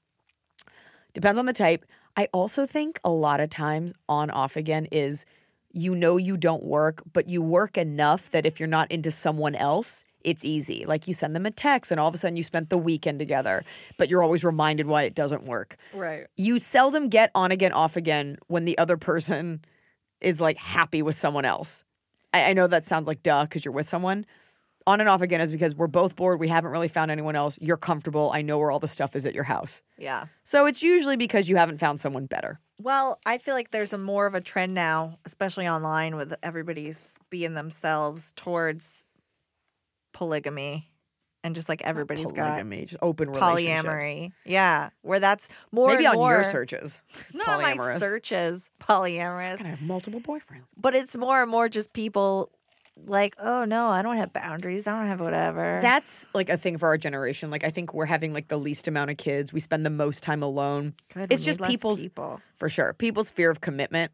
Depends 1.12 1.38
on 1.38 1.46
the 1.46 1.52
type. 1.52 1.84
I 2.16 2.28
also 2.32 2.66
think 2.66 2.98
a 3.04 3.10
lot 3.10 3.40
of 3.40 3.50
times 3.50 3.92
on 4.08 4.30
off 4.30 4.56
again 4.56 4.86
is 4.90 5.24
you 5.72 5.94
know 5.94 6.16
you 6.16 6.36
don't 6.36 6.64
work, 6.64 7.02
but 7.12 7.28
you 7.28 7.42
work 7.42 7.78
enough 7.78 8.30
that 8.30 8.44
if 8.44 8.58
you're 8.58 8.66
not 8.66 8.90
into 8.90 9.10
someone 9.10 9.54
else, 9.54 10.04
it's 10.22 10.44
easy. 10.44 10.84
Like 10.86 11.06
you 11.06 11.14
send 11.14 11.34
them 11.34 11.46
a 11.46 11.50
text 11.50 11.90
and 11.90 11.98
all 12.00 12.08
of 12.08 12.14
a 12.14 12.18
sudden 12.18 12.36
you 12.36 12.42
spent 12.42 12.70
the 12.70 12.78
weekend 12.78 13.18
together, 13.18 13.64
but 13.96 14.10
you're 14.10 14.22
always 14.22 14.44
reminded 14.44 14.86
why 14.86 15.04
it 15.04 15.14
doesn't 15.14 15.44
work. 15.44 15.76
Right. 15.94 16.26
You 16.36 16.58
seldom 16.58 17.08
get 17.08 17.30
on 17.34 17.52
again, 17.52 17.72
off 17.72 17.96
again 17.96 18.36
when 18.48 18.64
the 18.64 18.76
other 18.78 18.96
person 18.96 19.64
is 20.20 20.40
like 20.40 20.58
happy 20.58 21.02
with 21.02 21.16
someone 21.16 21.44
else. 21.44 21.84
I, 22.34 22.50
I 22.50 22.52
know 22.52 22.66
that 22.66 22.84
sounds 22.86 23.06
like 23.06 23.22
duh 23.22 23.44
because 23.44 23.64
you're 23.64 23.72
with 23.72 23.88
someone. 23.88 24.26
On 24.90 24.98
and 24.98 25.08
off 25.08 25.22
again 25.22 25.40
is 25.40 25.52
because 25.52 25.72
we're 25.74 25.86
both 25.86 26.16
bored. 26.16 26.40
We 26.40 26.48
haven't 26.48 26.72
really 26.72 26.88
found 26.88 27.12
anyone 27.12 27.36
else. 27.36 27.56
You're 27.60 27.76
comfortable. 27.76 28.32
I 28.34 28.42
know 28.42 28.58
where 28.58 28.72
all 28.72 28.80
the 28.80 28.88
stuff 28.88 29.14
is 29.14 29.24
at 29.24 29.34
your 29.34 29.44
house. 29.44 29.82
Yeah. 29.96 30.24
So 30.42 30.66
it's 30.66 30.82
usually 30.82 31.16
because 31.16 31.48
you 31.48 31.54
haven't 31.56 31.78
found 31.78 32.00
someone 32.00 32.26
better. 32.26 32.58
Well, 32.82 33.20
I 33.24 33.38
feel 33.38 33.54
like 33.54 33.70
there's 33.70 33.92
a 33.92 33.98
more 33.98 34.26
of 34.26 34.34
a 34.34 34.40
trend 34.40 34.74
now, 34.74 35.18
especially 35.24 35.68
online 35.68 36.16
with 36.16 36.34
everybody's 36.42 37.16
being 37.30 37.54
themselves 37.54 38.32
towards 38.32 39.04
polygamy 40.12 40.90
and 41.44 41.54
just 41.54 41.68
like 41.68 41.82
everybody's 41.82 42.32
polygamy, 42.32 42.84
just 42.86 42.98
open 43.02 43.30
got 43.32 43.50
relationships. 43.50 43.86
polyamory. 43.88 44.32
Yeah, 44.44 44.90
where 45.02 45.20
that's 45.20 45.48
more 45.72 45.88
Maybe 45.88 46.04
on 46.06 46.16
more, 46.16 46.32
your 46.32 46.44
searches. 46.44 47.00
It's 47.10 47.34
Not 47.36 47.62
my 47.62 47.76
searches 47.96 48.70
polyamorous, 48.80 49.62
I 49.64 49.68
have 49.68 49.82
multiple 49.82 50.20
boyfriends. 50.20 50.66
but 50.76 50.94
it's 50.94 51.16
more 51.16 51.40
and 51.42 51.50
more 51.50 51.68
just 51.68 51.92
people 51.92 52.50
like, 53.06 53.34
oh 53.38 53.64
no, 53.64 53.88
I 53.88 54.02
don't 54.02 54.16
have 54.16 54.32
boundaries. 54.32 54.86
I 54.86 54.96
don't 54.96 55.06
have 55.06 55.20
whatever. 55.20 55.80
That's 55.82 56.26
like 56.34 56.48
a 56.48 56.56
thing 56.56 56.78
for 56.78 56.88
our 56.88 56.98
generation. 56.98 57.50
Like 57.50 57.64
I 57.64 57.70
think 57.70 57.94
we're 57.94 58.06
having 58.06 58.32
like 58.32 58.48
the 58.48 58.58
least 58.58 58.88
amount 58.88 59.10
of 59.10 59.16
kids. 59.16 59.52
We 59.52 59.60
spend 59.60 59.84
the 59.84 59.90
most 59.90 60.22
time 60.22 60.42
alone. 60.42 60.94
Good, 61.14 61.32
it's 61.32 61.44
just 61.44 61.60
people's 61.62 62.02
people. 62.02 62.40
for 62.56 62.68
sure. 62.68 62.94
People's 62.94 63.30
fear 63.30 63.50
of 63.50 63.60
commitment. 63.60 64.12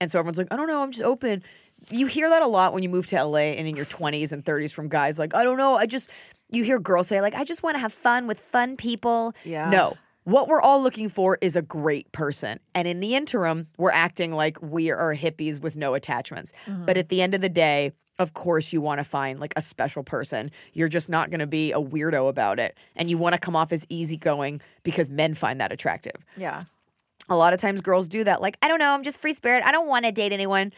And 0.00 0.10
so 0.10 0.18
everyone's 0.18 0.38
like, 0.38 0.48
I 0.50 0.56
don't 0.56 0.66
know, 0.66 0.82
I'm 0.82 0.90
just 0.90 1.04
open. 1.04 1.42
You 1.90 2.06
hear 2.06 2.28
that 2.28 2.42
a 2.42 2.46
lot 2.46 2.72
when 2.72 2.82
you 2.82 2.88
move 2.88 3.06
to 3.08 3.22
LA 3.22 3.38
and 3.56 3.66
in 3.66 3.76
your 3.76 3.84
20s 3.86 4.32
and 4.32 4.44
30s 4.44 4.72
from 4.72 4.88
guys 4.88 5.18
like, 5.18 5.34
I 5.34 5.44
don't 5.44 5.58
know, 5.58 5.76
I 5.76 5.86
just 5.86 6.10
you 6.50 6.64
hear 6.64 6.78
girls 6.78 7.08
say 7.08 7.20
like, 7.20 7.34
I 7.34 7.44
just 7.44 7.62
want 7.62 7.76
to 7.76 7.80
have 7.80 7.92
fun 7.92 8.26
with 8.26 8.40
fun 8.40 8.76
people. 8.76 9.34
Yeah. 9.44 9.70
No. 9.70 9.96
What 10.24 10.48
we're 10.48 10.60
all 10.60 10.82
looking 10.82 11.08
for 11.08 11.38
is 11.40 11.54
a 11.54 11.62
great 11.62 12.10
person. 12.10 12.58
And 12.74 12.88
in 12.88 12.98
the 12.98 13.14
interim, 13.14 13.68
we're 13.78 13.92
acting 13.92 14.32
like 14.32 14.60
we 14.60 14.90
are 14.90 15.14
hippies 15.14 15.60
with 15.60 15.76
no 15.76 15.94
attachments. 15.94 16.52
Mm-hmm. 16.66 16.84
But 16.84 16.96
at 16.96 17.10
the 17.10 17.22
end 17.22 17.34
of 17.34 17.40
the 17.40 17.48
day, 17.48 17.92
of 18.18 18.34
course, 18.34 18.72
you 18.72 18.80
want 18.80 18.98
to 18.98 19.04
find 19.04 19.38
like 19.38 19.52
a 19.56 19.62
special 19.62 20.02
person. 20.02 20.50
You're 20.72 20.88
just 20.88 21.08
not 21.08 21.30
going 21.30 21.40
to 21.40 21.46
be 21.46 21.72
a 21.72 21.80
weirdo 21.80 22.28
about 22.28 22.58
it. 22.58 22.76
And 22.94 23.10
you 23.10 23.18
want 23.18 23.34
to 23.34 23.38
come 23.38 23.54
off 23.54 23.72
as 23.72 23.84
easygoing 23.88 24.60
because 24.82 25.10
men 25.10 25.34
find 25.34 25.60
that 25.60 25.72
attractive. 25.72 26.24
yeah. 26.36 26.64
A 27.28 27.34
lot 27.34 27.52
of 27.52 27.60
times 27.60 27.80
girls 27.80 28.06
do 28.06 28.22
that. 28.22 28.40
Like, 28.40 28.56
I 28.62 28.68
don't 28.68 28.78
know, 28.78 28.92
I'm 28.92 29.02
just 29.02 29.20
free 29.20 29.32
spirit. 29.32 29.64
I 29.66 29.72
don't 29.72 29.88
want 29.88 30.04
to 30.04 30.12
date 30.12 30.32
anyone. 30.32 30.72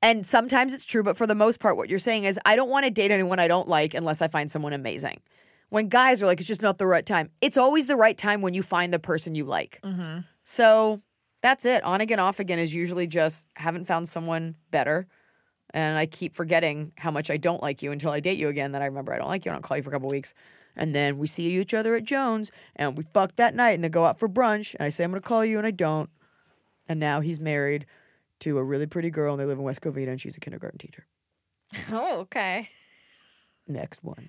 And 0.00 0.24
sometimes 0.24 0.72
it's 0.72 0.84
true, 0.84 1.02
but 1.02 1.16
for 1.16 1.26
the 1.26 1.34
most 1.34 1.58
part, 1.58 1.76
what 1.76 1.90
you're 1.90 1.98
saying 1.98 2.24
is, 2.24 2.38
I 2.44 2.54
don't 2.54 2.70
want 2.70 2.84
to 2.84 2.90
date 2.90 3.10
anyone 3.10 3.40
I 3.40 3.48
don't 3.48 3.66
like 3.66 3.92
unless 3.92 4.22
I 4.22 4.28
find 4.28 4.48
someone 4.48 4.72
amazing. 4.72 5.20
When 5.68 5.88
guys 5.88 6.22
are 6.22 6.26
like, 6.26 6.38
it's 6.38 6.46
just 6.46 6.62
not 6.62 6.78
the 6.78 6.86
right 6.86 7.04
time, 7.04 7.30
it's 7.40 7.56
always 7.56 7.86
the 7.86 7.96
right 7.96 8.16
time 8.16 8.40
when 8.40 8.54
you 8.54 8.62
find 8.62 8.92
the 8.92 9.00
person 9.00 9.34
you 9.34 9.44
like. 9.44 9.80
Mm-hmm. 9.82 10.20
So 10.44 11.02
that's 11.42 11.64
it. 11.64 11.82
On 11.82 12.00
again, 12.00 12.20
off 12.20 12.38
again 12.38 12.60
is 12.60 12.74
usually 12.74 13.06
just 13.06 13.46
haven't 13.54 13.86
found 13.86 14.08
someone 14.08 14.54
better. 14.70 15.08
And 15.72 15.96
I 15.96 16.06
keep 16.06 16.34
forgetting 16.34 16.92
how 16.96 17.10
much 17.10 17.30
I 17.30 17.36
don't 17.36 17.62
like 17.62 17.82
you 17.82 17.92
until 17.92 18.10
I 18.10 18.20
date 18.20 18.38
you 18.38 18.48
again. 18.48 18.72
Then 18.72 18.82
I 18.82 18.86
remember 18.86 19.12
I 19.12 19.18
don't 19.18 19.28
like 19.28 19.44
you 19.44 19.50
and 19.50 19.56
I'll 19.56 19.62
call 19.62 19.76
you 19.76 19.82
for 19.82 19.90
a 19.90 19.92
couple 19.92 20.08
weeks. 20.08 20.34
And 20.76 20.94
then 20.94 21.18
we 21.18 21.26
see 21.26 21.44
each 21.60 21.74
other 21.74 21.94
at 21.94 22.04
Jones 22.04 22.50
and 22.76 22.96
we 22.96 23.04
fuck 23.12 23.36
that 23.36 23.54
night 23.54 23.70
and 23.70 23.84
then 23.84 23.90
go 23.90 24.04
out 24.04 24.18
for 24.18 24.28
brunch. 24.28 24.74
And 24.74 24.84
I 24.84 24.88
say, 24.88 25.04
I'm 25.04 25.10
going 25.10 25.22
to 25.22 25.28
call 25.28 25.44
you 25.44 25.58
and 25.58 25.66
I 25.66 25.70
don't. 25.70 26.10
And 26.88 26.98
now 26.98 27.20
he's 27.20 27.38
married 27.38 27.86
to 28.40 28.58
a 28.58 28.64
really 28.64 28.86
pretty 28.86 29.10
girl 29.10 29.34
and 29.34 29.40
they 29.40 29.44
live 29.44 29.58
in 29.58 29.64
West 29.64 29.80
Covina 29.80 30.08
and 30.08 30.20
she's 30.20 30.36
a 30.36 30.40
kindergarten 30.40 30.78
teacher. 30.78 31.06
Oh, 31.92 32.20
okay. 32.20 32.68
Next 33.68 34.02
one. 34.02 34.28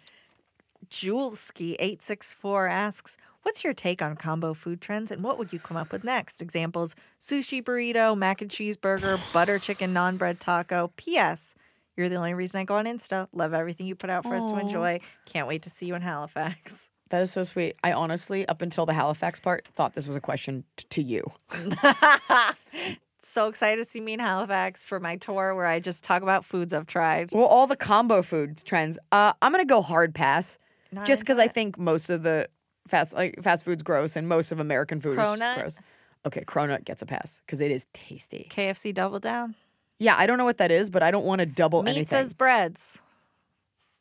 Julski864 0.89 2.69
asks, 2.69 3.17
What's 3.43 3.63
your 3.63 3.73
take 3.73 4.01
on 4.01 4.15
combo 4.15 4.53
food 4.53 4.81
trends 4.81 5.11
and 5.11 5.23
what 5.23 5.39
would 5.39 5.51
you 5.51 5.57
come 5.59 5.75
up 5.75 5.91
with 5.91 6.03
next? 6.03 6.41
Examples 6.41 6.95
sushi 7.19 7.63
burrito, 7.63 8.15
mac 8.15 8.41
and 8.41 8.51
cheese 8.51 8.77
burger, 8.77 9.19
butter 9.33 9.57
chicken 9.57 9.93
non 9.93 10.17
bread 10.17 10.39
taco. 10.39 10.91
P.S. 10.95 11.55
You're 11.97 12.07
the 12.07 12.15
only 12.15 12.33
reason 12.33 12.61
I 12.61 12.63
go 12.65 12.75
on 12.75 12.85
Insta. 12.85 13.27
Love 13.33 13.53
everything 13.53 13.87
you 13.87 13.95
put 13.95 14.09
out 14.09 14.23
for 14.23 14.35
us 14.35 14.49
to 14.51 14.59
enjoy. 14.59 14.99
Can't 15.25 15.47
wait 15.47 15.63
to 15.63 15.69
see 15.69 15.87
you 15.87 15.95
in 15.95 16.01
Halifax. 16.01 16.87
That 17.09 17.23
is 17.23 17.31
so 17.33 17.43
sweet. 17.43 17.75
I 17.83 17.91
honestly, 17.91 18.47
up 18.47 18.61
until 18.61 18.85
the 18.85 18.93
Halifax 18.93 19.37
part, 19.37 19.67
thought 19.73 19.95
this 19.95 20.07
was 20.07 20.15
a 20.15 20.21
question 20.21 20.63
t- 20.77 20.85
to 20.91 21.03
you. 21.03 21.29
So 23.23 23.47
excited 23.47 23.77
to 23.77 23.85
see 23.85 24.01
me 24.01 24.13
in 24.13 24.19
Halifax 24.19 24.83
for 24.83 24.99
my 24.99 25.15
tour 25.15 25.53
where 25.53 25.67
I 25.67 25.79
just 25.79 26.03
talk 26.03 26.23
about 26.23 26.43
foods 26.43 26.73
I've 26.73 26.87
tried. 26.87 27.31
Well, 27.31 27.45
all 27.45 27.67
the 27.67 27.75
combo 27.75 28.23
food 28.23 28.57
trends. 28.65 28.97
Uh, 29.11 29.33
I'm 29.43 29.51
gonna 29.51 29.63
go 29.63 29.83
hard 29.83 30.15
pass, 30.15 30.57
Not 30.91 31.07
just 31.07 31.21
because 31.21 31.37
I 31.39 31.47
think 31.47 31.77
most 31.77 32.09
of 32.09 32.23
the 32.23 32.49
fast 32.87 33.13
like 33.13 33.41
fast 33.41 33.63
food's 33.63 33.83
gross 33.83 34.15
and 34.15 34.27
most 34.27 34.51
of 34.51 34.59
American 34.59 34.99
food 34.99 35.13
is 35.13 35.17
Cronut? 35.17 35.37
just 35.39 35.59
gross. 35.59 35.77
Okay, 36.25 36.43
cronut 36.43 36.85
gets 36.85 37.01
a 37.01 37.05
pass 37.05 37.41
because 37.45 37.61
it 37.61 37.71
is 37.71 37.87
tasty. 37.93 38.47
KFC 38.51 38.93
Double 38.93 39.19
Down. 39.19 39.55
Yeah, 39.99 40.15
I 40.17 40.25
don't 40.27 40.37
know 40.37 40.45
what 40.45 40.57
that 40.57 40.71
is, 40.71 40.89
but 40.89 41.01
I 41.03 41.11
don't 41.11 41.25
want 41.25 41.39
to 41.39 41.45
double 41.45 41.83
Meats 41.83 41.95
anything. 41.97 42.19
as 42.19 42.33
breads. 42.33 43.01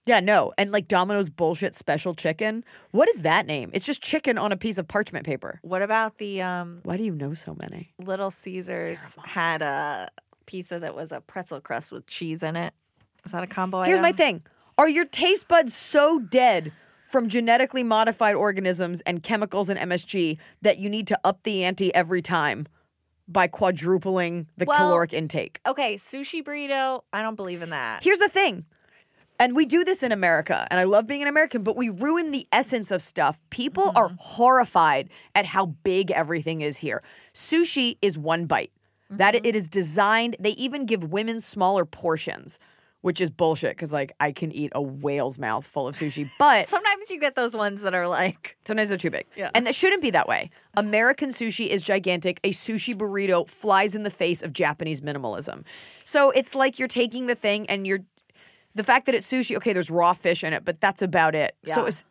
yeah, 0.07 0.21
no, 0.21 0.53
and 0.59 0.73
like 0.73 0.89
Domino's 0.89 1.31
bullshit 1.31 1.75
special 1.75 2.15
chicken. 2.15 2.65
What 2.91 3.09
is 3.09 3.23
that 3.23 3.47
name? 3.47 3.71
It's 3.73 3.87
just 3.87 4.03
chicken 4.03 4.37
on 4.39 4.51
a 4.51 4.57
piece 4.57 4.79
of 4.79 4.89
parchment 4.89 5.25
paper. 5.27 5.61
What 5.63 5.83
about 5.83 6.19
the 6.19 6.43
um, 6.43 6.81
Why 6.85 6.97
do 6.97 7.05
you 7.05 7.13
know 7.15 7.35
so 7.35 7.57
many? 7.61 7.93
Little 7.99 8.31
Caesars 8.31 9.17
had 9.25 9.63
a 9.63 10.09
pizza 10.47 10.79
that 10.79 10.95
was 10.95 11.13
a 11.13 11.21
pretzel 11.21 11.61
crust 11.61 11.93
with 11.93 12.07
cheese 12.07 12.43
in 12.43 12.57
it. 12.57 12.75
Is 13.25 13.33
that 13.33 13.43
a 13.45 13.47
combo? 13.47 13.83
Here's 13.83 14.01
my 14.01 14.13
thing: 14.13 14.43
Are 14.81 14.89
your 14.89 15.05
taste 15.05 15.47
buds 15.47 15.77
so 15.77 16.19
dead 16.19 16.73
from 17.05 17.29
genetically 17.29 17.83
modified 17.83 18.35
organisms 18.35 19.03
and 19.03 19.23
chemicals 19.23 19.69
and 19.69 19.79
MSG 19.79 20.39
that 20.63 20.79
you 20.79 20.89
need 20.89 21.07
to 21.09 21.21
up 21.23 21.43
the 21.43 21.65
ante 21.65 21.95
every 21.95 22.23
time 22.23 22.67
by 23.29 23.47
quadrupling 23.47 24.47
the 24.57 24.65
Well- 24.65 24.79
caloric 24.79 25.13
intake? 25.13 25.61
Okay, 25.67 25.97
sushi 25.97 26.43
burrito. 26.43 27.03
I 27.13 27.21
don't 27.21 27.35
believe 27.35 27.61
in 27.61 27.69
that. 27.69 28.03
Here's 28.03 28.21
the 28.21 28.31
thing. 28.31 28.65
And 29.39 29.55
we 29.55 29.67
do 29.67 29.85
this 29.85 30.03
in 30.03 30.13
America, 30.13 30.67
and 30.71 30.81
I 30.81 30.85
love 30.85 31.07
being 31.07 31.21
an 31.21 31.29
American, 31.29 31.63
but 31.63 31.77
we 31.77 31.91
ruin 31.91 32.31
the 32.31 32.49
essence 32.51 32.91
of 32.91 33.03
stuff. 33.03 33.39
People 33.51 33.89
mm-hmm. 33.89 33.99
are 33.99 34.17
horrified 34.19 35.11
at 35.35 35.45
how 35.45 35.67
big 35.67 36.11
everything 36.11 36.63
is 36.63 36.79
here. 36.79 37.03
Sushi 37.35 37.99
is 38.01 38.17
one 38.17 38.47
bite. 38.47 38.73
That 39.11 39.35
mm-hmm. 39.35 39.45
it 39.45 39.55
is 39.55 39.69
designed, 39.69 40.37
they 40.41 40.53
even 40.53 40.87
give 40.87 41.05
women 41.05 41.41
smaller 41.41 41.85
portions, 41.85 42.59
which 43.03 43.21
is 43.21 43.31
bullshit 43.31 43.71
because, 43.77 43.93
like, 43.93 44.13
I 44.21 44.33
can 44.33 44.53
eat 44.53 44.73
a 44.75 44.83
whale's 44.83 45.39
mouth 45.39 45.67
full 45.67 45.89
of 45.89 45.97
sushi, 45.97 46.31
but 46.39 46.67
Sometimes 46.69 47.11
you 47.11 47.19
get 47.21 47.35
those 47.35 47.57
ones 47.57 47.83
that 47.83 47.95
are 47.95 48.09
like, 48.09 48.57
Sometimes 48.67 48.89
they're 48.89 48.99
too 48.99 49.11
big. 49.11 49.27
Yeah. 49.37 49.51
And 49.55 49.67
that 49.67 49.75
shouldn't 49.75 50.03
be 50.03 50.11
that 50.11 50.29
way. 50.29 50.51
American 50.77 51.31
sushi 51.31 51.67
is 51.67 51.83
gigantic. 51.83 52.41
A 52.45 52.51
sushi 52.51 52.95
burrito 52.95 53.49
flies 53.49 53.95
in 53.95 54.03
the 54.03 54.11
face 54.11 54.43
of 54.43 54.53
Japanese 54.53 55.01
minimalism. 55.01 55.65
So 56.05 56.31
it's 56.31 56.55
like 56.55 56.79
you're 56.79 56.89
taking 56.89 57.27
the 57.27 57.35
thing 57.35 57.69
and 57.69 57.87
you're 57.87 58.01
the 58.75 58.85
fact 58.85 59.07
that 59.07 59.15
it's 59.15 59.31
sushi, 59.31 59.57
okay, 59.57 59.73
there's 59.73 59.91
raw 59.91 60.13
fish 60.13 60.45
in 60.45 60.53
it, 60.53 60.65
but 60.65 60.81
that's 60.81 61.03
about 61.03 61.35
it. 61.35 61.57
So 61.67 61.87
it's 61.87 62.05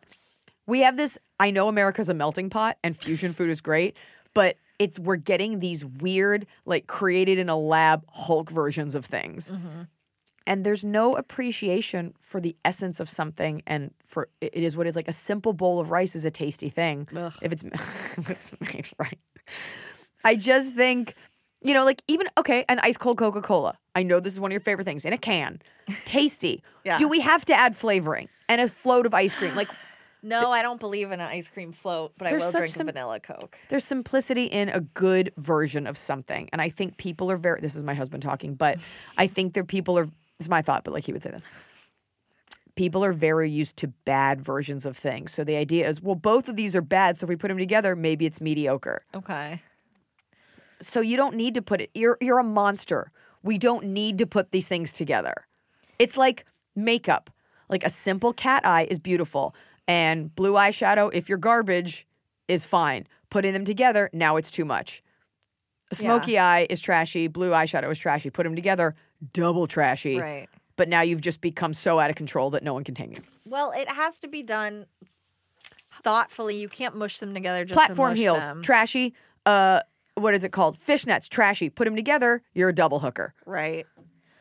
we 0.66 0.80
have 0.80 0.96
this 0.96 1.18
I 1.38 1.50
know 1.50 1.68
America's 1.68 2.08
a 2.08 2.14
melting 2.14 2.50
pot 2.50 2.76
and 2.84 2.96
fusion 2.96 3.32
food 3.32 3.50
is 3.50 3.60
great, 3.60 3.96
but 4.34 4.56
it's 4.78 4.98
we're 4.98 5.16
getting 5.16 5.60
these 5.60 5.84
weird, 5.84 6.46
like 6.64 6.86
created 6.86 7.38
in 7.38 7.48
a 7.48 7.56
lab 7.56 8.04
Hulk 8.10 8.50
versions 8.50 8.94
of 8.94 9.04
things. 9.04 9.50
Mm-hmm. 9.50 9.82
And 10.46 10.64
there's 10.64 10.84
no 10.84 11.12
appreciation 11.14 12.14
for 12.18 12.40
the 12.40 12.56
essence 12.64 12.98
of 12.98 13.08
something, 13.08 13.62
and 13.66 13.92
for 14.04 14.28
it 14.40 14.54
is 14.54 14.76
what 14.76 14.86
is 14.86 14.96
like 14.96 15.08
a 15.08 15.12
simple 15.12 15.52
bowl 15.52 15.78
of 15.80 15.90
rice 15.90 16.16
is 16.16 16.24
a 16.24 16.30
tasty 16.30 16.68
thing 16.70 17.06
if 17.42 17.52
it's 17.52 17.62
if 17.62 18.30
it's 18.30 18.60
made 18.60 18.88
right. 18.98 19.18
I 20.24 20.36
just 20.36 20.74
think, 20.74 21.14
you 21.62 21.74
know, 21.74 21.84
like 21.84 22.02
even 22.08 22.28
okay, 22.38 22.64
an 22.68 22.78
ice 22.80 22.96
cold 22.96 23.18
Coca 23.18 23.40
Cola. 23.40 23.78
I 23.94 24.02
know 24.02 24.20
this 24.20 24.32
is 24.32 24.40
one 24.40 24.50
of 24.50 24.52
your 24.52 24.60
favorite 24.60 24.84
things 24.84 25.04
in 25.04 25.12
a 25.12 25.18
can, 25.18 25.60
tasty. 26.04 26.62
Yeah. 26.84 26.98
Do 26.98 27.08
we 27.08 27.20
have 27.20 27.44
to 27.46 27.54
add 27.54 27.76
flavoring 27.76 28.28
and 28.48 28.60
a 28.60 28.68
float 28.68 29.06
of 29.06 29.14
ice 29.14 29.34
cream? 29.34 29.54
Like 29.54 29.68
no, 30.22 30.50
I 30.50 30.62
don't 30.62 30.80
believe 30.80 31.10
in 31.10 31.20
an 31.20 31.28
ice 31.28 31.48
cream 31.48 31.72
float, 31.72 32.12
but 32.18 32.28
I 32.28 32.32
will 32.32 32.52
drink 32.52 32.68
sim- 32.68 32.88
a 32.88 32.92
vanilla 32.92 33.20
Coke. 33.20 33.58
there's 33.68 33.84
simplicity 33.84 34.44
in 34.44 34.68
a 34.68 34.80
good 34.80 35.32
version 35.36 35.86
of 35.86 35.96
something. 35.96 36.48
And 36.52 36.60
I 36.62 36.68
think 36.68 36.96
people 36.96 37.30
are 37.30 37.36
very 37.36 37.60
this 37.60 37.76
is 37.76 37.84
my 37.84 37.94
husband 37.94 38.22
talking, 38.22 38.54
but 38.54 38.78
I 39.18 39.26
think 39.26 39.54
there 39.54 39.64
people 39.64 39.98
are 39.98 40.08
it's 40.40 40.48
my 40.48 40.62
thought, 40.62 40.84
but 40.84 40.92
like 40.92 41.04
he 41.04 41.12
would 41.12 41.22
say 41.22 41.30
this. 41.30 41.44
People 42.74 43.04
are 43.04 43.12
very 43.12 43.50
used 43.50 43.76
to 43.76 43.88
bad 43.88 44.40
versions 44.40 44.86
of 44.86 44.96
things. 44.96 45.32
So 45.32 45.44
the 45.44 45.56
idea 45.56 45.86
is, 45.86 46.00
well, 46.00 46.14
both 46.14 46.48
of 46.48 46.56
these 46.56 46.74
are 46.74 46.82
bad. 46.82 47.18
So 47.18 47.24
if 47.24 47.28
we 47.28 47.36
put 47.36 47.48
them 47.48 47.58
together, 47.58 47.94
maybe 47.94 48.24
it's 48.24 48.40
mediocre. 48.40 49.02
Okay. 49.14 49.62
So 50.80 51.00
you 51.02 51.16
don't 51.18 51.36
need 51.36 51.52
to 51.54 51.62
put 51.62 51.82
it. 51.82 51.90
You're 51.94 52.16
you're 52.20 52.38
a 52.38 52.44
monster. 52.44 53.12
We 53.42 53.58
don't 53.58 53.86
need 53.86 54.16
to 54.18 54.26
put 54.26 54.50
these 54.50 54.66
things 54.66 54.92
together. 54.92 55.46
It's 55.98 56.16
like 56.16 56.46
makeup. 56.74 57.30
Like 57.68 57.84
a 57.84 57.90
simple 57.90 58.32
cat 58.32 58.64
eye 58.66 58.86
is 58.90 58.98
beautiful, 58.98 59.54
and 59.86 60.34
blue 60.34 60.54
eyeshadow, 60.54 61.10
if 61.12 61.28
you're 61.28 61.38
garbage, 61.38 62.06
is 62.48 62.64
fine. 62.64 63.06
Putting 63.28 63.52
them 63.52 63.64
together, 63.64 64.10
now 64.12 64.36
it's 64.36 64.50
too 64.50 64.64
much. 64.64 65.02
Smoky 65.92 66.38
eye 66.38 66.66
is 66.70 66.80
trashy. 66.80 67.28
Blue 67.28 67.50
eyeshadow 67.50 67.90
is 67.90 67.98
trashy. 67.98 68.30
Put 68.30 68.44
them 68.44 68.56
together, 68.56 68.94
double 69.32 69.66
trashy. 69.66 70.18
Right. 70.18 70.48
But 70.76 70.88
now 70.88 71.02
you've 71.02 71.20
just 71.20 71.40
become 71.40 71.72
so 71.74 71.98
out 71.98 72.08
of 72.10 72.16
control 72.16 72.50
that 72.50 72.62
no 72.62 72.72
one 72.72 72.84
can 72.84 72.94
tame 72.94 73.10
you. 73.10 73.22
Well, 73.44 73.70
it 73.72 73.90
has 73.90 74.18
to 74.20 74.28
be 74.28 74.42
done 74.42 74.86
thoughtfully. 76.02 76.56
You 76.60 76.68
can't 76.68 76.96
mush 76.96 77.18
them 77.18 77.34
together 77.34 77.64
just 77.64 77.74
Platform 77.76 78.14
to 78.14 78.18
heels, 78.20 78.38
them. 78.38 78.62
trashy. 78.62 79.14
Uh, 79.44 79.80
what 80.14 80.34
is 80.34 80.44
it 80.44 80.52
called? 80.52 80.78
Fishnets, 80.78 81.28
trashy. 81.28 81.68
Put 81.70 81.84
them 81.84 81.96
together, 81.96 82.42
you're 82.54 82.68
a 82.68 82.74
double 82.74 83.00
hooker. 83.00 83.34
right. 83.46 83.86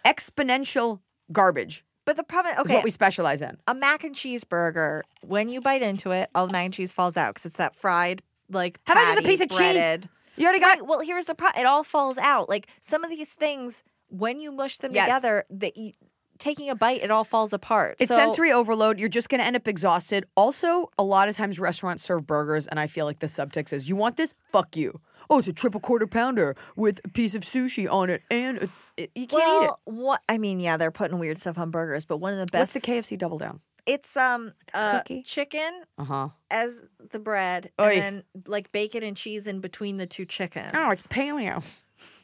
Exponential 0.05 0.99
garbage 1.31 1.83
But 2.05 2.15
the 2.15 2.23
problem, 2.23 2.53
is 2.55 2.59
okay, 2.61 2.75
what 2.75 2.83
we 2.85 2.89
specialize 2.89 3.41
in. 3.41 3.57
a 3.67 3.75
mac 3.75 4.03
and 4.05 4.15
cheese 4.15 4.43
burger, 4.45 5.03
when 5.21 5.49
you 5.49 5.59
bite 5.61 5.81
into 5.81 6.11
it, 6.11 6.29
all 6.33 6.47
the 6.47 6.53
mac 6.53 6.65
and 6.65 6.73
cheese 6.73 6.91
falls 6.91 7.17
out 7.17 7.31
because 7.35 7.45
it's 7.45 7.57
that 7.57 7.75
fried, 7.75 8.21
like, 8.49 8.79
How 8.85 8.93
about 8.93 9.07
just 9.07 9.19
a 9.19 9.21
piece 9.23 9.41
of 9.41 9.49
cheese? 9.49 10.07
You 10.37 10.45
already 10.45 10.59
got 10.59 10.79
Right. 10.79 10.85
Well, 10.87 11.01
here's 11.01 11.25
the 11.25 11.35
problem. 11.35 11.59
It 11.61 11.65
all 11.67 11.83
falls 11.83 12.17
out. 12.17 12.47
Like 12.47 12.67
some 12.79 13.03
of 13.03 13.09
these 13.09 13.33
things, 13.33 13.83
when 14.09 14.39
you 14.39 14.51
mush 14.51 14.77
them 14.77 14.93
Yes. 14.93 15.07
together, 15.07 15.45
that 15.49 15.77
you, 15.77 15.93
taking 16.37 16.69
a 16.69 16.75
bite, 16.75 17.01
it 17.03 17.11
all 17.11 17.23
falls 17.23 17.51
apart. 17.53 17.95
It's 17.99 18.09
So- 18.09 18.15
sensory 18.17 18.51
overload. 18.51 18.99
You're 18.99 19.09
just 19.09 19.29
going 19.29 19.39
to 19.39 19.45
end 19.45 19.55
up 19.55 19.67
exhausted. 19.67 20.25
Also, 20.35 20.89
a 20.97 21.03
lot 21.03 21.27
of 21.29 21.35
times 21.35 21.59
restaurants 21.59 22.03
serve 22.03 22.25
burgers, 22.25 22.67
and 22.67 22.79
I 22.79 22.87
feel 22.87 23.05
like 23.05 23.19
the 23.19 23.27
subtext 23.27 23.73
is, 23.73 23.89
"You 23.89 23.95
want 23.95 24.15
this? 24.17 24.33
Fuck 24.51 24.75
you." 24.77 25.01
Oh, 25.29 25.37
it's 25.39 25.47
a 25.47 25.53
triple 25.53 25.79
quarter 25.79 26.07
pounder 26.07 26.55
with 26.75 26.99
a 27.05 27.09
piece 27.09 27.35
of 27.35 27.43
sushi 27.43 27.91
on 27.91 28.09
it, 28.09 28.23
and 28.31 28.57
a, 28.57 28.69
it, 28.97 29.11
you 29.13 29.27
can't 29.27 29.43
eat 29.63 29.65
it. 29.67 29.71
Well, 29.85 29.95
what 30.05 30.21
I 30.27 30.37
mean, 30.39 30.59
yeah, 30.59 30.75
they're 30.77 30.89
putting 30.91 31.19
weird 31.19 31.37
stuff 31.37 31.57
on 31.59 31.69
burgers, 31.71 32.05
but 32.05 32.17
one 32.17 32.33
of 32.33 32.39
the 32.39 32.45
best. 32.47 32.73
What's 32.73 32.85
the 32.85 32.91
KFC 32.91 33.17
double 33.17 33.37
down? 33.37 33.59
it's 33.85 34.15
um 34.17 34.53
uh, 34.73 35.01
chicken 35.23 35.81
Uh 35.97 36.03
huh. 36.03 36.29
as 36.51 36.83
the 37.11 37.17
bread, 37.17 37.71
Oy. 37.79 37.85
and 37.93 38.01
then 38.01 38.23
like 38.45 38.71
bacon 38.71 39.03
and 39.03 39.15
cheese 39.17 39.47
in 39.47 39.61
between 39.61 39.97
the 39.97 40.05
two 40.05 40.25
chickens. 40.25 40.71
Oh, 40.73 40.91
it's 40.91 41.07
paleo. 41.07 41.63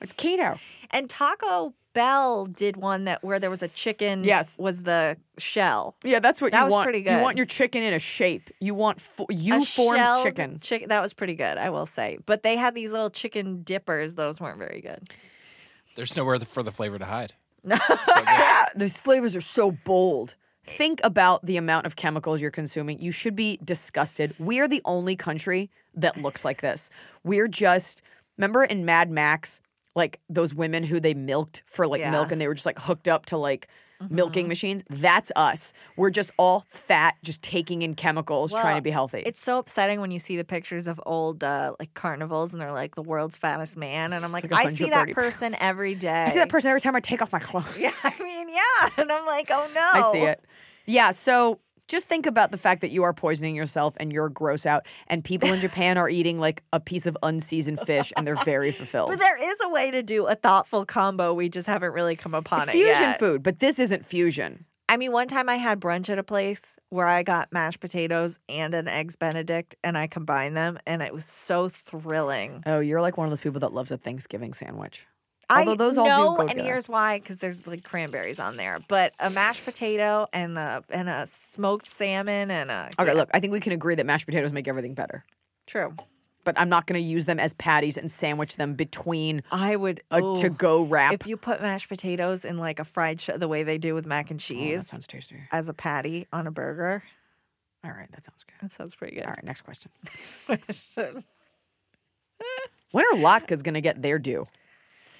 It's 0.01 0.13
keto. 0.13 0.59
and 0.91 1.09
Taco 1.09 1.73
Bell 1.93 2.45
did 2.45 2.75
one 2.75 3.05
that 3.05 3.23
where 3.23 3.39
there 3.39 3.49
was 3.49 3.63
a 3.63 3.67
chicken. 3.69 4.23
Yes. 4.25 4.57
was 4.57 4.83
the 4.83 5.15
shell. 5.37 5.95
Yeah, 6.03 6.19
that's 6.19 6.41
what 6.41 6.51
That 6.51 6.59
you 6.59 6.65
was 6.65 6.71
want. 6.73 6.85
pretty 6.85 7.01
good. 7.01 7.13
You 7.17 7.21
want 7.21 7.37
your 7.37 7.45
chicken 7.45 7.83
in 7.83 7.93
a 7.93 7.99
shape. 7.99 8.49
You 8.59 8.73
want 8.75 8.99
fo- 8.99 9.27
you 9.29 9.61
A 9.61 9.65
formed 9.65 9.97
shelled 9.99 10.23
chicken. 10.23 10.59
chick- 10.59 10.89
that 10.89 11.01
was 11.01 11.13
pretty 11.13 11.35
good, 11.35 11.57
I 11.57 11.69
will 11.69 11.85
say. 11.85 12.17
But 12.25 12.43
they 12.43 12.57
had 12.57 12.75
these 12.75 12.91
little 12.91 13.09
chicken 13.09 13.63
dippers; 13.63 14.15
those 14.15 14.41
weren't 14.41 14.57
very 14.59 14.81
good. 14.81 15.09
There's 15.95 16.15
nowhere 16.17 16.37
for 16.39 16.63
the 16.63 16.71
flavor 16.71 16.99
to 16.99 17.05
hide. 17.05 17.33
No. 17.63 17.77
These 18.75 18.99
flavors 19.01 19.35
are 19.35 19.41
so 19.41 19.71
bold. 19.71 20.35
Think 20.65 20.99
about 21.03 21.45
the 21.45 21.57
amount 21.57 21.85
of 21.87 21.95
chemicals 21.95 22.41
you're 22.41 22.51
consuming. 22.51 22.99
You 22.99 23.11
should 23.11 23.35
be 23.35 23.57
disgusted. 23.63 24.35
We 24.37 24.59
are 24.59 24.67
the 24.67 24.81
only 24.85 25.15
country 25.15 25.71
that 25.95 26.17
looks 26.21 26.43
like 26.45 26.61
this. 26.61 26.89
We're 27.23 27.47
just 27.47 28.01
remember 28.37 28.63
in 28.63 28.83
Mad 28.85 29.09
Max, 29.09 29.61
like 29.95 30.19
those 30.29 30.53
women 30.53 30.83
who 30.83 30.99
they 30.99 31.13
milked 31.13 31.63
for 31.65 31.87
like 31.87 31.99
Yeah. 31.99 32.11
milk 32.11 32.31
and 32.31 32.39
they 32.41 32.47
were 32.47 32.53
just 32.53 32.65
like 32.65 32.79
hooked 32.79 33.07
up 33.07 33.25
to 33.27 33.37
like 33.37 33.67
milking 34.09 34.47
machines. 34.49 34.83
That's 34.89 35.31
us. 35.37 35.71
We're 35.95 36.09
just 36.09 36.29
all 36.37 36.65
fat, 36.67 37.15
just 37.23 37.41
taking 37.41 37.81
in 37.81 37.95
chemicals, 37.95 38.53
trying 38.53 38.75
to 38.75 38.81
be 38.81 38.91
healthy. 38.91 39.23
It's 39.25 39.39
so 39.39 39.57
upsetting 39.57 40.01
when 40.01 40.11
you 40.11 40.19
see 40.19 40.35
the 40.35 40.43
pictures 40.43 40.87
of 40.87 40.99
old 41.05 41.43
uh, 41.43 41.75
like 41.79 41.93
carnivals 41.93 42.51
and 42.53 42.61
they're 42.61 42.73
like 42.73 42.95
the 42.95 43.01
world's 43.01 43.37
fattest 43.37 43.77
man, 43.77 44.11
and 44.11 44.25
I'm 44.25 44.33
like, 44.33 44.43
like 44.43 44.53
I 44.65 44.67
see 44.67 44.89
that 44.89 45.07
130 45.07 45.13
person 45.13 45.55
every 45.59 45.95
day. 45.95 46.25
I 46.25 46.29
see 46.29 46.39
that 46.39 46.49
person 46.49 46.69
every 46.69 46.81
time 46.81 46.95
I 46.95 46.99
take 46.99 47.21
off 47.21 47.31
my 47.31 47.39
clothes. 47.39 47.79
Yeah, 47.79 47.91
I 48.03 48.13
mean, 48.21 48.49
yeah, 48.49 48.89
and 48.97 49.11
I'm 49.11 49.25
like, 49.25 49.49
oh 49.49 49.69
no, 49.73 49.89
I 49.93 50.11
see 50.11 50.25
it. 50.25 50.43
Yeah, 50.85 51.11
so 51.11 51.59
just 51.87 52.07
think 52.07 52.25
about 52.25 52.51
the 52.51 52.57
fact 52.57 52.81
that 52.81 52.91
you 52.91 53.03
are 53.03 53.13
poisoning 53.13 53.55
yourself 53.55 53.95
and 53.99 54.11
you're 54.11 54.29
gross 54.29 54.65
out, 54.65 54.85
and 55.07 55.23
people 55.23 55.51
in 55.51 55.59
Japan 55.59 55.97
are 55.97 56.09
eating 56.09 56.39
like 56.39 56.63
a 56.73 56.79
piece 56.79 57.05
of 57.05 57.17
unseasoned 57.23 57.79
fish 57.81 58.11
and 58.17 58.25
they're 58.25 58.43
very 58.43 58.71
fulfilled. 58.71 59.09
But 59.09 59.19
there 59.19 59.41
is 59.41 59.59
a 59.63 59.69
way 59.69 59.91
to 59.91 60.01
do 60.03 60.25
a 60.25 60.35
thoughtful 60.35 60.85
combo. 60.85 61.33
We 61.33 61.49
just 61.49 61.67
haven't 61.67 61.91
really 61.91 62.15
come 62.15 62.33
upon 62.33 62.61
It's 62.63 62.69
it 62.69 62.73
fusion 62.73 63.01
yet. 63.01 63.19
food, 63.19 63.43
but 63.43 63.59
this 63.59 63.79
isn't 63.79 64.05
fusion. 64.05 64.65
I 64.87 64.97
mean, 64.97 65.11
one 65.11 65.27
time 65.27 65.49
I 65.49 65.55
had 65.55 65.79
brunch 65.79 66.09
at 66.09 66.19
a 66.19 66.23
place 66.23 66.77
where 66.89 67.07
I 67.07 67.23
got 67.23 67.51
mashed 67.51 67.79
potatoes 67.79 68.37
and 68.47 68.75
an 68.75 68.87
eggs 68.87 69.15
Benedict, 69.15 69.75
and 69.83 69.97
I 69.97 70.05
combined 70.05 70.55
them, 70.55 70.77
and 70.85 71.01
it 71.01 71.11
was 71.11 71.25
so 71.25 71.69
thrilling. 71.69 72.61
Oh, 72.67 72.79
you're 72.79 73.01
like 73.01 73.17
one 73.17 73.25
of 73.25 73.31
those 73.31 73.41
people 73.41 73.59
that 73.61 73.73
loves 73.73 73.89
a 73.89 73.97
Thanksgiving 73.97 74.53
sandwich. 74.53 75.07
I 75.49 75.59
Although 75.59 75.75
those 75.75 75.97
all 75.97 76.05
do 76.05 76.09
know, 76.09 76.37
and 76.37 76.49
together. 76.49 76.63
here's 76.67 76.89
why: 76.89 77.19
because 77.19 77.37
there's 77.39 77.67
like 77.67 77.83
cranberries 77.83 78.39
on 78.39 78.57
there. 78.57 78.79
But 78.87 79.13
a 79.19 79.29
mashed 79.29 79.63
potato 79.65 80.27
and 80.33 80.57
a 80.57 80.83
and 80.89 81.07
a 81.09 81.25
smoked 81.27 81.87
salmon 81.87 82.49
and 82.51 82.71
a 82.71 82.89
Okay, 82.99 83.11
yeah, 83.11 83.13
look, 83.17 83.29
I 83.33 83.39
think 83.39 83.53
we 83.53 83.59
can 83.59 83.71
agree 83.71 83.95
that 83.95 84.05
mashed 84.05 84.25
potatoes 84.25 84.51
make 84.51 84.67
everything 84.67 84.93
better. 84.93 85.23
true. 85.67 85.95
But 86.43 86.59
I'm 86.59 86.69
not 86.69 86.85
going 86.85 87.01
to 87.01 87.07
use 87.07 87.25
them 87.25 87.39
as 87.39 87.55
patties 87.55 87.97
and 87.97 88.11
sandwich 88.11 88.55
them 88.57 88.75
between 88.75 89.41
I 89.51 89.75
would 89.75 90.01
a 90.11 90.19
ooh, 90.21 90.35
to-go 90.35 90.83
wrap. 90.83 91.13
if 91.13 91.25
you 91.25 91.37
put 91.37 91.59
mashed 91.59 91.89
potatoes 91.89 92.45
in 92.45 92.59
like 92.59 92.77
a 92.77 92.83
fried 92.83 93.19
sh- 93.19 93.31
the 93.35 93.47
way 93.47 93.63
they 93.63 93.79
do 93.79 93.95
with 93.95 94.05
mac 94.05 94.29
and 94.29 94.39
Oh, 94.39 94.53
that 94.77 94.85
sounds 94.85 95.07
tasty. 95.07 95.37
as 95.51 95.69
a 95.69 95.73
patty 95.73 96.27
on 96.31 96.45
a 96.45 96.51
burger. 96.51 97.01
All 97.83 97.89
right, 97.89 98.07
that 98.11 98.23
sounds 98.25 98.43
good. 98.43 98.55
That 98.61 98.71
sounds 98.71 98.93
pretty 98.93 99.15
good. 99.15 99.25
All 99.25 99.31
right, 99.31 99.43
next 99.43 99.61
question. 99.61 99.89
next 100.03 100.45
question. 100.45 101.23
When 102.91 103.05
are 103.05 103.17
latkes 103.17 103.63
going 103.63 103.73
to 103.73 103.81
get 103.81 104.03
their 104.03 104.19
due? 104.19 104.47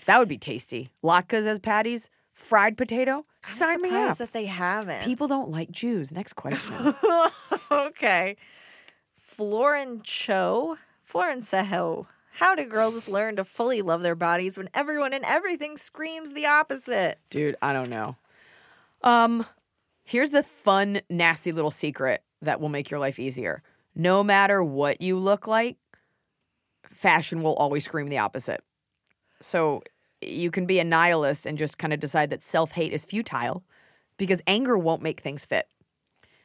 That 0.05 0.19
would 0.19 0.27
be 0.27 0.37
tasty. 0.37 0.91
Latkes 1.03 1.45
as 1.45 1.59
patties, 1.59 2.09
fried 2.33 2.77
potato. 2.77 3.25
Sign 3.43 3.81
me 3.81 3.89
up. 3.89 4.17
that 4.17 4.33
they 4.33 4.45
haven't. 4.45 5.03
People 5.03 5.27
don't 5.27 5.49
like 5.49 5.71
Jews. 5.71 6.11
Next 6.11 6.33
question. 6.33 6.95
okay. 7.71 8.37
Florin 9.15 10.01
Cho, 10.03 10.77
Florin 11.03 11.39
Seho. 11.39 12.07
How 12.33 12.53
do 12.53 12.65
girls 12.65 13.07
learn 13.07 13.37
to 13.37 13.45
fully 13.45 13.81
love 13.81 14.01
their 14.01 14.15
bodies 14.15 14.57
when 14.57 14.69
everyone 14.73 15.13
and 15.13 15.23
everything 15.23 15.77
screams 15.77 16.33
the 16.33 16.45
opposite? 16.45 17.19
Dude, 17.29 17.55
I 17.61 17.71
don't 17.71 17.89
know. 17.89 18.17
Um, 19.03 19.45
here's 20.03 20.31
the 20.31 20.43
fun, 20.43 21.01
nasty 21.09 21.51
little 21.51 21.71
secret 21.71 22.23
that 22.41 22.59
will 22.59 22.69
make 22.69 22.91
your 22.91 22.99
life 22.99 23.19
easier. 23.19 23.63
No 23.95 24.21
matter 24.23 24.61
what 24.61 25.01
you 25.01 25.17
look 25.17 25.47
like, 25.47 25.77
fashion 26.91 27.41
will 27.41 27.55
always 27.55 27.85
scream 27.85 28.09
the 28.09 28.17
opposite. 28.17 28.61
So 29.39 29.83
you 30.21 30.51
can 30.51 30.65
be 30.65 30.79
a 30.79 30.83
nihilist 30.83 31.45
and 31.45 31.57
just 31.57 31.77
kind 31.77 31.93
of 31.93 31.99
decide 31.99 32.29
that 32.29 32.41
self 32.41 32.71
hate 32.71 32.93
is 32.93 33.03
futile 33.03 33.63
because 34.17 34.41
anger 34.47 34.77
won't 34.77 35.01
make 35.01 35.19
things 35.19 35.45
fit. 35.45 35.67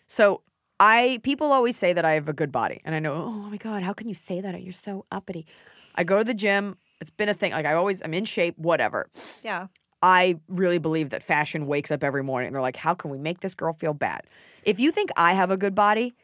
So 0.07 0.43
I 0.79 1.21
people 1.23 1.53
always 1.53 1.77
say 1.77 1.93
that 1.93 2.05
I 2.05 2.13
have 2.13 2.29
a 2.29 2.33
good 2.33 2.51
body, 2.51 2.81
and 2.85 2.95
I 2.95 2.99
know, 2.99 3.15
oh 3.15 3.31
my 3.31 3.57
god, 3.57 3.83
how 3.83 3.93
can 3.93 4.09
you 4.09 4.15
say 4.15 4.41
that? 4.41 4.61
You're 4.63 4.73
so 4.73 5.05
uppity. 5.13 5.47
I 5.95 6.05
go 6.05 6.19
to 6.19 6.25
the 6.25 6.35
gym. 6.35 6.77
It's 7.01 7.11
been 7.11 7.29
a 7.29 7.35
thing. 7.35 7.53
Like 7.53 7.67
I 7.67 7.75
always, 7.75 8.03
I'm 8.03 8.15
in 8.15 8.25
shape. 8.25 8.59
Whatever. 8.59 9.09
Yeah. 9.43 9.69
I 10.03 10.39
really 10.49 10.79
believe 10.79 11.11
that 11.11 11.23
fashion 11.23 11.67
wakes 11.67 11.91
up 11.91 12.03
every 12.03 12.23
morning 12.23 12.47
and 12.47 12.55
they're 12.55 12.63
like, 12.63 12.77
how 12.77 12.95
can 12.95 13.11
we 13.11 13.19
make 13.19 13.41
this 13.41 13.55
girl 13.55 13.75
feel 13.75 13.93
bad? 13.93 14.23
If 14.63 14.81
you 14.81 14.91
think 14.91 15.11
I 15.15 15.35
have 15.35 15.51
a 15.51 15.59
good 15.59 15.75
body, 15.75 16.15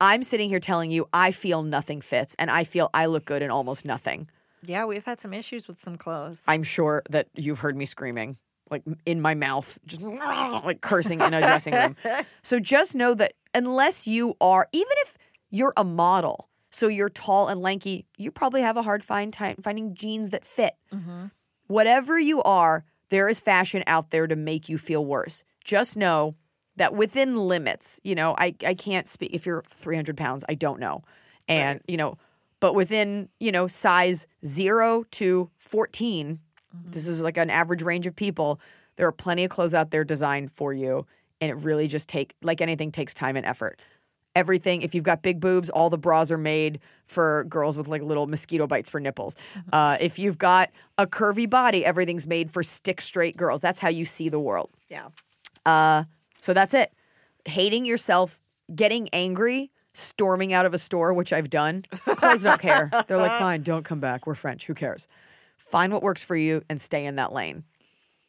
I'm 0.00 0.22
sitting 0.22 0.48
here 0.48 0.60
telling 0.60 0.92
you 0.92 1.08
I 1.12 1.32
feel 1.32 1.64
nothing 1.64 2.00
fits 2.00 2.36
and 2.38 2.50
I 2.50 2.62
feel 2.62 2.90
I 2.94 3.06
look 3.06 3.24
good 3.24 3.42
in 3.42 3.50
almost 3.50 3.84
nothing. 3.84 4.28
Yeah, 4.62 4.84
we've 4.84 5.04
had 5.04 5.20
some 5.20 5.32
issues 5.32 5.68
with 5.68 5.80
some 5.80 5.96
clothes. 5.96 6.44
I'm 6.48 6.62
sure 6.62 7.02
that 7.10 7.28
you've 7.34 7.60
heard 7.60 7.76
me 7.76 7.86
screaming, 7.86 8.36
like 8.70 8.82
in 9.06 9.20
my 9.20 9.34
mouth, 9.34 9.78
just 9.86 10.02
like 10.64 10.80
cursing 10.80 11.20
in 11.20 11.34
a 11.34 11.40
dressing 11.40 11.74
room. 11.74 11.96
So 12.42 12.58
just 12.58 12.94
know 12.94 13.14
that 13.14 13.34
unless 13.54 14.06
you 14.06 14.34
are, 14.40 14.68
even 14.72 14.92
if 14.98 15.16
you're 15.50 15.74
a 15.76 15.84
model, 15.84 16.48
so 16.70 16.88
you're 16.88 17.08
tall 17.08 17.48
and 17.48 17.60
lanky, 17.60 18.06
you 18.16 18.30
probably 18.30 18.62
have 18.62 18.76
a 18.76 18.82
hard 18.82 19.04
find 19.04 19.32
time 19.32 19.56
finding 19.62 19.94
jeans 19.94 20.30
that 20.30 20.44
fit. 20.44 20.74
Mm-hmm. 20.92 21.26
Whatever 21.66 22.18
you 22.18 22.42
are, 22.42 22.84
there 23.10 23.28
is 23.28 23.40
fashion 23.40 23.82
out 23.86 24.10
there 24.10 24.26
to 24.26 24.36
make 24.36 24.68
you 24.68 24.78
feel 24.78 25.04
worse. 25.04 25.44
Just 25.64 25.96
know 25.96 26.34
that 26.76 26.94
within 26.94 27.36
limits, 27.36 28.00
you 28.04 28.14
know, 28.14 28.34
I, 28.38 28.54
I 28.64 28.74
can't 28.74 29.08
speak 29.08 29.30
if 29.32 29.44
you're 29.46 29.64
300 29.68 30.16
pounds, 30.16 30.44
I 30.48 30.54
don't 30.54 30.80
know. 30.80 31.02
And, 31.48 31.80
you 31.88 31.96
know, 31.96 32.18
but 32.60 32.74
within, 32.74 33.28
you 33.38 33.52
know, 33.52 33.66
size 33.66 34.26
zero 34.44 35.04
to 35.12 35.50
14, 35.56 36.40
this 36.86 37.06
is 37.06 37.20
like 37.20 37.36
an 37.36 37.50
average 37.50 37.82
range 37.82 38.06
of 38.06 38.14
people, 38.16 38.60
there 38.96 39.06
are 39.06 39.12
plenty 39.12 39.44
of 39.44 39.50
clothes 39.50 39.74
out 39.74 39.90
there 39.90 40.04
designed 40.04 40.52
for 40.52 40.72
you. 40.72 41.06
And 41.40 41.50
it 41.50 41.54
really 41.54 41.86
just 41.86 42.08
take, 42.08 42.34
like 42.42 42.60
anything, 42.60 42.90
takes 42.90 43.14
time 43.14 43.36
and 43.36 43.46
effort. 43.46 43.78
Everything, 44.34 44.82
if 44.82 44.94
you've 44.94 45.04
got 45.04 45.22
big 45.22 45.40
boobs, 45.40 45.70
all 45.70 45.88
the 45.88 45.98
bras 45.98 46.30
are 46.32 46.38
made 46.38 46.80
for 47.06 47.44
girls 47.44 47.76
with 47.76 47.86
like 47.86 48.02
little 48.02 48.26
mosquito 48.26 48.66
bites 48.66 48.90
for 48.90 48.98
nipples. 48.98 49.36
Uh, 49.72 49.96
if 50.00 50.18
you've 50.18 50.38
got 50.38 50.70
a 50.96 51.06
curvy 51.06 51.48
body, 51.48 51.84
everything's 51.84 52.26
made 52.26 52.50
for 52.50 52.62
stick 52.62 53.00
straight 53.00 53.36
girls. 53.36 53.60
That's 53.60 53.78
how 53.78 53.88
you 53.88 54.04
see 54.04 54.28
the 54.28 54.40
world. 54.40 54.70
yeah. 54.88 55.08
Uh, 55.64 56.04
so 56.40 56.52
that's 56.54 56.74
it. 56.74 56.92
Hating 57.44 57.84
yourself, 57.84 58.40
getting 58.74 59.08
angry, 59.12 59.70
storming 59.98 60.52
out 60.52 60.66
of 60.66 60.74
a 60.74 60.78
store, 60.78 61.12
which 61.12 61.32
I've 61.32 61.50
done. 61.50 61.84
Clothes 62.04 62.42
don't 62.42 62.60
care. 62.60 62.90
They're 63.06 63.16
like, 63.16 63.38
fine, 63.38 63.62
don't 63.62 63.84
come 63.84 64.00
back. 64.00 64.26
We're 64.26 64.34
French. 64.34 64.66
Who 64.66 64.74
cares? 64.74 65.08
Find 65.56 65.92
what 65.92 66.02
works 66.02 66.22
for 66.22 66.36
you 66.36 66.62
and 66.68 66.80
stay 66.80 67.04
in 67.04 67.16
that 67.16 67.32
lane 67.32 67.64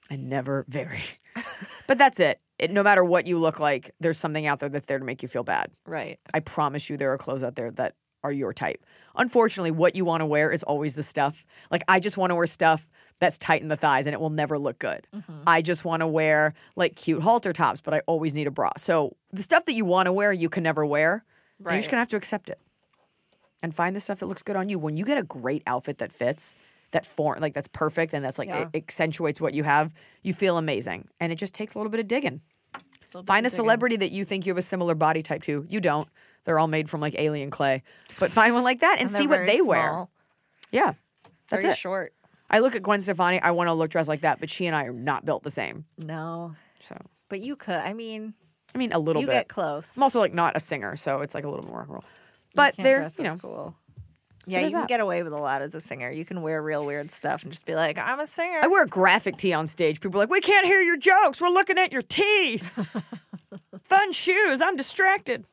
and 0.10 0.30
never 0.30 0.66
vary. 0.68 1.04
but 1.88 1.98
that's 1.98 2.20
it. 2.20 2.40
it. 2.58 2.72
No 2.72 2.84
matter 2.84 3.04
what 3.04 3.28
you 3.28 3.38
look 3.38 3.60
like, 3.60 3.92
there's 4.00 4.18
something 4.18 4.46
out 4.46 4.60
there 4.60 4.70
that's 4.70 4.86
there 4.88 5.00
to 5.00 5.06
make 5.06 5.22
you 5.22 5.28
feel 5.28 5.44
bad. 5.44 5.72
Right. 5.86 6.20
I 6.34 6.40
promise 6.40 6.90
you, 6.90 6.98
there 6.98 7.14
are 7.14 7.18
clothes 7.18 7.44
out 7.44 7.56
there 7.56 7.72
that 7.72 7.96
are 8.24 8.32
your 8.32 8.54
type. 8.54 8.86
Unfortunately, 9.16 9.72
what 9.72 9.96
you 9.96 10.06
want 10.06 10.22
to 10.22 10.26
wear 10.26 10.52
is 10.52 10.64
always 10.64 10.94
the 10.94 11.04
stuff. 11.04 11.46
Like 11.72 11.84
I 11.88 12.00
just 12.00 12.18
want 12.18 12.32
to 12.32 12.36
wear 12.36 12.46
stuff 12.46 12.86
that's 13.20 13.38
tight 13.38 13.62
in 13.62 13.68
the 13.68 13.76
thighs 13.76 14.08
and 14.08 14.14
it 14.14 14.20
will 14.20 14.30
never 14.30 14.58
look 14.58 14.80
good. 14.80 15.08
Mm-hmm. 15.16 15.44
I 15.46 15.62
just 15.62 15.86
want 15.86 16.02
to 16.02 16.08
wear 16.08 16.54
like 16.76 16.96
cute 16.96 17.22
halter 17.22 17.54
tops, 17.54 17.82
but 17.82 17.94
I 17.94 18.02
always 18.08 18.34
need 18.34 18.48
a 18.48 18.52
bra. 18.52 18.72
So 18.78 19.16
the 19.32 19.44
stuff 19.44 19.66
that 19.66 19.74
you 19.74 19.86
want 19.86 20.08
to 20.08 20.14
wear, 20.14 20.34
you 20.34 20.50
can 20.50 20.64
never 20.64 20.86
wear. 20.86 21.24
And 21.60 21.66
You're 21.68 21.78
just 21.78 21.90
gonna 21.90 22.02
have 22.02 22.08
to 22.10 22.16
accept 22.18 22.50
it 22.50 22.60
and 23.62 23.76
find 23.76 23.96
the 23.96 24.00
stuff 24.00 24.20
that 24.20 24.26
looks 24.28 24.42
good 24.42 24.56
on 24.56 24.70
you. 24.70 24.80
When 24.80 24.98
you 24.98 25.06
get 25.06 25.18
a 25.18 25.24
great 25.24 25.64
outfit 25.68 25.98
that 26.00 26.12
fits, 26.14 26.56
that 26.92 27.06
form 27.06 27.40
like 27.40 27.54
that's 27.54 27.68
perfect 27.68 28.14
and 28.14 28.24
that's 28.24 28.40
like 28.40 28.48
Yeah. 28.50 28.62
it 28.74 28.76
accentuates 28.76 29.40
what 29.42 29.54
you 29.54 29.64
have, 29.64 29.94
you 30.24 30.34
feel 30.34 30.58
amazing. 30.58 31.08
And 31.20 31.32
it 31.32 31.36
just 31.36 31.54
takes 31.54 31.76
a 31.76 31.78
little 31.78 31.92
bit 31.92 32.00
of 32.00 32.08
digging. 32.08 32.42
Find 33.26 33.46
a 33.46 33.50
celebrity 33.50 33.96
that 33.98 34.12
you 34.12 34.24
think 34.24 34.46
you 34.46 34.52
have 34.52 34.58
a 34.58 34.62
similar 34.64 34.94
body 34.96 35.22
type 35.24 35.42
to. 35.44 35.66
You 35.70 35.82
don't. 35.82 36.08
They're 36.46 36.60
all 36.60 36.68
made 36.68 36.90
from 36.90 37.02
like 37.02 37.16
alien 37.18 37.50
clay. 37.50 37.84
But 38.20 38.32
find 38.32 38.54
one 38.54 38.64
like 38.64 38.80
that 38.82 38.98
and, 39.00 39.10
And 39.10 39.18
see 39.18 39.28
what 39.28 39.46
they 39.46 39.62
wear. 39.62 40.08
Yeah. 40.72 40.94
That's 41.50 41.64
very 41.64 41.74
it. 41.74 41.78
short. 41.78 42.14
I 42.52 42.60
look 42.60 42.76
at 42.76 42.82
Gwen 42.84 43.02
Stefani, 43.02 43.40
I 43.42 43.52
want 43.52 43.68
to 43.68 43.74
look 43.74 43.92
dressed 43.92 44.10
like 44.10 44.22
that, 44.22 44.40
but 44.40 44.50
she 44.50 44.66
and 44.68 44.76
I 44.76 44.86
are 44.86 44.94
not 44.94 45.26
built 45.26 45.44
the 45.44 45.52
same. 45.52 45.86
No, 45.98 46.56
So 46.80 46.98
but 47.28 47.42
you 47.42 47.56
could. 47.56 47.76
I 47.76 47.94
mean, 47.94 48.34
I 48.74 48.78
mean 48.78 48.92
a 48.92 49.00
little 49.00 49.22
you 49.22 49.28
bit. 49.28 49.34
get 49.34 49.48
close. 49.48 49.96
I'm 49.98 50.04
also 50.04 50.20
like 50.20 50.34
not 50.34 50.56
a 50.56 50.60
singer, 50.60 50.96
so 50.96 51.22
it's 51.22 51.34
like 51.36 51.44
a 51.44 51.50
little 51.50 51.66
more 51.66 51.80
rock 51.80 51.88
and 51.88 51.94
roll. 51.96 52.04
But 52.56 52.76
they're 52.78 53.08
you 53.18 53.24
know 53.24 53.36
cool. 53.38 53.76
yeah, 54.46 54.60
you 54.60 54.70
can 54.70 54.82
that. 54.82 54.88
get 54.88 55.00
away 55.00 55.24
with 55.24 55.34
a 55.34 55.38
lot 55.38 55.62
as 55.62 55.76
a 55.76 55.82
singer. 55.82 56.10
You 56.12 56.26
can 56.26 56.42
wear 56.42 56.62
real 56.62 56.86
weird 56.86 57.12
stuff 57.12 57.44
and 57.44 57.52
just 57.52 57.66
be 57.66 57.76
like, 57.76 57.98
"I'm 57.98 58.20
a 58.20 58.28
singer." 58.28 58.60
I 58.62 58.68
wear 58.68 58.84
a 58.84 58.88
graphic 58.88 59.38
tee 59.38 59.54
on 59.54 59.68
stage. 59.68 60.02
People 60.02 60.20
are 60.20 60.24
like, 60.24 60.30
we 60.30 60.42
can't 60.42 60.66
hear 60.66 60.82
your 60.82 60.98
jokes. 60.98 61.40
We're 61.42 61.50
looking 61.50 61.78
at 61.78 61.92
your 61.92 62.02
tee. 62.02 62.62
Fun 63.84 64.12
shoes. 64.12 64.62
I'm 64.62 64.76
distracted. 64.76 65.46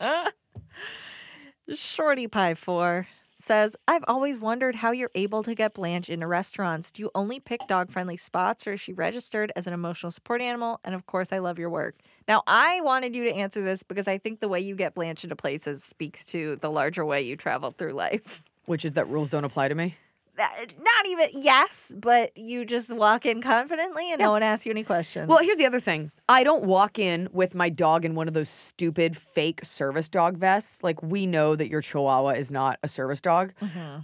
Shorty 1.74 2.26
Pie 2.28 2.54
4 2.54 3.06
says, 3.44 3.76
I've 3.86 4.04
always 4.08 4.40
wondered 4.40 4.76
how 4.76 4.90
you're 4.90 5.10
able 5.14 5.42
to 5.42 5.54
get 5.54 5.74
Blanche 5.74 6.08
into 6.08 6.26
restaurants. 6.26 6.90
Do 6.90 7.02
you 7.02 7.10
only 7.14 7.38
pick 7.38 7.60
dog 7.68 7.90
friendly 7.90 8.16
spots 8.16 8.66
or 8.66 8.72
is 8.72 8.80
she 8.80 8.92
registered 8.92 9.52
as 9.54 9.66
an 9.66 9.74
emotional 9.74 10.10
support 10.10 10.40
animal? 10.40 10.80
And 10.84 10.94
of 10.94 11.06
course, 11.06 11.32
I 11.32 11.38
love 11.38 11.58
your 11.58 11.70
work. 11.70 11.96
Now, 12.26 12.42
I 12.46 12.80
wanted 12.80 13.14
you 13.14 13.24
to 13.24 13.32
answer 13.34 13.62
this 13.62 13.82
because 13.82 14.08
I 14.08 14.18
think 14.18 14.40
the 14.40 14.48
way 14.48 14.60
you 14.60 14.74
get 14.74 14.94
Blanche 14.94 15.24
into 15.24 15.36
places 15.36 15.84
speaks 15.84 16.24
to 16.26 16.56
the 16.56 16.70
larger 16.70 17.04
way 17.04 17.22
you 17.22 17.36
travel 17.36 17.70
through 17.70 17.92
life. 17.92 18.42
Which 18.64 18.84
is 18.84 18.94
that 18.94 19.08
rules 19.08 19.30
don't 19.30 19.44
apply 19.44 19.68
to 19.68 19.74
me. 19.74 19.96
Not 20.36 21.06
even, 21.06 21.28
yes, 21.32 21.92
but 21.96 22.36
you 22.36 22.64
just 22.64 22.94
walk 22.94 23.24
in 23.24 23.40
confidently 23.40 24.10
and 24.10 24.20
no 24.20 24.30
one 24.32 24.42
asks 24.42 24.66
you 24.66 24.70
any 24.70 24.82
questions. 24.82 25.28
Well, 25.28 25.38
here's 25.38 25.56
the 25.58 25.66
other 25.66 25.78
thing. 25.80 26.10
I 26.28 26.42
don't 26.42 26.64
walk 26.64 26.98
in 26.98 27.28
with 27.32 27.54
my 27.54 27.68
dog 27.68 28.04
in 28.04 28.14
one 28.16 28.26
of 28.26 28.34
those 28.34 28.48
stupid 28.48 29.16
fake 29.16 29.60
service 29.64 30.08
dog 30.08 30.36
vests. 30.36 30.82
Like 30.82 31.02
we 31.02 31.26
know 31.26 31.54
that 31.54 31.68
your 31.68 31.80
Chihuahua 31.80 32.30
is 32.30 32.50
not 32.50 32.78
a 32.82 32.88
service 32.88 33.20
dog, 33.20 33.52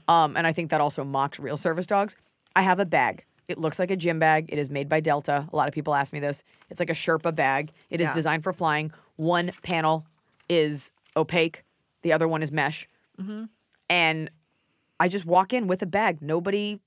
um, 0.09 0.37
and 0.37 0.47
I 0.47 0.53
think 0.53 0.71
that 0.71 0.81
also 0.81 1.03
mocks 1.05 1.41
real 1.41 1.57
service 1.57 1.87
dogs. 1.87 2.17
I 2.55 2.63
have 2.63 2.79
a 2.79 2.87
bag. 2.87 3.25
It 3.49 3.59
looks 3.59 3.81
like 3.81 3.91
a 3.91 3.97
gym 3.97 4.21
bag. 4.21 4.47
It 4.49 4.59
is 4.59 4.71
made 4.71 4.89
by 4.89 5.01
Delta. 5.01 5.49
A 5.53 5.57
lot 5.57 5.67
of 5.67 5.75
people 5.75 5.95
ask 5.97 6.13
me 6.13 6.21
this. 6.21 6.45
It's 6.71 6.79
like 6.79 6.91
a 6.91 6.95
Sherpa 6.95 7.35
bag. 7.35 7.73
It 7.91 8.01
is 8.01 8.07
Yeah. 8.09 8.15
designed 8.15 8.45
for 8.45 8.53
flying. 8.53 8.93
One 9.17 9.51
panel 9.63 10.07
is 10.49 10.93
opaque. 11.17 11.65
The 12.03 12.13
other 12.13 12.29
one 12.29 12.43
is 12.43 12.53
mesh. 12.53 12.89
And 13.89 14.31
I 15.01 15.09
just 15.09 15.25
walk 15.27 15.53
in 15.53 15.67
with 15.67 15.83
a 15.83 15.87
bag. 15.87 16.23
Nobody, 16.23 16.79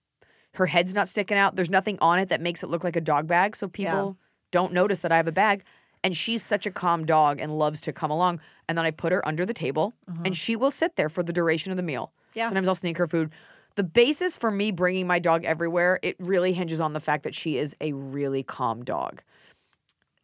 her 0.54 0.68
head's 0.68 0.94
not 0.94 1.10
sticking 1.10 1.38
out. 1.38 1.56
There's 1.56 1.70
nothing 1.70 1.98
on 2.00 2.20
it 2.20 2.30
that 2.30 2.40
makes 2.40 2.64
it 2.64 2.70
look 2.70 2.84
like 2.84 2.96
a 2.96 3.02
dog 3.02 3.28
bag. 3.28 3.56
So 3.56 3.68
people 3.68 4.16
don't 4.52 4.72
notice 4.72 5.00
that 5.00 5.12
I 5.12 5.18
have 5.18 5.28
a 5.28 5.34
bag. 5.34 5.64
And 6.06 6.16
she's 6.16 6.44
such 6.44 6.66
a 6.66 6.72
calm 6.72 7.06
dog 7.06 7.40
and 7.40 7.58
loves 7.58 7.82
to 7.82 7.94
come 7.94 8.12
along. 8.12 8.40
And 8.70 8.78
then 8.78 8.86
I 8.86 8.92
put 8.92 9.12
her 9.12 9.26
under 9.28 9.46
the 9.46 9.54
table 9.54 9.94
uh-huh. 10.08 10.24
and 10.26 10.38
she 10.38 10.56
will 10.56 10.72
sit 10.72 10.96
there 10.96 11.10
for 11.10 11.24
the 11.24 11.34
duration 11.34 11.72
of 11.72 11.78
the 11.78 11.84
meal. 11.84 12.12
Yeah. 12.34 12.48
Sometimes 12.48 12.68
I'll 12.68 12.76
sneak 12.76 12.98
her 12.98 13.08
food. 13.08 13.32
The 13.76 13.84
basis 13.84 14.38
for 14.38 14.52
me 14.52 14.72
bringing 14.72 15.08
my 15.08 15.18
dog 15.18 15.46
everywhere, 15.46 16.00
it 16.04 16.16
really 16.20 16.54
hinges 16.54 16.80
on 16.80 16.94
the 16.94 17.00
fact 17.00 17.24
that 17.24 17.34
she 17.34 17.58
is 17.58 17.76
a 17.82 17.94
really 17.94 18.44
calm 18.44 18.84
dog. 18.84 19.24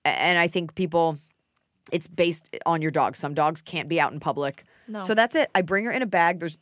And 0.05 0.37
I 0.37 0.47
think 0.47 0.75
people, 0.75 1.17
it's 1.91 2.07
based 2.07 2.55
on 2.65 2.81
your 2.81 2.91
dog. 2.91 3.15
Some 3.15 3.33
dogs 3.33 3.61
can't 3.61 3.89
be 3.89 3.99
out 3.99 4.11
in 4.11 4.19
public. 4.19 4.65
No. 4.87 5.01
So 5.01 5.13
that's 5.13 5.33
it. 5.33 5.49
I 5.55 5.61
bring 5.61 5.85
her 5.85 5.91
in 5.91 6.01
a 6.01 6.07
bag. 6.07 6.39
There's 6.39 6.57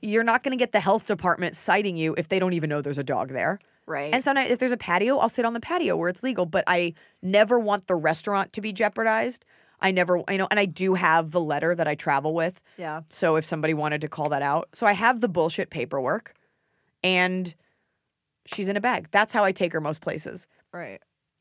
you're 0.00 0.24
not 0.24 0.42
going 0.42 0.56
to 0.56 0.56
get 0.56 0.72
the 0.72 0.80
health 0.80 1.06
department 1.06 1.56
citing 1.56 1.96
you 1.96 2.14
if 2.16 2.28
they 2.28 2.38
don't 2.38 2.52
even 2.52 2.70
know 2.70 2.80
there's 2.80 2.98
a 2.98 3.04
dog 3.04 3.30
there. 3.30 3.58
Right. 3.86 4.12
And 4.12 4.22
sometimes 4.22 4.50
if 4.50 4.58
there's 4.58 4.72
a 4.72 4.76
patio, 4.76 5.18
I'll 5.18 5.28
sit 5.28 5.44
on 5.44 5.54
the 5.54 5.60
patio 5.60 5.96
where 5.96 6.08
it's 6.08 6.22
legal, 6.22 6.46
but 6.46 6.64
I 6.66 6.94
never 7.22 7.58
want 7.58 7.86
the 7.86 7.96
restaurant 7.96 8.52
to 8.52 8.60
be 8.60 8.72
jeopardized. 8.72 9.44
I 9.80 9.92
never, 9.92 10.22
you 10.28 10.38
know, 10.38 10.48
and 10.50 10.60
I 10.60 10.66
do 10.66 10.94
have 10.94 11.30
the 11.30 11.40
letter 11.40 11.74
that 11.74 11.88
I 11.88 11.94
travel 11.94 12.34
with. 12.34 12.60
Yeah. 12.76 13.02
So 13.08 13.36
if 13.36 13.44
somebody 13.44 13.74
wanted 13.74 14.00
to 14.02 14.08
call 14.08 14.28
that 14.28 14.42
out. 14.42 14.68
So 14.74 14.86
I 14.86 14.92
have 14.92 15.20
the 15.20 15.28
bullshit 15.28 15.70
paperwork 15.70 16.34
and 17.02 17.54
she's 18.44 18.68
in 18.68 18.76
a 18.76 18.80
bag. 18.80 19.08
That's 19.10 19.32
how 19.32 19.44
I 19.44 19.52
take 19.52 19.72
her 19.72 19.80
most 19.80 20.00
places. 20.00 20.46
right. 20.72 21.00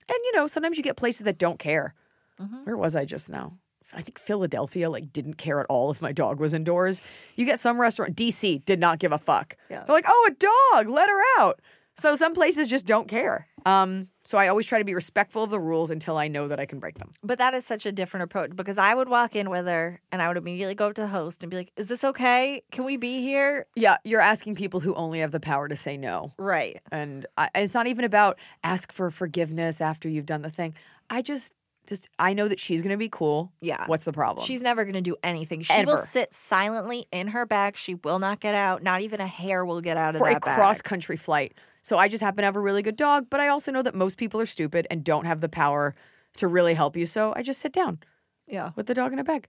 And 0.10 0.18
you 0.24 0.36
know, 0.38 0.48
sometimes 0.48 0.78
you 0.78 0.84
get 0.84 0.96
places 0.96 1.26
that 1.26 1.38
don't 1.38 1.60
care. 1.60 1.94
Mm-hmm. 2.42 2.64
Where 2.64 2.78
was 2.78 2.96
I 2.96 3.04
just 3.04 3.28
now? 3.28 3.58
I 3.94 4.02
think 4.02 4.20
Philadelphia 4.20 4.90
like 4.90 5.14
didn't 5.14 5.36
care 5.36 5.60
at 5.60 5.66
all 5.70 5.92
if 5.92 6.02
my 6.02 6.12
dog 6.12 6.40
was 6.40 6.54
indoors. 6.54 7.02
You 7.36 7.46
get 7.46 7.60
some 7.60 7.80
restaurant 7.80 8.16
DC 8.16 8.66
did 8.66 8.80
not 8.80 9.00
give 9.00 9.12
a 9.12 9.18
fuck. 9.18 9.56
Yeah. 9.70 9.84
They're 9.86 9.96
like, 9.96 10.06
"Oh, 10.08 10.30
a 10.30 10.74
dog, 10.76 10.90
let 10.90 11.10
her 11.10 11.22
out." 11.40 11.62
So 12.00 12.16
some 12.16 12.34
places 12.36 12.70
just 12.70 12.86
don't 12.86 13.08
care. 13.08 13.48
Um, 13.66 14.10
so 14.24 14.38
I 14.38 14.50
always 14.50 14.68
try 14.68 14.78
to 14.78 14.86
be 14.86 14.94
respectful 14.94 15.44
of 15.44 15.50
the 15.50 15.60
rules 15.60 15.90
until 15.90 16.16
I 16.16 16.28
know 16.28 16.48
that 16.48 16.60
I 16.60 16.66
can 16.68 16.78
break 16.80 17.00
them. 17.00 17.12
But 17.24 17.40
that 17.40 17.56
is 17.56 17.66
such 17.66 17.88
a 17.88 17.92
different 17.92 18.26
approach 18.26 18.56
because 18.56 18.78
I 18.78 18.94
would 18.94 19.10
walk 19.10 19.36
in 19.36 19.50
with 19.50 19.66
her 19.66 20.00
and 20.12 20.22
I 20.22 20.28
would 20.28 20.38
immediately 20.38 20.76
go 20.76 20.88
up 20.88 20.94
to 20.96 21.02
the 21.02 21.08
host 21.08 21.44
and 21.44 21.50
be 21.50 21.58
like, 21.58 21.72
Is 21.76 21.88
this 21.88 22.04
okay? 22.04 22.62
Can 22.72 22.84
we 22.86 22.98
be 22.98 23.22
here? 23.22 23.66
Yeah, 23.76 23.98
you're 24.04 24.22
asking 24.22 24.56
people 24.56 24.80
who 24.80 24.94
only 24.94 25.20
have 25.20 25.32
the 25.32 25.40
power 25.40 25.68
to 25.68 25.76
say 25.76 25.98
no. 25.98 26.34
Right. 26.38 26.80
and 26.92 27.26
I, 27.36 27.50
it's 27.56 27.74
not 27.74 27.88
even 27.88 28.06
about 28.06 28.38
ask 28.64 28.92
for 28.92 29.10
forgiveness 29.10 29.82
after 29.82 30.08
you've 30.08 30.28
done 30.28 30.44
the 30.44 30.52
thing. 30.52 30.76
I 31.10 31.22
just, 31.24 31.54
just 31.88 32.08
I 32.20 32.34
know 32.34 32.48
that 32.48 32.60
she's 32.60 32.82
gonna 32.82 32.98
be 32.98 33.10
cool. 33.10 33.52
Yeah. 33.62 33.86
What's 33.88 34.06
the 34.06 34.14
problem? 34.14 34.46
She's 34.46 34.62
never 34.62 34.84
going 34.84 34.94
to 34.96 35.02
do 35.02 35.16
anything. 35.24 35.62
She 35.62 35.86
will 35.86 35.98
sit 35.98 36.34
silently 36.34 37.08
in 37.12 37.30
her 37.30 37.46
bag. 37.46 37.78
She 37.78 37.96
will 37.96 38.20
not 38.20 38.40
get 38.40 38.54
out. 38.56 38.84
Not 38.84 39.02
even 39.02 39.20
a 39.22 39.28
hair 39.28 39.66
will 39.66 39.82
get 39.82 39.98
out 39.98 40.16
of 40.16 40.20
for 40.20 40.30
a 40.30 40.34
that 40.34 40.44
bag. 40.44 40.56
cross 40.56 40.82
country 40.82 41.16
flight. 41.18 41.54
So 41.82 41.98
I 41.98 42.08
just 42.10 42.22
happen 42.22 42.38
to 42.42 42.46
have 42.46 42.56
a 42.56 42.60
really 42.62 42.82
good 42.82 42.98
dog, 42.98 43.28
but 43.30 43.40
I 43.40 43.48
also 43.48 43.72
know 43.72 43.82
that 43.82 43.96
most 43.96 44.18
people 44.18 44.42
are 44.42 44.46
stupid 44.46 44.86
and 44.92 45.04
don't 45.04 45.26
have 45.26 45.40
the 45.42 45.50
power 45.50 45.96
to 46.36 46.48
really 46.48 46.74
help 46.74 46.98
you. 46.98 47.06
So 47.06 47.34
I 47.36 47.42
just 47.44 47.62
sit 47.62 47.72
down 47.72 48.00
Yeah. 48.46 48.72
with 48.76 48.88
the 48.88 48.94
dog 48.94 49.14
in 49.14 49.20
a 49.20 49.24
bag. 49.24 49.48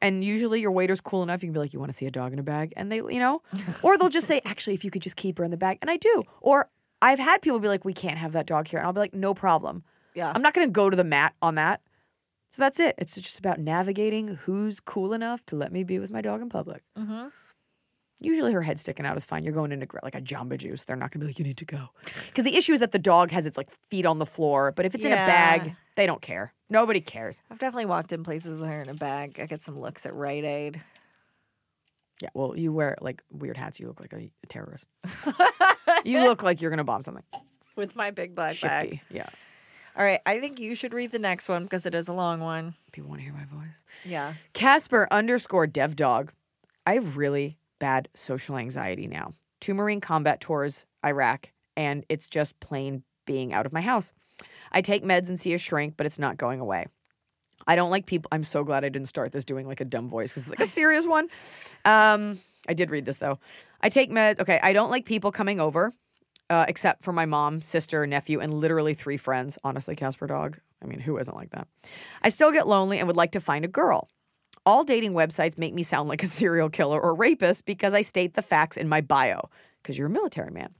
And 0.00 0.22
usually 0.22 0.60
your 0.60 0.70
waiter's 0.70 1.00
cool 1.00 1.22
enough. 1.22 1.42
You 1.42 1.48
can 1.48 1.54
be 1.54 1.58
like, 1.58 1.72
you 1.72 1.80
want 1.80 1.90
to 1.90 1.96
see 1.96 2.06
a 2.06 2.10
dog 2.10 2.32
in 2.32 2.38
a 2.38 2.42
bag? 2.44 2.72
And 2.76 2.92
they, 2.92 2.96
you 2.98 3.18
know, 3.18 3.42
or 3.82 3.98
they'll 3.98 4.08
just 4.10 4.28
say, 4.28 4.40
actually, 4.44 4.74
if 4.74 4.84
you 4.84 4.90
could 4.90 5.02
just 5.02 5.16
keep 5.16 5.38
her 5.38 5.44
in 5.44 5.50
the 5.50 5.56
bag. 5.56 5.78
And 5.80 5.90
I 5.90 5.96
do. 5.96 6.22
Or 6.40 6.68
I've 7.02 7.18
had 7.18 7.42
people 7.42 7.58
be 7.58 7.68
like, 7.68 7.84
we 7.84 7.94
can't 7.94 8.18
have 8.18 8.32
that 8.32 8.46
dog 8.46 8.68
here. 8.68 8.78
And 8.78 8.86
I'll 8.86 8.92
be 8.92 9.00
like, 9.00 9.14
no 9.14 9.34
problem. 9.34 9.82
Yeah. 10.18 10.32
I'm 10.34 10.42
not 10.42 10.52
going 10.52 10.66
to 10.66 10.72
go 10.72 10.90
to 10.90 10.96
the 10.96 11.04
mat 11.04 11.34
on 11.40 11.54
that. 11.54 11.80
So 12.50 12.62
that's 12.62 12.80
it. 12.80 12.94
It's 12.98 13.14
just 13.14 13.38
about 13.38 13.60
navigating 13.60 14.28
who's 14.42 14.80
cool 14.80 15.12
enough 15.12 15.44
to 15.46 15.56
let 15.56 15.70
me 15.72 15.84
be 15.84 15.98
with 15.98 16.10
my 16.10 16.20
dog 16.20 16.40
in 16.42 16.48
public. 16.48 16.82
Mm-hmm. 16.98 17.28
Usually 18.20 18.52
her 18.52 18.62
head 18.62 18.80
sticking 18.80 19.06
out 19.06 19.16
is 19.16 19.24
fine. 19.24 19.44
You're 19.44 19.52
going 19.52 19.70
into 19.70 19.86
like 20.02 20.16
a 20.16 20.20
Jamba 20.20 20.58
Juice. 20.58 20.82
They're 20.84 20.96
not 20.96 21.12
going 21.12 21.20
to 21.20 21.26
be 21.26 21.30
like, 21.30 21.38
you 21.38 21.44
need 21.44 21.58
to 21.58 21.64
go. 21.64 21.90
Because 22.26 22.44
the 22.44 22.56
issue 22.56 22.72
is 22.72 22.80
that 22.80 22.90
the 22.90 22.98
dog 22.98 23.30
has 23.30 23.46
its 23.46 23.56
like 23.56 23.68
feet 23.90 24.04
on 24.06 24.18
the 24.18 24.26
floor. 24.26 24.72
But 24.72 24.86
if 24.86 24.94
it's 24.96 25.04
in 25.04 25.12
a 25.12 25.14
Yeah. 25.14 25.26
bag, 25.26 25.76
they 25.94 26.04
don't 26.06 26.20
care. 26.20 26.52
Nobody 26.68 27.00
cares. 27.00 27.38
I've 27.50 27.58
definitely 27.60 27.86
walked 27.86 28.12
in 28.12 28.24
places 28.24 28.60
with 28.60 28.70
her 28.70 28.82
in 28.82 28.88
a 28.88 28.94
bag. 28.94 29.38
I 29.40 29.46
get 29.46 29.62
some 29.62 29.78
looks 29.78 30.04
at 30.04 30.14
Rite 30.14 30.44
Aid. 30.44 30.80
Yeah. 32.20 32.30
Well, 32.34 32.56
you 32.56 32.72
wear 32.72 32.96
like 33.00 33.22
weird 33.30 33.56
hats. 33.56 33.78
You 33.78 33.86
look 33.86 34.00
like 34.00 34.12
a, 34.12 34.30
terrorist. 34.48 34.88
you 36.04 36.20
look 36.24 36.42
like 36.42 36.60
you're 36.60 36.70
going 36.70 36.78
to 36.78 36.84
bomb 36.84 37.02
something. 37.02 37.22
With 37.76 37.94
my 37.94 38.10
big 38.10 38.34
black 38.34 38.54
Shifty. 38.54 38.66
bag. 38.88 39.00
Yeah. 39.10 39.28
All 39.98 40.04
right. 40.04 40.20
I 40.24 40.38
think 40.38 40.60
you 40.60 40.76
should 40.76 40.94
read 40.94 41.10
the 41.10 41.18
next 41.18 41.48
one 41.48 41.64
because 41.64 41.84
it 41.84 41.94
is 41.94 42.06
a 42.06 42.12
long 42.12 42.38
one. 42.38 42.74
People 42.92 43.10
want 43.10 43.20
to 43.20 43.24
hear 43.24 43.32
my 43.32 43.44
voice. 43.44 43.74
Yeah. 44.04 44.34
Casper 44.52 45.08
underscore 45.10 45.66
dev 45.66 45.96
dog. 45.96 46.32
I 46.86 46.94
have 46.94 47.16
really 47.16 47.58
bad 47.80 48.08
social 48.14 48.56
anxiety 48.56 49.08
now. 49.08 49.32
Two 49.60 49.74
Marine 49.74 50.00
combat 50.00 50.40
tours, 50.40 50.86
Iraq, 51.04 51.50
and 51.76 52.06
it's 52.08 52.28
just 52.28 52.58
plain 52.60 53.02
being 53.26 53.52
out 53.52 53.66
of 53.66 53.72
my 53.72 53.80
house. 53.80 54.12
I 54.70 54.82
take 54.82 55.02
meds 55.02 55.28
and 55.28 55.38
see 55.38 55.52
a 55.52 55.58
shrink, 55.58 55.94
but 55.96 56.06
it's 56.06 56.18
not 56.18 56.36
going 56.36 56.60
away. 56.60 56.86
I 57.66 57.74
don't 57.74 57.90
like 57.90 58.06
people. 58.06 58.28
I'm 58.30 58.44
so 58.44 58.62
glad 58.62 58.84
I 58.84 58.88
didn't 58.88 59.08
start 59.08 59.32
this 59.32 59.44
doing 59.44 59.66
like 59.66 59.80
a 59.80 59.84
dumb 59.84 60.08
voice 60.08 60.30
because 60.30 60.44
it's 60.44 60.50
like 60.50 60.66
a 60.66 60.70
serious 60.70 61.06
one. 61.06 61.28
Um, 61.84 62.38
I 62.68 62.74
did 62.74 62.90
read 62.90 63.04
this 63.04 63.16
though. 63.16 63.40
I 63.80 63.88
take 63.88 64.10
meds. 64.10 64.38
Okay, 64.38 64.60
I 64.62 64.72
don't 64.72 64.90
like 64.90 65.06
people 65.06 65.32
coming 65.32 65.60
over, 65.60 65.92
uh, 66.50 66.64
except 66.68 67.04
for 67.04 67.12
my 67.12 67.26
mom, 67.26 67.60
sister, 67.60 68.06
nephew, 68.06 68.40
and 68.40 68.54
literally 68.54 68.94
three 68.94 69.16
friends. 69.16 69.58
Honestly, 69.64 69.94
Casper 69.94 70.26
Dog. 70.26 70.58
I 70.82 70.86
mean, 70.86 71.00
who 71.00 71.18
isn't 71.18 71.36
like 71.36 71.50
that? 71.50 71.68
I 72.22 72.28
still 72.28 72.52
get 72.52 72.68
lonely 72.68 72.98
and 72.98 73.06
would 73.06 73.16
like 73.16 73.32
to 73.32 73.40
find 73.40 73.64
a 73.64 73.68
girl. 73.68 74.08
All 74.64 74.84
dating 74.84 75.12
websites 75.12 75.58
make 75.58 75.74
me 75.74 75.82
sound 75.82 76.08
like 76.08 76.22
a 76.22 76.26
serial 76.38 76.70
killer 76.70 77.00
or 77.00 77.14
rapist 77.14 77.66
because 77.66 77.94
I 77.94 78.02
state 78.02 78.34
the 78.34 78.42
facts 78.42 78.76
in 78.76 78.88
my 78.88 79.00
bio, 79.00 79.50
because 79.82 79.98
you're 79.98 80.06
a 80.06 80.10
military 80.10 80.50
man. 80.50 80.74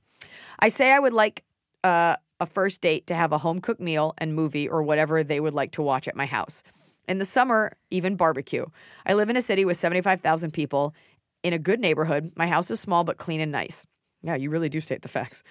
I 0.58 0.68
say 0.68 0.92
I 0.92 0.98
would 0.98 1.12
like 1.12 1.44
uh, 1.84 2.16
a 2.40 2.46
first 2.46 2.80
date 2.80 3.06
to 3.08 3.14
have 3.14 3.32
a 3.32 3.38
home 3.38 3.60
cooked 3.60 3.80
meal 3.80 4.14
and 4.18 4.34
movie 4.34 4.68
or 4.68 4.82
whatever 4.82 5.22
they 5.22 5.40
would 5.40 5.54
like 5.54 5.72
to 5.72 5.82
watch 5.82 6.08
at 6.08 6.16
my 6.16 6.26
house. 6.26 6.62
In 7.06 7.18
the 7.18 7.24
summer, 7.24 7.72
even 7.90 8.16
barbecue. 8.16 8.66
I 9.06 9.14
live 9.14 9.30
in 9.30 9.36
a 9.36 9.42
city 9.42 9.64
with 9.64 9.78
75,000 9.78 10.52
people 10.52 10.94
in 11.42 11.52
a 11.52 11.58
good 11.58 11.80
neighborhood. 11.80 12.32
My 12.36 12.46
house 12.46 12.70
is 12.70 12.80
small 12.80 13.04
but 13.04 13.16
clean 13.16 13.40
and 13.40 13.50
nice. 13.50 13.86
Yeah, 14.22 14.34
you 14.34 14.50
really 14.50 14.68
do 14.68 14.80
state 14.80 15.02
the 15.02 15.08
facts. 15.08 15.42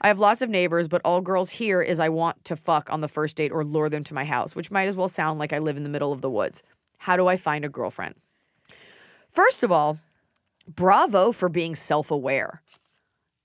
I 0.00 0.08
have 0.08 0.20
lots 0.20 0.42
of 0.42 0.50
neighbors, 0.50 0.88
but 0.88 1.00
all 1.04 1.20
girls 1.20 1.50
here 1.50 1.80
is 1.80 1.98
I 1.98 2.08
want 2.08 2.44
to 2.44 2.56
fuck 2.56 2.92
on 2.92 3.00
the 3.00 3.08
first 3.08 3.36
date 3.36 3.52
or 3.52 3.64
lure 3.64 3.88
them 3.88 4.04
to 4.04 4.14
my 4.14 4.24
house, 4.24 4.54
which 4.54 4.70
might 4.70 4.88
as 4.88 4.96
well 4.96 5.08
sound 5.08 5.38
like 5.38 5.52
I 5.52 5.58
live 5.58 5.76
in 5.76 5.82
the 5.82 5.88
middle 5.88 6.12
of 6.12 6.20
the 6.20 6.30
woods. 6.30 6.62
How 6.98 7.16
do 7.16 7.26
I 7.26 7.36
find 7.36 7.64
a 7.64 7.68
girlfriend? 7.68 8.14
First 9.30 9.62
of 9.62 9.72
all, 9.72 9.98
bravo 10.68 11.32
for 11.32 11.48
being 11.48 11.74
self 11.74 12.10
aware. 12.10 12.62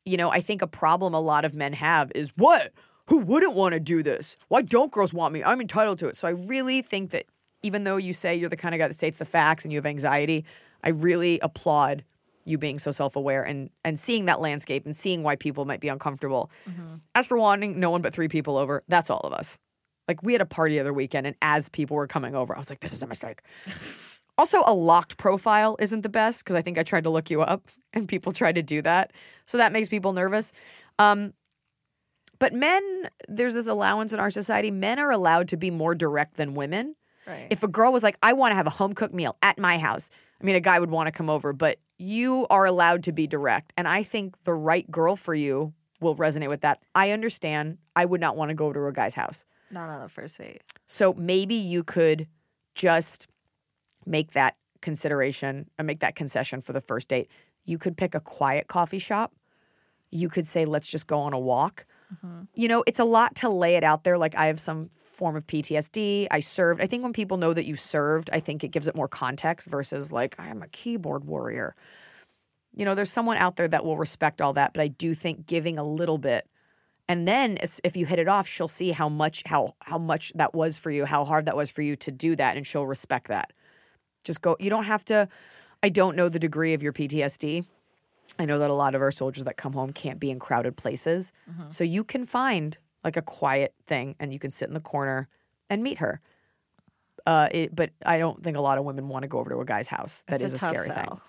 You 0.06 0.18
know, 0.18 0.30
I 0.30 0.42
think 0.42 0.62
a 0.62 0.68
problem 0.68 1.14
a 1.14 1.20
lot 1.20 1.46
of 1.46 1.56
men 1.56 1.74
have 1.74 2.12
is 2.16 2.32
what? 2.36 2.74
Who 3.08 3.20
wouldn't 3.20 3.56
want 3.56 3.74
to 3.74 3.80
do 3.80 4.04
this? 4.04 4.38
Why 4.50 4.62
don't 4.62 4.92
girls 4.92 5.14
want 5.14 5.34
me? 5.34 5.44
I'm 5.44 5.62
entitled 5.62 5.98
to 6.00 6.08
it. 6.08 6.16
So 6.16 6.28
I 6.28 6.32
really 6.32 6.82
think 6.82 7.12
that 7.12 7.26
even 7.64 7.84
though 7.84 7.98
you 7.98 8.14
say 8.14 8.36
you're 8.36 8.50
the 8.50 8.56
kind 8.56 8.76
of 8.76 8.80
guy 8.80 8.88
that 8.88 8.94
states 8.94 9.18
the 9.18 9.26
facts 9.26 9.66
and 9.66 9.72
you 9.72 9.78
have 9.78 9.86
anxiety, 9.86 10.46
I 10.84 10.90
really 10.90 11.40
applaud 11.42 12.04
you 12.46 12.58
being 12.58 12.80
so 12.80 12.92
self-aware 12.92 13.44
and 13.44 13.70
and 13.84 14.00
seeing 14.00 14.26
that 14.26 14.42
landscape 14.42 14.86
and 14.86 14.96
seeing 14.96 15.24
why 15.24 15.36
people 15.36 15.66
might 15.66 15.80
be 15.80 15.88
uncomfortable. 15.88 16.52
As 17.16 17.28
for 17.28 17.38
wanting 17.38 17.80
no 17.80 17.90
one 17.90 18.02
but 18.02 18.14
three 18.14 18.28
people 18.28 18.58
over, 18.58 18.84
that's 18.88 19.10
all 19.10 19.22
of 19.22 19.34
us. 19.34 19.58
Like 20.08 20.24
we 20.24 20.34
had 20.34 20.42
a 20.42 20.46
party 20.46 20.76
the 20.76 20.82
other 20.82 20.94
weekend, 20.94 21.28
and 21.28 21.36
as 21.42 21.70
people 21.70 21.96
were 21.96 22.08
coming 22.08 22.36
over, 22.36 22.56
I 22.56 22.60
was 22.60 22.70
like, 22.70 22.80
"This 22.80 22.94
is 22.94 23.04
a 23.04 23.08
mistake." 23.08 23.42
also, 24.38 24.64
a 24.66 24.74
locked 24.74 25.18
profile 25.18 25.76
isn't 25.80 26.02
the 26.02 26.10
best 26.10 26.44
because 26.44 26.56
I 26.56 26.62
think 26.62 26.78
I 26.78 26.84
tried 26.84 27.04
to 27.04 27.10
look 27.10 27.30
you 27.30 27.42
up, 27.42 27.68
and 27.94 28.08
people 28.08 28.32
try 28.32 28.52
to 28.52 28.64
do 28.64 28.82
that, 28.82 29.14
so 29.46 29.58
that 29.58 29.72
makes 29.72 29.88
people 29.88 30.14
nervous. 30.14 30.52
Um, 30.98 31.34
but 32.40 32.54
men, 32.54 33.10
there's 33.28 33.54
this 33.54 33.68
allowance 33.68 34.14
in 34.14 34.20
our 34.20 34.32
society. 34.32 34.72
Men 34.72 34.98
are 34.98 35.12
allowed 35.12 35.50
to 35.50 35.58
be 35.58 35.70
more 35.70 35.94
direct 35.94 36.38
than 36.38 36.56
women. 36.56 36.96
Right. 37.28 37.48
If 37.50 37.64
a 37.64 37.68
girl 37.68 37.92
was 37.92 38.02
like, 38.02 38.18
I 38.24 38.34
want 38.34 38.54
to 38.54 38.56
have 38.56 38.66
a 38.66 38.72
home 38.72 38.94
cooked 38.94 39.14
meal 39.14 39.38
at 39.44 39.60
my 39.60 39.78
house, 39.78 40.10
I 40.42 40.46
mean, 40.46 40.56
a 40.56 40.62
guy 40.62 40.80
would 40.80 40.92
want 40.92 41.08
to 41.08 41.12
come 41.12 41.30
over, 41.30 41.54
but 41.54 41.80
you 41.98 42.48
are 42.50 42.66
allowed 42.66 43.04
to 43.04 43.12
be 43.12 43.28
direct. 43.28 43.74
And 43.78 43.88
I 43.88 44.04
think 44.04 44.42
the 44.44 44.54
right 44.54 44.90
girl 44.90 45.16
for 45.16 45.36
you 45.36 45.74
will 46.00 46.16
resonate 46.16 46.50
with 46.50 46.62
that. 46.62 46.80
I 46.96 47.12
understand. 47.12 47.78
I 47.96 48.06
would 48.06 48.22
not 48.22 48.38
want 48.38 48.50
to 48.50 48.56
go 48.56 48.72
to 48.72 48.86
a 48.86 48.94
guy's 48.94 49.16
house. 49.16 49.46
Not 49.70 49.90
on 49.90 50.02
the 50.02 50.08
first 50.08 50.38
date. 50.38 50.62
So 50.88 51.14
maybe 51.14 51.56
you 51.56 51.84
could 51.84 52.28
just 52.74 53.28
make 54.06 54.32
that 54.32 54.56
consideration 54.82 55.70
and 55.78 55.86
make 55.86 56.00
that 56.00 56.16
concession 56.16 56.62
for 56.62 56.72
the 56.72 56.82
first 56.82 57.10
date. 57.10 57.30
You 57.66 57.78
could 57.78 57.98
pick 57.98 58.16
a 58.16 58.22
quiet 58.22 58.68
coffee 58.68 58.98
shop. 58.98 59.34
You 60.10 60.30
could 60.30 60.48
say, 60.48 60.66
let's 60.66 60.88
just 60.88 61.06
go 61.06 61.20
on 61.20 61.34
a 61.34 61.40
walk. 61.40 61.86
Mm-hmm. 62.16 62.44
You 62.56 62.68
know, 62.70 62.84
it's 62.88 63.00
a 63.00 63.04
lot 63.04 63.36
to 63.36 63.50
lay 63.50 63.76
it 63.76 63.84
out 63.84 64.06
there. 64.06 64.18
Like, 64.18 64.36
I 64.36 64.48
have 64.48 64.60
some 64.60 64.90
form 65.20 65.36
of 65.36 65.46
PTSD. 65.46 66.28
I 66.32 66.40
served. 66.40 66.82
I 66.82 66.88
think 66.88 67.04
when 67.04 67.14
people 67.14 67.38
know 67.38 67.54
that 67.54 67.66
you 67.66 67.76
served, 67.76 68.32
I 68.34 68.40
think 68.40 68.64
it 68.64 68.70
gives 68.70 68.88
it 68.88 68.96
more 68.96 69.08
context 69.08 69.68
versus 69.68 70.12
like, 70.12 70.36
I 70.40 70.48
am 70.48 70.64
a 70.64 70.68
keyboard 70.68 71.26
warrior. 71.26 71.76
You 72.76 72.86
know, 72.86 72.96
there's 72.96 73.12
someone 73.12 73.38
out 73.38 73.56
there 73.56 73.68
that 73.68 73.86
will 73.86 73.98
respect 73.98 74.42
all 74.42 74.54
that, 74.54 74.74
but 74.74 74.82
I 74.82 74.88
do 74.88 75.14
think 75.14 75.46
giving 75.46 75.78
a 75.78 75.84
little 75.84 76.18
bit 76.18 76.48
and 77.10 77.28
then 77.28 77.58
if 77.84 77.98
you 77.98 78.06
hit 78.06 78.20
it 78.20 78.28
off, 78.28 78.48
she'll 78.48 78.68
see 78.68 78.92
how 78.92 79.10
much 79.10 79.42
how 79.48 79.74
how 79.82 79.98
much 79.98 80.32
that 80.36 80.54
was 80.54 80.78
for 80.78 80.92
you, 80.92 81.06
how 81.06 81.26
hard 81.26 81.46
that 81.46 81.58
was 81.58 81.72
for 81.72 81.82
you 81.82 81.96
to 81.96 82.12
do 82.12 82.36
that, 82.36 82.56
and 82.56 82.68
she'll 82.68 82.86
respect 82.86 83.30
that. 83.30 83.52
Just 84.24 84.42
go. 84.42 84.56
You 84.60 84.70
don't 84.70 84.84
have 84.84 85.04
to. 85.06 85.28
I 85.82 85.90
don't 85.90 86.16
know 86.16 86.30
the 86.30 86.38
degree 86.38 86.76
of 86.76 86.84
your 86.84 86.94
PTSD. 86.94 87.66
I 88.38 88.46
know 88.46 88.60
that 88.60 88.70
a 88.70 88.76
lot 88.76 88.94
of 88.94 89.02
our 89.02 89.12
soldiers 89.12 89.44
that 89.46 89.58
come 89.58 89.74
home 89.74 89.92
can't 89.92 90.20
be 90.20 90.30
in 90.30 90.38
crowded 90.38 90.78
places, 90.78 91.34
mm-hmm. 91.50 91.72
so 91.72 91.84
you 91.84 92.04
can 92.04 92.28
find 92.28 92.78
like 93.04 93.18
a 93.18 93.22
quiet 93.22 93.74
thing, 93.86 94.16
and 94.20 94.34
you 94.34 94.40
can 94.40 94.52
sit 94.52 94.68
in 94.68 94.74
the 94.74 94.80
corner 94.80 95.28
and 95.70 95.84
meet 95.84 96.00
her. 96.00 96.22
Uh, 97.26 97.48
it, 97.52 97.76
but 97.76 97.92
I 98.06 98.18
don't 98.18 98.44
think 98.44 98.58
a 98.58 98.62
lot 98.62 98.78
of 98.78 98.86
women 98.86 99.08
want 99.08 99.24
to 99.24 99.28
go 99.28 99.40
over 99.40 99.50
to 99.52 99.60
a 99.60 99.66
guy's 99.66 99.88
house. 99.88 100.24
That 100.28 100.42
is 100.42 100.54
It's 100.54 100.62
a, 100.62 100.66
tough 100.66 100.78
scary 100.78 100.90
thing. 100.90 101.20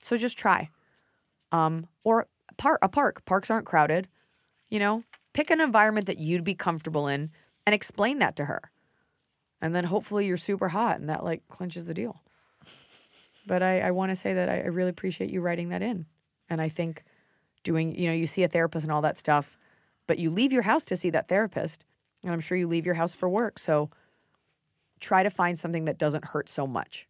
So 0.00 0.16
just 0.16 0.38
try. 0.38 0.70
Um, 1.50 1.86
or 2.04 2.26
par- 2.56 2.78
a 2.82 2.88
park. 2.88 3.24
Parks 3.24 3.50
aren't 3.50 3.66
crowded. 3.66 4.08
You 4.70 4.78
know, 4.78 5.04
pick 5.32 5.50
an 5.50 5.60
environment 5.60 6.06
that 6.06 6.18
you'd 6.18 6.44
be 6.44 6.54
comfortable 6.54 7.06
in 7.06 7.30
and 7.66 7.74
explain 7.74 8.18
that 8.20 8.36
to 8.36 8.46
her. 8.46 8.70
And 9.60 9.74
then 9.74 9.84
hopefully 9.84 10.26
you're 10.26 10.36
super 10.36 10.70
hot 10.70 10.98
and 10.98 11.08
that 11.08 11.24
like 11.24 11.46
clinches 11.48 11.86
the 11.86 11.94
deal. 11.94 12.22
But 13.46 13.62
I, 13.62 13.80
I 13.80 13.90
want 13.90 14.10
to 14.10 14.16
say 14.16 14.34
that 14.34 14.48
I, 14.48 14.60
I 14.60 14.66
really 14.66 14.90
appreciate 14.90 15.30
you 15.30 15.40
writing 15.40 15.70
that 15.70 15.82
in. 15.82 16.06
And 16.48 16.60
I 16.60 16.68
think 16.68 17.04
doing, 17.64 17.96
you 17.96 18.08
know, 18.08 18.14
you 18.14 18.26
see 18.26 18.42
a 18.42 18.48
therapist 18.48 18.84
and 18.84 18.92
all 18.92 19.02
that 19.02 19.18
stuff, 19.18 19.58
but 20.12 20.18
you 20.18 20.28
leave 20.28 20.52
your 20.52 20.60
house 20.60 20.84
to 20.84 20.94
see 20.94 21.08
that 21.08 21.26
therapist. 21.26 21.86
And 22.22 22.34
I'm 22.34 22.40
sure 22.40 22.58
you 22.58 22.68
leave 22.68 22.84
your 22.84 22.96
house 22.96 23.14
for 23.14 23.30
work. 23.30 23.58
So 23.58 23.88
try 25.00 25.22
to 25.22 25.30
find 25.30 25.58
something 25.58 25.86
that 25.86 25.96
doesn't 25.96 26.26
hurt 26.26 26.50
so 26.50 26.66
much 26.66 27.08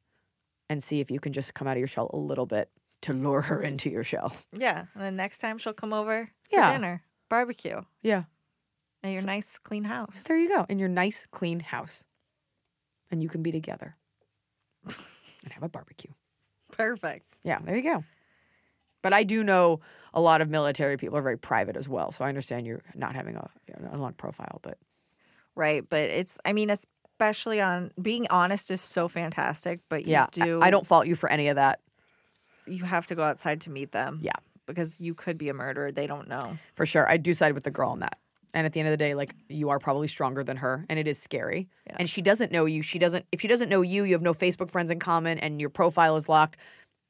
and 0.71 0.81
see 0.81 1.01
if 1.01 1.11
you 1.11 1.19
can 1.19 1.33
just 1.33 1.53
come 1.53 1.67
out 1.67 1.73
of 1.73 1.79
your 1.81 1.89
shell 1.89 2.09
a 2.13 2.17
little 2.17 2.47
bit 2.47 2.71
to 3.01 3.13
lure 3.13 3.41
her 3.41 3.61
into 3.61 3.91
your 3.91 4.05
shell. 4.05 4.33
Yeah. 4.57 4.85
And 4.95 5.03
then 5.03 5.17
next 5.17 5.39
time 5.39 5.59
she'll 5.59 5.73
come 5.73 5.93
over 5.93 6.27
for 6.49 6.57
Yeah. 6.57 6.73
dinner, 6.75 7.03
barbecue 7.29 7.81
Yeah. 8.03 8.23
at 9.03 9.11
your 9.11 9.23
nice 9.23 9.59
clean 9.59 9.83
house. 9.83 10.23
There 10.23 10.39
you 10.39 10.49
go. 10.49 10.65
In 10.69 10.79
your 10.79 10.89
nice, 10.89 11.27
clean 11.33 11.59
house. 11.59 12.05
And 13.11 13.21
you 13.21 13.29
can 13.29 13.43
be 13.43 13.51
together 13.51 13.97
and 14.85 15.53
have 15.53 15.65
a 15.65 15.69
barbecue. 15.69 16.13
Perfect. 16.71 17.37
Yeah, 17.43 17.59
there 17.65 17.75
you 17.77 17.83
go. 17.83 18.05
But 19.03 19.13
I 19.13 19.23
do 19.25 19.43
know 19.45 19.81
a 20.15 20.21
lot 20.21 20.41
of 20.41 20.49
military 20.49 20.97
people 20.97 21.19
are 21.19 21.23
very 21.23 21.39
private 21.39 21.77
as 21.77 21.89
well. 21.89 22.13
So 22.13 22.25
I 22.25 22.29
understand 22.29 22.67
you're 22.67 22.83
not 22.95 23.15
having 23.15 23.37
a, 23.37 23.51
an 23.75 23.89
unlocked 23.93 24.19
profile, 24.19 24.61
but 24.63 24.79
Right. 25.55 25.85
But 25.89 26.05
it's, 26.05 26.39
I 26.47 26.53
mean, 26.55 26.71
especially 26.71 27.61
on 27.61 27.91
being 28.01 28.27
honest 28.31 28.71
is 28.71 28.81
so 28.81 29.07
fantastic, 29.09 29.81
but 29.89 30.07
you 30.07 30.13
yeah, 30.13 30.25
I- 30.25 30.29
do, 30.31 30.63
I 30.63 30.71
don't 30.71 30.87
fault 30.87 31.07
you 31.07 31.15
for 31.15 31.29
any 31.31 31.49
of 31.49 31.57
that. 31.57 31.81
you 32.67 32.85
have 32.85 33.07
to 33.09 33.15
go 33.15 33.23
outside 33.23 33.61
to 33.63 33.71
meet 33.71 33.93
them. 33.93 34.21
Yeah. 34.23 34.33
Because 34.67 35.01
you 35.01 35.13
could 35.15 35.37
be 35.37 35.49
a 35.49 35.55
murderer. 35.55 35.91
They 35.93 36.07
don't 36.07 36.29
know. 36.29 36.57
For 36.75 36.87
sure. 36.87 37.11
I 37.11 37.17
do 37.17 37.35
side 37.35 37.53
with 37.53 37.65
the 37.65 37.71
girl 37.71 37.91
on 37.91 37.99
that. 38.01 38.19
And 38.55 38.67
at 38.67 38.73
the 38.75 38.81
end 38.81 38.87
of 38.87 38.93
the 38.93 38.99
day, 38.99 39.15
like 39.15 39.35
you 39.49 39.71
are 39.71 39.79
probably 39.79 40.09
stronger 40.09 40.45
than 40.45 40.59
her 40.59 40.85
and 40.89 40.99
it 40.99 41.09
is 41.09 41.19
scary. 41.19 41.69
Yeah. 41.87 41.97
And 41.99 42.09
she 42.09 42.23
doesn't 42.23 42.53
know 42.53 42.67
you. 42.67 42.83
She 42.83 42.99
doesn't 42.99 43.25
if 43.33 43.41
she 43.41 43.49
doesn't 43.49 43.69
know 43.71 43.81
you, 43.83 44.05
you 44.05 44.13
have 44.13 44.23
no 44.23 44.35
Facebook 44.35 44.71
friends 44.71 44.91
in 44.91 44.99
common 44.99 45.39
and 45.39 45.59
your 45.61 45.71
profile 45.71 46.17
is 46.17 46.29
locked. 46.29 46.59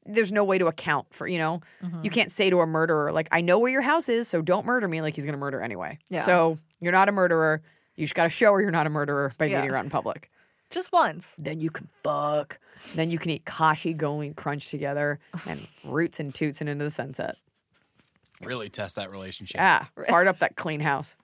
There's 0.05 0.33
no 0.33 0.43
way 0.45 0.59
to 0.59 0.67
account 0.67 1.07
for, 1.15 1.27
you 1.29 1.39
know, 1.39 1.61
you 2.03 2.11
can't 2.11 2.31
say 2.31 2.51
to 2.51 2.61
a 2.61 2.67
murderer, 2.67 3.13
like, 3.13 3.29
I 3.31 3.41
know 3.41 3.59
where 3.59 3.71
your 3.71 3.83
house 3.83 4.09
is, 4.09 4.27
so 4.29 4.43
don't 4.43 4.67
murder 4.67 4.89
me. 4.89 5.01
Like 5.01 5.15
he's 5.15 5.25
gonna 5.25 5.37
murder 5.37 5.61
anyway. 5.61 5.99
Yeah. 6.09 6.23
So 6.25 6.59
you're 6.81 6.93
not 6.93 7.09
a 7.09 7.13
murderer. 7.13 7.63
You 7.95 8.05
just 8.05 8.15
gotta 8.15 8.29
show 8.29 8.53
her 8.53 8.61
you're 8.61 8.71
not 8.73 8.87
a 8.87 8.91
murderer 8.91 9.33
by 9.39 9.45
Yeah. 9.47 9.57
meeting 9.59 9.71
her 9.71 9.77
out 9.77 9.85
in 9.85 9.91
public. 9.91 10.31
Just 10.71 10.91
once. 10.91 11.35
Then 11.39 11.61
you 11.61 11.71
can 11.71 11.89
fuck. 12.03 12.59
Then 12.95 13.11
you 13.11 13.19
can 13.19 13.31
eat 13.31 13.45
Kashi 13.45 13.93
GoLean 13.95 14.35
Crunch 14.35 14.71
together 14.71 15.21
and 15.47 15.67
roots 15.85 16.19
and 16.19 16.35
toots 16.35 16.61
and 16.61 16.69
into 16.71 16.85
the 16.85 16.91
sunset. 16.91 17.37
Really 18.43 18.69
test 18.71 18.97
that 18.97 19.11
relationship. 19.11 19.59
Yeah, 19.61 19.85
fart 20.09 20.27
up 20.27 20.39
that 20.41 20.57
clean 20.57 20.81
house. 20.81 21.17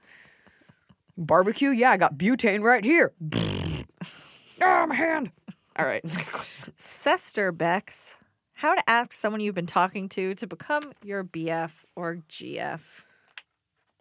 Barbecue? 1.16 1.70
Yeah, 1.70 1.90
I 1.90 1.96
got 1.96 2.16
butane 2.16 2.62
right 2.62 2.84
here. 2.84 3.12
ah, 4.62 4.86
my 4.86 4.94
hand. 4.94 5.32
All 5.76 5.84
right, 5.86 6.04
next 6.04 6.30
question. 6.30 6.72
Sester 6.78 7.56
Bex, 7.56 8.18
how 8.58 8.74
to 8.74 8.90
ask 8.90 9.12
someone 9.12 9.40
you've 9.40 9.54
been 9.54 9.66
talking 9.66 10.08
to 10.08 10.34
to 10.34 10.46
become 10.48 10.82
your 11.04 11.22
BF 11.22 11.70
or 11.94 12.18
GF. 12.28 12.80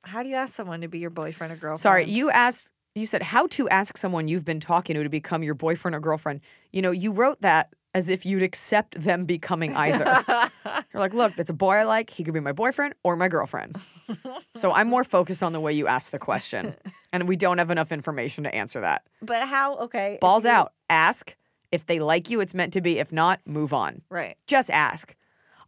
How 0.04 0.24
do 0.24 0.30
you 0.30 0.36
ask 0.36 0.56
someone 0.56 0.82
to 0.82 0.88
be 0.88 0.98
your 0.98 1.12
boyfriend 1.12 1.54
or 1.54 1.58
girlfriend? 1.58 1.80
Sorry, 1.80 2.06
you 2.06 2.32
asked. 2.32 2.72
You 2.96 3.06
said 3.06 3.22
how 3.22 3.46
to 3.48 3.70
ask 3.70 3.98
someone 3.98 4.28
you've 4.28 4.46
been 4.46 4.60
talking 4.60 4.96
to 4.96 5.04
to 5.04 5.10
become 5.10 5.44
your 5.44 5.54
boyfriend 5.54 5.94
or 5.94 6.00
girlfriend. 6.00 6.42
You 6.72 6.82
know, 6.82 6.90
you 6.90 7.12
wrote 7.12 7.42
that 7.42 7.70
as 7.94 8.10
if 8.10 8.26
you'd 8.26 8.42
accept 8.42 9.00
them 9.00 9.26
becoming 9.26 9.76
either. 9.76 10.24
You're 10.66 11.00
like, 11.02 11.14
look, 11.14 11.36
that's 11.36 11.52
a 11.52 11.54
boy 11.54 11.76
I 11.76 11.84
like. 11.84 12.10
He 12.10 12.24
could 12.24 12.34
be 12.34 12.40
my 12.40 12.52
boyfriend 12.52 12.96
or 13.04 13.16
my 13.16 13.28
girlfriend. 13.28 13.80
so 14.56 14.72
I'm 14.72 14.88
more 14.88 15.04
focused 15.04 15.44
on 15.44 15.54
the 15.54 15.60
way 15.60 15.74
you 15.74 15.86
ask 15.86 16.12
the 16.12 16.18
question, 16.18 16.74
and 17.14 17.28
we 17.28 17.36
don't 17.36 17.60
have 17.60 17.70
enough 17.70 17.92
information 17.92 18.44
to 18.46 18.56
answer 18.56 18.82
that. 18.82 19.04
But 19.22 19.48
how? 19.48 19.76
Okay. 19.76 20.18
Balls 20.20 20.46
you- 20.46 20.50
out. 20.50 20.74
Ask 20.90 21.36
if 21.72 21.86
they 21.86 22.00
like 22.00 22.30
you. 22.30 22.40
It's 22.40 22.54
meant 22.54 22.74
to 22.74 22.82
be. 22.82 23.00
If 23.00 23.12
not, 23.12 23.40
move 23.46 23.74
on. 23.74 24.02
Right. 24.10 24.38
just 24.48 24.70
ask. 24.70 25.16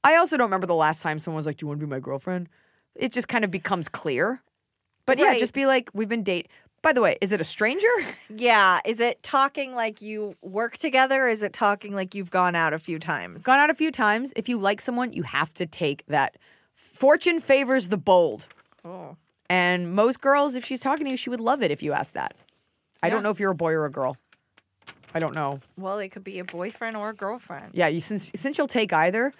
I 0.04 0.16
also 0.16 0.38
don't 0.38 0.46
remember 0.46 0.68
the 0.68 0.76
last 0.76 1.02
time 1.02 1.20
someone 1.20 1.36
was 1.38 1.46
like, 1.46 1.58
"Do 1.58 1.66
you 1.66 1.68
want 1.68 1.80
to 1.82 1.86
be 1.86 1.90
my 1.90 2.00
girlfriend?" 2.00 2.48
It 2.96 3.12
just 3.12 3.28
kind 3.28 3.44
of 3.44 3.52
becomes 3.52 3.90
clear. 3.90 4.42
But 5.06 5.18
yeah, 5.18 5.38
just 5.38 5.54
be 5.54 5.66
like, 5.66 5.90
"We've 5.94 6.08
been 6.10 6.24
date." 6.24 6.48
By 6.82 6.94
the 6.94 7.02
way, 7.02 7.18
is 7.20 7.32
it 7.32 7.42
a 7.42 7.44
stranger? 7.44 7.88
Yeah. 8.34 8.80
Is 8.86 9.00
it 9.00 9.22
talking 9.24 9.74
like 9.76 10.02
you 10.02 10.36
work 10.42 10.78
together? 10.78 11.28
Is 11.28 11.44
it 11.44 11.52
talking 11.52 11.94
like 11.94 12.16
you've 12.16 12.30
gone 12.30 12.56
out 12.56 12.74
a 12.74 12.80
few 12.80 13.00
times? 13.00 13.42
Gone 13.44 13.60
out 13.60 13.70
a 13.70 13.74
few 13.74 13.92
times. 13.92 14.32
If 14.36 14.48
you 14.48 14.58
like 14.58 14.80
someone, 14.80 15.12
you 15.12 15.24
have 15.24 15.54
to 15.56 15.66
take 15.66 16.06
that. 16.08 16.38
Fortune 16.76 17.42
favors 17.42 17.90
the 17.90 17.98
bold. 17.98 18.48
Oh. 18.86 19.18
And 19.50 19.94
most 19.94 20.22
girls, 20.22 20.56
if 20.56 20.64
she's 20.64 20.80
talking 20.80 21.06
to 21.06 21.12
you, 21.12 21.18
she 21.18 21.30
would 21.30 21.40
love 21.40 21.64
it 21.64 21.72
if 21.72 21.82
you 21.84 21.92
asked 21.92 22.14
that. 22.14 22.36
I 23.02 23.10
don't 23.10 23.24
know 23.24 23.32
if 23.32 23.40
you're 23.40 23.52
a 23.52 23.56
boy 23.56 23.72
or 23.72 23.86
a 23.86 23.92
girl. 23.92 24.16
I 25.14 25.20
don't 25.20 25.34
know. 25.36 25.60
Well, 25.78 26.00
it 26.00 26.10
could 26.10 26.24
be 26.24 26.40
a 26.40 26.44
boyfriend 26.44 26.96
or 26.98 27.10
a 27.10 27.14
girlfriend. 27.14 27.72
Yeah, 27.74 27.88
you 27.88 28.00
since 28.00 28.32
since 28.36 28.58
you'll 28.58 28.68
take 28.68 28.94
either, 28.94 29.34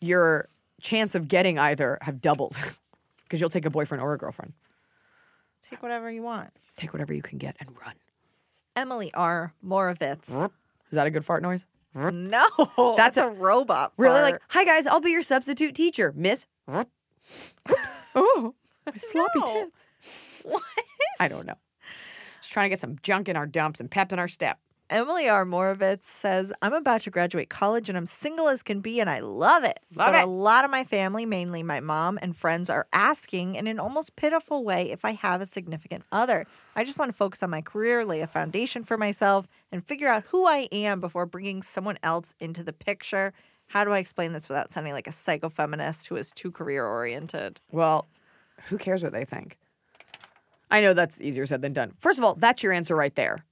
your 0.00 0.48
chance 0.82 1.14
of 1.14 1.28
getting 1.28 1.58
either 1.58 1.98
have 2.02 2.20
doubled 2.20 2.56
because 3.24 3.40
you'll 3.40 3.50
take 3.50 3.64
a 3.64 3.70
boyfriend 3.70 4.02
or 4.02 4.12
a 4.12 4.18
girlfriend. 4.18 4.52
Take 5.62 5.82
whatever 5.82 6.10
you 6.10 6.22
want. 6.22 6.50
Take 6.76 6.92
whatever 6.92 7.14
you 7.14 7.22
can 7.22 7.38
get 7.38 7.56
and 7.60 7.70
run. 7.80 7.94
Emily 8.76 9.12
R. 9.14 9.54
Morovitz. 9.64 10.28
Is 10.28 10.50
that 10.92 11.06
a 11.06 11.10
good 11.10 11.24
fart 11.24 11.42
noise? 11.42 11.64
No, 11.94 12.48
That's 12.96 12.96
that's 12.96 13.16
a, 13.18 13.28
robot. 13.28 13.92
Really? 13.96 14.18
fart. 14.18 14.32
Like, 14.32 14.42
hi 14.48 14.64
guys, 14.64 14.86
I'll 14.86 15.00
be 15.00 15.10
your 15.12 15.22
substitute 15.22 15.74
teacher, 15.74 16.12
Miss. 16.16 16.46
Oops. 16.68 17.54
Oh, 18.16 18.54
my 18.86 18.92
sloppy 18.96 19.38
No. 19.40 19.46
tits. 19.64 19.86
what? 20.44 20.62
I 21.18 21.26
don't 21.28 21.46
know. 21.46 21.54
Just 22.40 22.52
trying 22.52 22.66
to 22.66 22.68
get 22.68 22.78
some 22.80 22.96
junk 23.02 23.28
in 23.28 23.36
our 23.36 23.46
dumps 23.46 23.80
and 23.80 23.90
pep 23.90 24.12
in 24.12 24.18
our 24.20 24.28
step. 24.28 24.58
Emily 24.94 25.28
R. 25.28 25.44
Morovitz 25.44 26.04
says, 26.04 26.52
I'm 26.62 26.72
about 26.72 27.00
to 27.00 27.10
graduate 27.10 27.50
college 27.50 27.88
and 27.88 27.98
I'm 27.98 28.06
single 28.06 28.46
as 28.46 28.62
can 28.62 28.78
be 28.78 29.00
and 29.00 29.10
I 29.10 29.18
love 29.18 29.64
it. 29.64 29.80
Love 29.96 30.12
but 30.12 30.14
it. 30.14 30.22
a 30.22 30.26
lot 30.28 30.64
of 30.64 30.70
my 30.70 30.84
family, 30.84 31.26
mainly 31.26 31.64
my 31.64 31.80
mom 31.80 32.16
and 32.22 32.36
friends, 32.36 32.70
are 32.70 32.86
asking 32.92 33.56
in 33.56 33.66
an 33.66 33.80
almost 33.80 34.14
pitiful 34.14 34.62
way 34.62 34.92
if 34.92 35.04
I 35.04 35.10
have 35.10 35.40
a 35.40 35.46
significant 35.46 36.04
other. 36.12 36.46
I 36.76 36.84
just 36.84 36.96
want 36.96 37.10
to 37.10 37.16
focus 37.16 37.42
on 37.42 37.50
my 37.50 37.60
career, 37.60 38.04
lay 38.04 38.20
a 38.20 38.28
foundation 38.28 38.84
for 38.84 38.96
myself, 38.96 39.48
and 39.72 39.84
figure 39.84 40.06
out 40.06 40.26
who 40.28 40.46
I 40.46 40.68
am 40.70 41.00
before 41.00 41.26
bringing 41.26 41.60
someone 41.60 41.98
else 42.04 42.36
into 42.38 42.62
the 42.62 42.72
picture. 42.72 43.32
How 43.66 43.82
do 43.82 43.90
I 43.90 43.98
explain 43.98 44.32
this 44.32 44.48
without 44.48 44.70
sounding 44.70 44.92
like 44.92 45.08
a 45.08 45.10
psychofeminist 45.10 46.06
who 46.06 46.14
is 46.14 46.30
too 46.30 46.52
career 46.52 46.86
oriented? 46.86 47.60
Well, 47.72 48.06
who 48.68 48.78
cares 48.78 49.02
what 49.02 49.12
they 49.12 49.24
think? 49.24 49.58
I 50.70 50.80
know 50.82 50.94
that's 50.94 51.20
easier 51.20 51.46
said 51.46 51.62
than 51.62 51.72
done. 51.72 51.94
First 51.98 52.18
of 52.20 52.24
all, 52.24 52.36
that's 52.36 52.62
your 52.62 52.72
answer 52.72 52.94
right 52.94 53.14
there. 53.16 53.44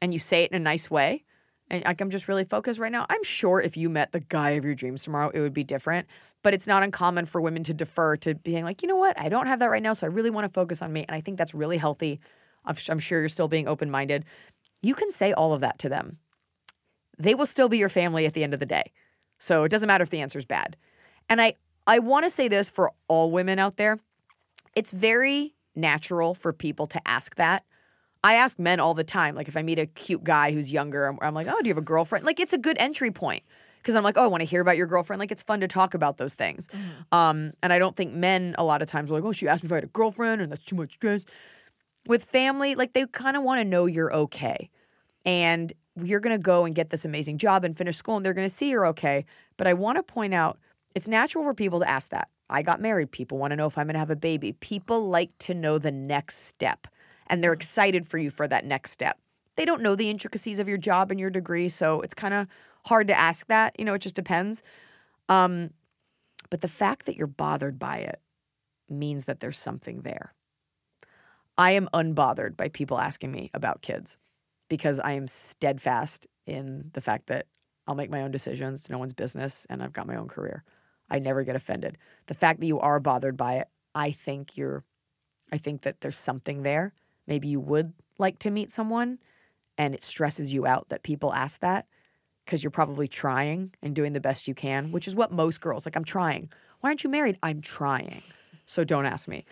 And 0.00 0.12
you 0.12 0.18
say 0.18 0.44
it 0.44 0.50
in 0.52 0.56
a 0.56 0.60
nice 0.60 0.90
way. 0.90 1.24
And 1.70 1.84
like 1.84 2.00
I'm 2.00 2.10
just 2.10 2.28
really 2.28 2.44
focused 2.44 2.78
right 2.78 2.92
now. 2.92 3.06
I'm 3.08 3.22
sure 3.22 3.60
if 3.60 3.76
you 3.76 3.90
met 3.90 4.12
the 4.12 4.20
guy 4.20 4.50
of 4.50 4.64
your 4.64 4.74
dreams 4.74 5.02
tomorrow, 5.02 5.30
it 5.34 5.40
would 5.40 5.52
be 5.52 5.64
different. 5.64 6.06
But 6.42 6.54
it's 6.54 6.66
not 6.66 6.82
uncommon 6.82 7.26
for 7.26 7.40
women 7.40 7.64
to 7.64 7.74
defer 7.74 8.16
to 8.18 8.34
being 8.34 8.64
like, 8.64 8.82
you 8.82 8.88
know 8.88 8.96
what? 8.96 9.18
I 9.18 9.28
don't 9.28 9.46
have 9.46 9.58
that 9.58 9.70
right 9.70 9.82
now, 9.82 9.92
so 9.92 10.06
I 10.06 10.10
really 10.10 10.30
want 10.30 10.46
to 10.46 10.52
focus 10.52 10.80
on 10.80 10.92
me. 10.92 11.04
And 11.06 11.14
I 11.14 11.20
think 11.20 11.36
that's 11.36 11.54
really 11.54 11.76
healthy. 11.76 12.20
I'm, 12.64 12.98
sure 12.98 13.20
you're 13.20 13.28
still 13.28 13.48
being 13.48 13.66
open 13.66 13.90
minded. 13.90 14.24
You 14.82 14.94
can 14.94 15.10
say 15.10 15.32
all 15.32 15.52
of 15.52 15.60
that 15.60 15.78
to 15.80 15.88
them. 15.88 16.18
They 17.18 17.34
will 17.34 17.46
still 17.46 17.68
be 17.68 17.78
your 17.78 17.88
family 17.88 18.26
at 18.26 18.34
the 18.34 18.44
end 18.44 18.54
of 18.54 18.60
the 18.60 18.66
day. 18.66 18.92
So 19.38 19.64
it 19.64 19.70
doesn't 19.70 19.86
matter 19.86 20.02
if 20.02 20.10
the 20.10 20.20
answer's 20.20 20.44
bad. 20.44 20.76
And 21.28 21.40
I 21.40 21.54
I 21.86 22.00
want 22.00 22.24
to 22.24 22.30
say 22.30 22.48
this 22.48 22.68
for 22.68 22.92
all 23.08 23.30
women 23.30 23.58
out 23.58 23.76
there. 23.76 23.98
It's 24.76 24.90
very 24.90 25.54
natural 25.74 26.34
for 26.34 26.52
people 26.52 26.86
to 26.88 27.08
ask 27.08 27.36
that. 27.36 27.64
I 28.24 28.34
ask 28.34 28.58
men 28.58 28.80
all 28.80 28.94
the 28.94 29.04
time, 29.04 29.34
like 29.34 29.48
if 29.48 29.56
I 29.56 29.62
meet 29.62 29.78
a 29.78 29.86
cute 29.86 30.24
guy 30.24 30.52
who's 30.52 30.72
younger, 30.72 31.06
I'm, 31.06 31.18
I'm 31.22 31.34
like, 31.34 31.46
oh, 31.46 31.60
do 31.60 31.68
you 31.68 31.70
have 31.70 31.78
a 31.78 31.82
girlfriend? 31.82 32.24
Like 32.24 32.40
it's 32.40 32.52
a 32.52 32.58
good 32.58 32.76
entry 32.80 33.10
point 33.10 33.44
because 33.78 33.94
I'm 33.94 34.02
like, 34.02 34.18
oh, 34.18 34.24
I 34.24 34.26
want 34.26 34.40
to 34.40 34.44
hear 34.44 34.60
about 34.60 34.76
your 34.76 34.86
girlfriend. 34.86 35.20
Like 35.20 35.30
it's 35.30 35.42
fun 35.42 35.60
to 35.60 35.68
talk 35.68 35.94
about 35.94 36.16
those 36.16 36.34
things. 36.34 36.68
Um, 37.12 37.52
and 37.62 37.72
I 37.72 37.78
don't 37.78 37.96
think 37.96 38.12
men 38.12 38.54
a 38.58 38.64
lot 38.64 38.82
of 38.82 38.88
times 38.88 39.10
are 39.10 39.14
like, 39.14 39.24
oh, 39.24 39.32
she 39.32 39.46
asked 39.46 39.62
me 39.62 39.68
if 39.68 39.72
I 39.72 39.76
had 39.76 39.84
a 39.84 39.88
girlfriend, 39.88 40.42
and 40.42 40.50
that's 40.50 40.64
too 40.64 40.76
much 40.76 40.94
stress. 40.94 41.24
With 42.06 42.24
family, 42.24 42.74
like 42.74 42.92
they 42.92 43.06
kind 43.06 43.36
of 43.36 43.42
want 43.44 43.60
to 43.60 43.64
know 43.64 43.86
you're 43.86 44.12
okay, 44.12 44.68
and 45.24 45.72
you're 46.02 46.20
going 46.20 46.36
to 46.36 46.42
go 46.42 46.64
and 46.64 46.74
get 46.74 46.90
this 46.90 47.04
amazing 47.04 47.38
job 47.38 47.64
and 47.64 47.76
finish 47.76 47.96
school, 47.96 48.16
and 48.16 48.26
they're 48.26 48.34
going 48.34 48.48
to 48.48 48.54
see 48.54 48.70
you're 48.70 48.86
okay. 48.86 49.24
But 49.56 49.66
I 49.66 49.74
want 49.74 49.96
to 49.96 50.02
point 50.02 50.34
out, 50.34 50.58
it's 50.94 51.06
natural 51.06 51.44
for 51.44 51.54
people 51.54 51.80
to 51.80 51.88
ask 51.88 52.10
that. 52.10 52.28
I 52.50 52.62
got 52.62 52.80
married. 52.80 53.10
People 53.10 53.38
want 53.38 53.52
to 53.52 53.56
know 53.56 53.66
if 53.66 53.76
I'm 53.76 53.86
going 53.86 53.94
to 53.94 54.00
have 54.00 54.10
a 54.10 54.16
baby. 54.16 54.52
People 54.52 55.08
like 55.08 55.36
to 55.38 55.54
know 55.54 55.78
the 55.78 55.92
next 55.92 56.44
step 56.44 56.88
and 57.28 57.42
they're 57.42 57.52
excited 57.52 58.06
for 58.06 58.18
you 58.18 58.30
for 58.30 58.48
that 58.48 58.64
next 58.64 58.92
step. 58.92 59.18
They 59.56 59.64
don't 59.64 59.82
know 59.82 59.96
the 59.96 60.10
intricacies 60.10 60.58
of 60.58 60.68
your 60.68 60.78
job 60.78 61.10
and 61.10 61.18
your 61.18 61.30
degree, 61.30 61.68
so 61.68 62.00
it's 62.00 62.14
kind 62.14 62.34
of 62.34 62.46
hard 62.86 63.08
to 63.08 63.18
ask 63.18 63.46
that. 63.48 63.74
You 63.78 63.84
know, 63.84 63.94
it 63.94 64.02
just 64.02 64.14
depends. 64.14 64.62
Um, 65.28 65.70
but 66.50 66.60
the 66.60 66.68
fact 66.68 67.06
that 67.06 67.16
you're 67.16 67.26
bothered 67.26 67.78
by 67.78 67.98
it 67.98 68.20
means 68.88 69.24
that 69.24 69.40
there's 69.40 69.58
something 69.58 69.96
there. 69.96 70.34
I 71.56 71.72
am 71.72 71.88
unbothered 71.92 72.56
by 72.56 72.68
people 72.68 72.98
asking 73.00 73.32
me 73.32 73.50
about 73.52 73.82
kids 73.82 74.16
because 74.68 75.00
I 75.00 75.12
am 75.12 75.26
steadfast 75.26 76.26
in 76.46 76.90
the 76.94 77.00
fact 77.00 77.26
that 77.26 77.46
I'll 77.86 77.94
make 77.94 78.10
my 78.10 78.22
own 78.22 78.30
decisions. 78.30 78.80
It's 78.80 78.90
no 78.90 78.98
one's 78.98 79.12
business, 79.12 79.66
and 79.68 79.82
I've 79.82 79.92
got 79.92 80.06
my 80.06 80.16
own 80.16 80.28
career. 80.28 80.62
I 81.10 81.18
never 81.18 81.42
get 81.42 81.56
offended. 81.56 81.98
The 82.26 82.34
fact 82.34 82.60
that 82.60 82.66
you 82.66 82.78
are 82.78 83.00
bothered 83.00 83.36
by 83.36 83.54
it, 83.54 83.68
I 83.94 84.12
think 84.12 84.56
you're, 84.56 84.84
I 85.50 85.58
think 85.58 85.82
that 85.82 86.00
there's 86.00 86.18
something 86.18 86.62
there. 86.62 86.92
Maybe 87.28 87.46
you 87.46 87.60
would 87.60 87.92
like 88.18 88.40
to 88.40 88.50
meet 88.50 88.72
someone, 88.72 89.18
and 89.76 89.94
it 89.94 90.02
stresses 90.02 90.52
you 90.52 90.66
out 90.66 90.88
that 90.88 91.04
people 91.04 91.32
ask 91.32 91.60
that 91.60 91.86
because 92.44 92.64
you're 92.64 92.70
probably 92.70 93.06
trying 93.06 93.74
and 93.82 93.94
doing 93.94 94.14
the 94.14 94.20
best 94.20 94.48
you 94.48 94.54
can, 94.54 94.90
which 94.90 95.06
is 95.06 95.14
what 95.14 95.30
most 95.30 95.60
girls 95.60 95.86
like. 95.86 95.94
I'm 95.94 96.04
trying. 96.04 96.50
Why 96.80 96.88
aren't 96.90 97.04
you 97.04 97.10
married? 97.10 97.38
I'm 97.42 97.60
trying. 97.60 98.22
So 98.66 98.82
don't 98.82 99.06
ask 99.06 99.28
me. 99.28 99.44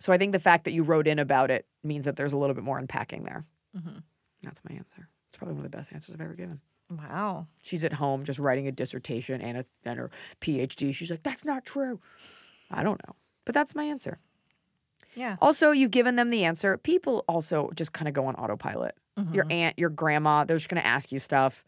So 0.00 0.12
I 0.12 0.18
think 0.18 0.32
the 0.32 0.38
fact 0.38 0.64
that 0.64 0.72
you 0.72 0.82
wrote 0.82 1.06
in 1.06 1.18
about 1.18 1.50
it 1.50 1.66
means 1.84 2.06
that 2.06 2.16
there's 2.16 2.32
a 2.32 2.36
little 2.36 2.54
bit 2.54 2.64
more 2.64 2.78
unpacking 2.78 3.22
there. 3.22 3.44
Mm-hmm. 3.76 3.98
That's 4.42 4.60
my 4.68 4.74
answer. 4.74 5.08
It's 5.28 5.36
probably 5.36 5.54
one 5.54 5.64
of 5.64 5.70
the 5.70 5.76
best 5.76 5.92
answers 5.92 6.14
I've 6.14 6.20
ever 6.20 6.34
given. 6.34 6.60
Wow. 6.90 7.46
She's 7.62 7.84
at 7.84 7.92
home 7.92 8.24
just 8.24 8.40
writing 8.40 8.66
a 8.66 8.72
dissertation 8.72 9.40
and, 9.40 9.58
a, 9.58 9.64
and 9.84 9.98
her 9.98 10.10
PhD. 10.40 10.92
She's 10.92 11.10
like, 11.10 11.22
that's 11.22 11.44
not 11.44 11.64
true. 11.64 12.00
I 12.70 12.82
don't 12.82 13.00
know. 13.06 13.14
But 13.44 13.54
that's 13.54 13.74
my 13.74 13.84
answer. 13.84 14.18
Yeah. 15.14 15.36
Also, 15.40 15.70
you've 15.70 15.90
given 15.90 16.16
them 16.16 16.30
the 16.30 16.44
answer. 16.44 16.76
People 16.76 17.24
also 17.28 17.70
just 17.74 17.92
kind 17.92 18.08
of 18.08 18.14
go 18.14 18.26
on 18.26 18.34
autopilot. 18.36 18.94
Your 19.32 19.44
mm-hmm. 19.44 19.52
aunt, 19.52 19.78
your 19.78 19.90
grandma, 19.90 20.44
they're 20.44 20.56
just 20.56 20.70
going 20.70 20.80
to 20.80 20.86
ask 20.86 21.12
you 21.12 21.18
stuff. 21.18 21.62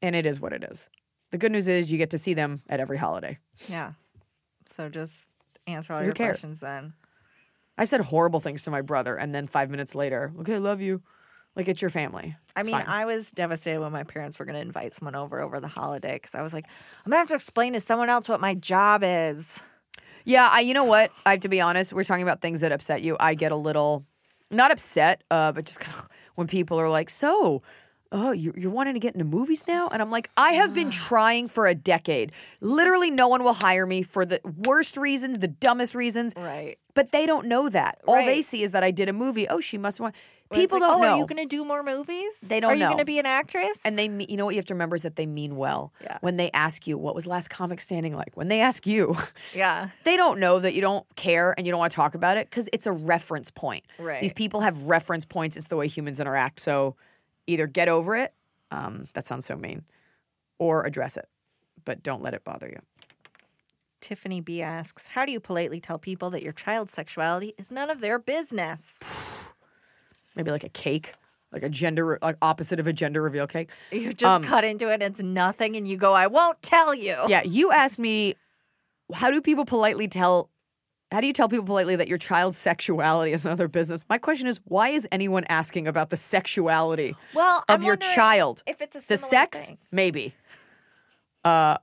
And 0.00 0.16
it 0.16 0.26
is 0.26 0.40
what 0.40 0.52
it 0.52 0.64
is. 0.64 0.88
The 1.30 1.38
good 1.38 1.52
news 1.52 1.68
is 1.68 1.92
you 1.92 1.98
get 1.98 2.10
to 2.10 2.18
see 2.18 2.34
them 2.34 2.60
at 2.68 2.80
every 2.80 2.98
holiday. 2.98 3.38
Yeah. 3.68 3.92
So 4.66 4.88
just 4.88 5.28
answer 5.66 5.92
all 5.92 6.00
who 6.00 6.06
your 6.06 6.14
cares? 6.14 6.38
questions 6.38 6.60
then. 6.60 6.94
I 7.78 7.84
said 7.84 8.00
horrible 8.00 8.40
things 8.40 8.64
to 8.64 8.70
my 8.70 8.82
brother, 8.82 9.16
and 9.16 9.34
then 9.34 9.46
five 9.46 9.70
minutes 9.70 9.94
later, 9.94 10.32
okay, 10.40 10.56
I 10.56 10.58
love 10.58 10.80
you. 10.80 11.02
Like 11.54 11.68
it's 11.68 11.82
your 11.82 11.90
family. 11.90 12.36
I 12.56 12.62
mean, 12.62 12.74
fine. 12.74 12.86
I 12.86 13.04
was 13.04 13.30
devastated 13.30 13.80
when 13.80 13.92
my 13.92 14.04
parents 14.04 14.38
were 14.38 14.44
going 14.44 14.56
to 14.56 14.60
invite 14.60 14.94
someone 14.94 15.14
over 15.14 15.40
over 15.40 15.60
the 15.60 15.68
holiday 15.68 16.14
because 16.14 16.34
I 16.34 16.42
was 16.42 16.54
like, 16.54 16.66
I'm 17.04 17.10
going 17.10 17.16
to 17.16 17.20
have 17.20 17.28
to 17.28 17.34
explain 17.34 17.74
to 17.74 17.80
someone 17.80 18.08
else 18.08 18.28
what 18.28 18.40
my 18.40 18.54
job 18.54 19.02
is. 19.04 19.62
Yeah, 20.24 20.48
I. 20.50 20.60
You 20.60 20.74
know 20.74 20.84
what? 20.84 21.10
I 21.26 21.32
have 21.32 21.40
to 21.40 21.48
be 21.48 21.60
honest. 21.60 21.92
We're 21.92 22.04
talking 22.04 22.22
about 22.22 22.40
things 22.40 22.60
that 22.60 22.72
upset 22.72 23.02
you. 23.02 23.16
I 23.20 23.34
get 23.34 23.52
a 23.52 23.56
little, 23.56 24.04
not 24.50 24.70
upset, 24.70 25.22
uh, 25.30 25.52
but 25.52 25.64
just 25.64 25.80
kind 25.80 25.96
of 25.96 26.08
when 26.34 26.46
people 26.46 26.78
are 26.80 26.88
like, 26.88 27.10
"So, 27.10 27.62
oh, 28.12 28.30
you, 28.32 28.52
you're 28.56 28.70
wanting 28.70 28.94
to 28.94 29.00
get 29.00 29.14
into 29.14 29.24
movies 29.24 29.64
now?" 29.66 29.88
And 29.88 30.00
I'm 30.02 30.10
like, 30.10 30.30
I 30.36 30.52
have 30.52 30.74
been 30.74 30.90
trying 30.90 31.48
for 31.48 31.66
a 31.66 31.74
decade. 31.74 32.32
Literally, 32.60 33.10
no 33.10 33.28
one 33.28 33.42
will 33.44 33.54
hire 33.54 33.86
me 33.86 34.02
for 34.02 34.24
the 34.24 34.40
worst 34.66 34.96
reasons, 34.96 35.38
the 35.38 35.48
dumbest 35.48 35.94
reasons. 35.94 36.34
Right. 36.36 36.78
But 36.94 37.10
they 37.12 37.24
don't 37.26 37.46
know 37.46 37.68
that. 37.70 38.00
All 38.06 38.16
they 38.16 38.26
Right. 38.36 38.44
see 38.44 38.62
is 38.62 38.72
that 38.72 38.84
I 38.84 38.90
did 38.90 39.08
a 39.08 39.12
movie. 39.14 39.48
Oh, 39.48 39.60
she 39.60 39.78
must 39.78 39.98
want. 39.98 40.14
People 40.52 40.80
like, 40.80 40.88
don't 40.88 41.00
oh, 41.00 41.02
know. 41.02 41.14
Are 41.14 41.18
you 41.18 41.26
going 41.26 41.42
to 41.42 41.46
do 41.46 41.64
more 41.64 41.82
movies? 41.82 42.32
They 42.42 42.60
don't 42.60 42.72
Are 42.72 42.74
you 42.74 42.84
going 42.84 42.98
to 42.98 43.04
be 43.04 43.18
an 43.18 43.26
actress? 43.26 43.80
and 43.84 43.98
they, 43.98 44.04
you 44.28 44.36
know 44.36 44.44
what 44.44 44.54
you 44.54 44.58
have 44.58 44.66
to 44.66 44.74
remember 44.74 44.96
is 44.96 45.02
that 45.02 45.16
they 45.16 45.26
mean 45.26 45.56
well. 45.56 45.92
Yeah. 46.02 46.18
When 46.20 46.36
they 46.36 46.50
ask 46.52 46.86
you, 46.86 46.98
"What 46.98 47.14
was 47.14 47.26
last 47.26 47.50
comic 47.50 47.80
standing 47.80 48.14
like?" 48.14 48.36
When 48.36 48.48
they 48.48 48.60
ask 48.60 48.86
you, 48.86 49.16
yeah. 49.54 49.90
they 50.04 50.16
don't 50.16 50.38
know 50.38 50.58
that 50.58 50.74
you 50.74 50.80
don't 50.80 51.06
care 51.16 51.54
and 51.56 51.66
you 51.66 51.72
don't 51.72 51.80
want 51.80 51.92
to 51.92 51.96
talk 51.96 52.14
about 52.14 52.36
it 52.36 52.48
because 52.48 52.68
it's 52.72 52.86
a 52.86 52.92
reference 52.92 53.50
point. 53.50 53.84
Right. 53.98 54.20
These 54.20 54.32
people 54.32 54.60
have 54.60 54.84
reference 54.84 55.24
points. 55.24 55.56
It's 55.56 55.68
the 55.68 55.76
way 55.76 55.88
humans 55.88 56.20
interact. 56.20 56.60
So 56.60 56.96
either 57.46 57.66
get 57.66 57.88
over 57.88 58.16
it, 58.16 58.34
um, 58.70 59.06
that 59.14 59.26
sounds 59.26 59.46
so 59.46 59.56
mean, 59.56 59.84
or 60.58 60.84
address 60.84 61.16
it, 61.16 61.28
but 61.84 62.02
don't 62.02 62.22
let 62.22 62.34
it 62.34 62.44
bother 62.44 62.68
you. 62.68 62.78
Tiffany 64.00 64.40
B 64.40 64.60
asks, 64.60 65.08
How 65.08 65.24
do 65.24 65.32
you 65.32 65.40
politely 65.40 65.80
tell 65.80 65.98
people 65.98 66.28
that 66.30 66.42
your 66.42 66.52
child's 66.52 66.92
sexuality 66.92 67.54
is 67.56 67.70
none 67.70 67.88
of 67.88 68.00
their 68.00 68.18
business? 68.18 69.00
Maybe 70.34 70.50
like 70.50 70.64
a 70.64 70.68
cake, 70.68 71.14
like 71.52 71.62
a 71.62 71.68
gender, 71.68 72.18
like 72.22 72.36
opposite 72.42 72.80
of 72.80 72.86
a 72.86 72.92
gender 72.92 73.20
reveal 73.22 73.46
cake. 73.46 73.68
You 73.90 74.12
just 74.12 74.24
Um, 74.32 74.42
cut 74.44 74.64
into 74.64 74.90
it, 74.92 75.02
it's 75.02 75.22
nothing, 75.22 75.76
and 75.76 75.86
you 75.86 75.96
go, 75.96 76.14
I 76.14 76.26
won't 76.26 76.60
tell 76.62 76.94
you. 76.94 77.16
Yeah, 77.28 77.42
you 77.44 77.70
asked 77.72 77.98
me, 77.98 78.34
how 79.14 79.30
do 79.30 79.40
people 79.40 79.64
politely 79.64 80.08
tell? 80.08 80.48
How 81.10 81.20
do 81.20 81.26
you 81.26 81.34
tell 81.34 81.46
people 81.50 81.66
politely 81.66 81.94
that 81.96 82.08
your 82.08 82.16
child's 82.16 82.56
sexuality 82.56 83.32
is 83.32 83.44
another 83.44 83.68
business? 83.68 84.02
My 84.08 84.16
question 84.16 84.46
is, 84.46 84.60
why 84.64 84.88
is 84.88 85.06
anyone 85.12 85.44
asking 85.50 85.86
about 85.86 86.08
the 86.08 86.16
sexuality 86.16 87.14
Well, 87.34 87.58
of 87.68 87.80
I'm 87.80 87.82
your 87.82 87.96
child? 87.96 88.62
If 88.66 88.80
it's 88.80 88.96
a 88.96 89.06
the 89.06 89.18
sex, 89.18 89.66
thing. 89.66 89.78
maybe. 89.90 90.34
Uh, 91.44 91.76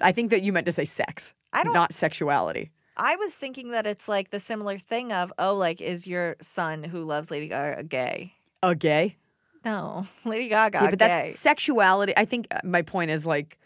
I 0.00 0.12
think 0.12 0.30
that 0.30 0.42
you 0.42 0.52
meant 0.52 0.66
to 0.66 0.72
say 0.72 0.84
sex, 0.84 1.34
I 1.52 1.64
don't- 1.64 1.72
not 1.72 1.92
sexuality. 1.92 2.70
I 2.96 3.16
was 3.16 3.34
thinking 3.34 3.70
that 3.70 3.86
it's 3.86 4.08
like 4.08 4.30
the 4.30 4.40
similar 4.40 4.78
thing 4.78 5.12
of, 5.12 5.32
oh, 5.38 5.54
like, 5.54 5.80
is 5.80 6.06
your 6.06 6.36
son 6.40 6.84
who 6.84 7.04
loves 7.04 7.30
Lady 7.30 7.48
Gaga 7.48 7.84
gay? 7.84 8.34
A 8.62 8.74
gay, 8.74 9.16
No, 9.64 10.06
Lady 10.24 10.48
Gaga 10.48 10.78
yeah, 10.78 10.90
but 10.90 10.98
gay. 10.98 11.06
that's 11.06 11.38
sexuality. 11.38 12.12
I 12.16 12.24
think 12.24 12.46
uh, 12.50 12.60
my 12.64 12.82
point 12.82 13.10
is 13.10 13.24
like 13.26 13.58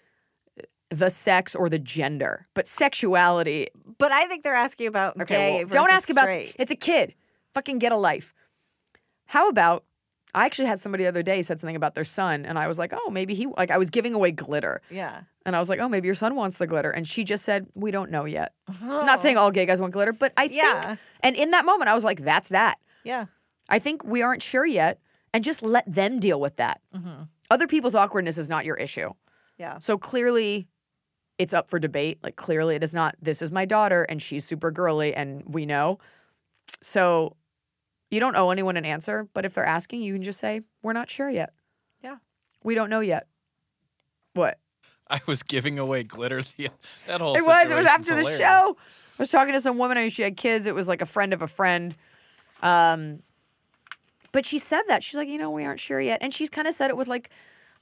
the 0.91 1.11
sex 1.11 1.55
or 1.55 1.69
the 1.69 1.79
gender, 1.81 2.47
but 2.55 2.69
sexuality. 2.69 3.69
but 3.99 4.13
I 4.13 4.27
think 4.27 4.45
they're 4.45 4.55
asking 4.55 4.87
about 4.87 5.21
Okay, 5.21 5.35
gay 5.59 5.65
well, 5.65 5.85
don't 5.85 5.91
ask 5.93 6.09
about. 6.11 6.29
It's 6.29 6.71
a 6.71 6.77
kid. 6.77 7.15
Fucking 7.55 7.79
get 7.79 7.91
a 7.93 7.97
life. 7.97 8.33
How 9.27 9.49
about? 9.49 9.85
I 10.37 10.45
actually 10.45 10.67
had 10.67 10.79
somebody 10.79 11.03
the 11.05 11.09
other 11.09 11.23
day 11.25 11.43
said 11.43 11.59
something 11.59 11.75
about 11.75 11.95
their 11.95 12.05
son, 12.05 12.45
and 12.47 12.59
I 12.59 12.69
was 12.69 12.79
like, 12.79 12.93
oh, 12.95 13.11
maybe 13.11 13.35
he 13.35 13.47
like 13.47 13.71
I 13.73 13.79
was 13.79 13.91
giving 13.91 14.15
away 14.15 14.31
glitter. 14.31 14.83
Yeah. 14.91 15.23
And 15.45 15.57
I 15.57 15.59
was 15.59 15.69
like, 15.69 15.81
oh, 15.81 15.89
maybe 15.89 16.07
your 16.07 16.15
son 16.15 16.35
wants 16.37 16.59
the 16.59 16.67
glitter. 16.67 16.91
And 16.91 17.07
she 17.09 17.25
just 17.25 17.45
said, 17.45 17.67
we 17.75 17.91
don't 17.91 18.11
know 18.11 18.25
yet. 18.25 18.53
I'm 18.83 19.07
not 19.07 19.21
saying 19.21 19.37
all 19.39 19.51
gay 19.51 19.65
guys 19.65 19.81
want 19.81 19.93
glitter, 19.93 20.13
but 20.13 20.33
I 20.37 20.49
think, 20.49 20.61
Yeah. 20.63 20.97
and 21.21 21.35
in 21.37 21.53
that 21.53 21.65
moment, 21.65 21.89
I 21.89 21.95
was 21.95 22.05
like, 22.05 22.23
that's 22.25 22.49
that. 22.49 22.79
Yeah. 23.05 23.27
I 23.69 23.79
think 23.79 24.05
we 24.05 24.23
aren't 24.23 24.43
sure 24.43 24.67
yet. 24.67 25.01
And 25.33 25.45
just 25.45 25.63
let 25.63 25.85
them 25.93 26.19
deal 26.19 26.41
with 26.41 26.57
that. 26.57 26.81
Mm-hmm. 26.95 27.25
Other 27.51 27.67
people's 27.67 27.95
awkwardness 27.95 28.39
is 28.39 28.49
not 28.49 28.65
your 28.65 28.77
issue. 28.77 29.11
Yeah. 29.59 29.79
So 29.79 29.97
clearly 29.99 30.67
it's 31.39 31.55
up 31.55 31.71
for 31.71 31.79
debate. 31.79 32.19
Like 32.23 32.37
clearly 32.37 32.75
it 32.77 32.83
is 32.83 32.93
not 32.93 33.15
this 33.23 33.41
is 33.43 33.53
my 33.53 33.65
daughter 33.67 34.03
and 34.05 34.21
she's 34.21 34.45
super 34.45 34.71
girly 34.71 35.15
and 35.15 35.43
we 35.47 35.65
know. 35.67 35.99
So 36.83 37.37
you 38.11 38.21
don't 38.21 38.37
owe 38.37 38.51
anyone 38.51 38.77
an 38.77 38.85
answer, 38.85 39.29
but 39.35 39.45
if 39.45 39.55
they're 39.55 39.67
asking, 39.67 40.03
you 40.03 40.13
can 40.15 40.23
just 40.23 40.39
say, 40.39 40.63
We're 40.83 40.93
not 40.93 41.11
sure 41.11 41.29
yet. 41.31 41.53
Yeah. 42.03 42.17
We 42.63 42.75
don't 42.75 42.91
know 42.91 43.01
yet. 43.01 43.27
What? 44.35 44.59
I 45.09 45.21
was 45.27 45.43
giving 45.43 45.79
away 45.79 46.03
glitter. 46.03 46.43
The, 46.43 46.69
that 47.07 47.21
whole 47.21 47.37
It 47.37 47.45
was. 47.45 47.71
It 47.71 47.75
was 47.75 47.85
situation's 47.85 47.87
after 47.87 48.15
the 48.17 48.37
show. 48.37 48.77
I 49.19 49.23
was 49.23 49.31
talking 49.31 49.55
to 49.55 49.61
some 49.61 49.79
woman 49.79 49.97
and 49.97 50.13
she 50.13 50.23
had 50.23 50.37
kids. 50.37 50.67
It 50.67 50.75
was 50.75 50.89
like 50.89 51.01
a 51.01 51.07
friend 51.07 51.33
of 51.33 51.43
a 51.43 51.47
friend. 51.49 51.95
Um, 52.63 53.23
but 54.33 54.45
she 54.45 54.59
said 54.59 54.83
that 54.89 55.03
she's 55.03 55.15
like, 55.17 55.29
you 55.29 55.39
know, 55.39 55.51
we 55.51 55.65
aren't 55.65 55.81
sure 55.81 56.01
yet, 56.01 56.19
and 56.21 56.35
she's 56.35 56.51
kind 56.51 56.69
of 56.69 56.75
said 56.75 56.91
it 56.91 56.97
with 56.97 57.09
like, 57.09 57.31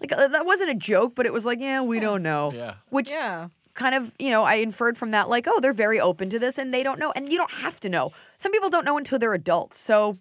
like 0.00 0.12
uh, 0.12 0.28
that 0.28 0.46
wasn't 0.46 0.70
a 0.70 0.74
joke, 0.74 1.14
but 1.14 1.26
it 1.26 1.32
was 1.32 1.44
like, 1.44 1.60
yeah, 1.60 1.80
we 1.80 1.98
don't 1.98 2.22
know. 2.22 2.52
Yeah. 2.54 2.74
Which 2.90 3.10
Yeah. 3.10 3.48
Kind 3.74 3.94
of, 3.94 4.12
you 4.18 4.30
know, 4.30 4.44
I 4.44 4.54
inferred 4.54 4.96
from 4.96 5.10
that, 5.10 5.28
like, 5.28 5.46
oh, 5.48 5.60
they're 5.60 5.72
very 5.72 6.00
open 6.00 6.30
to 6.30 6.38
this 6.38 6.58
and 6.58 6.72
they 6.72 6.82
don't 6.82 6.98
know. 6.98 7.12
And 7.14 7.30
you 7.30 7.36
don't 7.36 7.50
have 7.50 7.80
to 7.80 7.88
know. 7.88 8.12
Some 8.38 8.52
people 8.52 8.68
don't 8.68 8.84
know 8.84 8.96
until 8.96 9.18
they're 9.18 9.34
adults. 9.34 9.78
So 9.78 10.16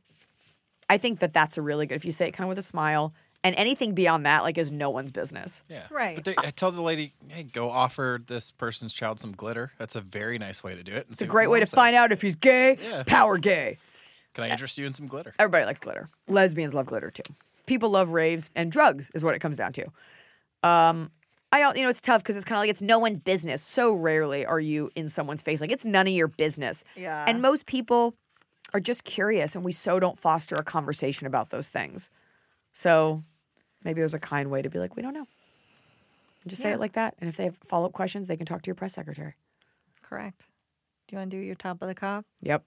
I 0.90 0.98
think 0.98 1.20
that 1.20 1.34
that's 1.34 1.58
a 1.58 1.62
really 1.62 1.86
good, 1.86 1.96
if 1.96 2.06
you 2.06 2.12
say 2.12 2.28
it 2.28 2.32
kind 2.32 2.46
of 2.46 2.50
with 2.50 2.58
a 2.58 2.68
smile, 2.68 3.14
and 3.46 3.56
anything 3.58 3.94
beyond 3.94 4.26
that, 4.26 4.44
like, 4.44 4.58
is 4.58 4.72
no 4.72 4.90
one's 4.90 5.12
business. 5.12 5.64
Yeah. 5.68 5.86
Right. 5.92 6.16
But 6.16 6.24
they, 6.24 6.36
I 6.38 6.52
tell 6.52 6.72
the 6.72 6.82
lady, 6.82 7.12
hey, 7.28 7.44
go 7.44 7.70
offer 7.70 8.22
this 8.26 8.52
person's 8.52 8.94
child 8.94 9.20
some 9.20 9.34
glitter. 9.34 9.74
That's 9.78 9.98
a 9.98 10.02
very 10.02 10.38
nice 10.38 10.64
way 10.64 10.76
to 10.76 10.84
do 10.84 10.94
it. 10.94 11.08
It's 11.10 11.22
a 11.22 11.28
great 11.28 11.48
way 11.50 11.60
to 11.60 11.66
find 11.66 11.94
out 11.94 12.14
if 12.14 12.22
he's 12.22 12.36
gay, 12.38 12.78
Yeah. 12.82 13.04
power 13.06 13.38
gay. 13.38 13.78
Can 14.34 14.46
I 14.46 14.50
interest 14.50 14.78
you 14.78 14.86
in 14.86 14.94
some 14.94 15.08
glitter? 15.08 15.34
Everybody 15.40 15.66
likes 15.66 15.80
glitter. 15.82 16.08
Lesbians 16.30 16.74
love 16.74 16.86
glitter 16.86 17.12
too. 17.12 17.24
People 17.66 17.90
love 17.90 18.12
raves 18.12 18.50
and 18.56 18.72
drugs 18.72 19.12
is 19.14 19.24
what 19.26 19.36
it 19.36 19.40
comes 19.40 19.58
down 19.58 19.74
to. 19.74 19.88
Um, 20.68 21.12
I 21.54 21.74
you 21.74 21.84
know 21.84 21.90
it's 21.90 22.02
tough 22.02 22.24
because 22.24 22.36
it's 22.36 22.46
kind 22.46 22.58
of 22.58 22.62
like 22.62 22.72
it's 22.72 22.82
no 22.82 22.98
one's 22.98 23.20
business. 23.20 23.62
So 23.62 23.94
rarely 23.94 24.44
are 24.44 24.60
you 24.60 24.90
in 24.96 25.08
someone's 25.08 25.44
face 25.44 25.62
like 25.62 25.72
it's 25.72 25.86
none 25.86 26.08
of 26.08 26.14
your 26.14 26.28
business. 26.28 26.84
Yeah. 26.96 27.24
And 27.28 27.42
most 27.42 27.68
people 27.68 28.16
are 28.74 28.80
just 28.80 29.04
curious, 29.04 29.56
and 29.56 29.64
we 29.64 29.72
so 29.72 30.00
don't 30.00 30.18
foster 30.18 30.56
a 30.56 30.64
conversation 30.64 31.28
about 31.28 31.52
those 31.52 31.70
things. 31.70 32.10
So 32.72 33.24
maybe 33.84 34.02
there's 34.02 34.16
a 34.16 34.20
kind 34.20 34.50
way 34.50 34.64
to 34.64 34.70
be 34.70 34.80
like, 34.80 34.96
we 34.96 35.04
don't 35.04 35.14
know. 35.14 35.28
Just 36.48 36.62
say 36.62 36.72
it 36.72 36.80
like 36.80 36.94
that, 36.94 37.14
and 37.20 37.30
if 37.30 37.38
they 37.38 37.46
have 37.46 37.58
follow 37.68 37.86
up 37.86 37.94
questions, 37.94 38.28
they 38.28 38.36
can 38.36 38.46
talk 38.46 38.64
to 38.64 38.68
your 38.68 38.76
press 38.76 38.94
secretary. 38.94 39.36
Correct. 40.02 40.48
Do 41.08 41.16
you 41.16 41.20
want 41.20 41.32
to 41.32 41.38
do 41.38 41.42
your 41.42 41.56
top 41.56 41.82
of 41.82 41.88
the 41.88 41.96
cob? 41.96 42.26
Yep. 42.42 42.64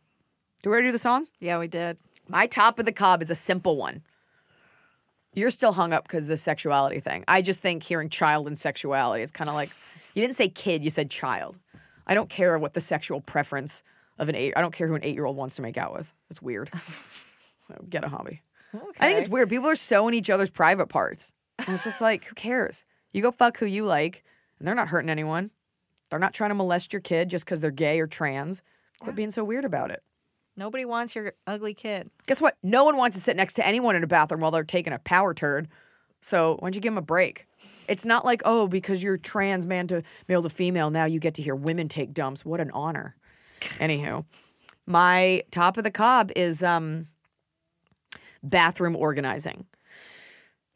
Do 0.63 0.71
we 0.71 0.75
already 0.75 0.89
do 0.89 0.93
the 0.93 0.99
song? 0.99 1.27
Yeah, 1.41 1.59
we 1.59 1.67
did. 1.67 1.99
My 2.29 2.47
top 2.47 2.79
of 2.79 2.87
the 2.87 2.93
cob 2.93 3.21
is 3.21 3.31
a 3.31 3.35
simple 3.35 3.77
one. 3.77 4.03
You're 5.37 5.51
still 5.51 5.73
hung 5.73 5.93
up 5.93 6.05
because 6.05 6.25
of 6.25 6.29
the 6.31 6.37
sexuality 6.39 6.99
thing. 6.99 7.23
I 7.29 7.43
just 7.43 7.61
think 7.61 7.83
hearing 7.83 8.09
child 8.09 8.47
and 8.47 8.59
sexuality, 8.59 9.23
it's 9.23 9.31
kind 9.31 9.51
of 9.51 9.55
like 9.55 9.69
you 10.15 10.23
didn't 10.23 10.35
say 10.35 10.49
kid, 10.49 10.83
you 10.83 10.91
said 10.91 11.11
child. 11.11 11.57
I 12.07 12.15
don't 12.15 12.31
care 12.31 12.59
what 12.59 12.73
the 12.73 12.81
sexual 12.81 13.21
preference 13.21 13.83
of 14.19 14.31
an 14.31 14.35
eight. 14.35 14.55
I 14.57 14.63
don't 14.63 14.73
care 14.73 14.89
who 14.89 14.95
an 14.95 15.05
eight 15.05 15.15
year 15.15 15.27
old 15.27 15.37
wants 15.37 15.55
to 15.57 15.63
make 15.63 15.77
out 15.77 15.93
with. 15.93 16.13
It's 16.31 16.41
weird. 16.41 16.71
Get 17.91 18.03
a 18.03 18.09
hobby. 18.09 18.43
I 18.99 19.09
think 19.09 19.21
it's 19.21 19.29
weird. 19.29 19.49
People 19.51 19.69
are 19.69 19.77
so 19.77 20.09
in 20.09 20.15
each 20.15 20.31
other's 20.31 20.51
private 20.51 20.87
parts. 20.87 21.33
And 21.59 21.75
it's 21.75 21.85
just 21.85 22.01
like, 22.01 22.25
who 22.25 22.35
cares? 22.35 22.85
You 23.13 23.23
go 23.23 23.31
fuck 23.31 23.59
who 23.59 23.67
you 23.67 23.85
like, 23.85 24.25
and 24.59 24.67
they're 24.67 24.75
not 24.75 24.89
hurting 24.89 25.11
anyone. 25.11 25.51
They're 26.11 26.19
not 26.19 26.35
trying 26.35 26.51
to 26.51 26.55
molest 26.55 26.93
your 26.93 27.01
kid 27.01 27.29
just 27.29 27.45
because 27.45 27.61
they're 27.61 27.71
gay 27.71 28.01
or 28.01 28.07
trans. 28.07 28.63
Quit 29.01 29.15
being 29.15 29.31
so 29.31 29.45
weird 29.45 29.65
about 29.65 29.91
it. 29.91 30.03
Nobody 30.57 30.85
wants 30.85 31.15
your 31.15 31.35
ugly 31.47 31.75
kid. 31.75 32.11
Guess 32.27 32.41
what? 32.41 32.57
No 32.63 32.85
one 32.85 32.97
wants 32.97 33.17
to 33.17 33.23
sit 33.23 33.37
next 33.37 33.55
to 33.55 33.67
anyone 33.67 33.95
in 33.95 34.03
a 34.03 34.07
bathroom 34.07 34.41
while 34.41 34.51
they're 34.51 34.65
taking 34.65 34.93
a 34.93 34.99
power 34.99 35.35
turd. 35.35 35.69
So 36.23 36.57
why 36.59 36.67
don't 36.67 36.75
you 36.75 36.81
give 36.81 36.93
them 36.93 36.99
a 36.99 37.03
break? 37.03 37.47
It's 37.89 38.05
not 38.05 38.25
like, 38.25 38.43
oh, 38.45 38.67
because 38.67 39.03
you're 39.03 39.19
trans 39.19 39.67
man 39.67 39.87
to 39.89 40.03
male 40.29 40.43
to 40.43 40.49
female, 40.49 40.91
now 40.91 41.05
you 41.05 41.21
get 41.21 41.35
to 41.35 41.43
hear 41.43 41.55
women 41.55 41.89
take 41.89 42.15
dumps. 42.15 42.45
What 42.45 42.61
an 42.61 42.71
honor. 42.73 43.17
Anywho, 43.79 44.25
my 44.87 45.43
top 45.51 45.77
of 45.77 45.85
the 45.85 45.91
cob 45.91 46.33
is 46.35 46.63
um, 46.63 47.07
bathroom 48.43 48.97
organizing. 48.97 49.67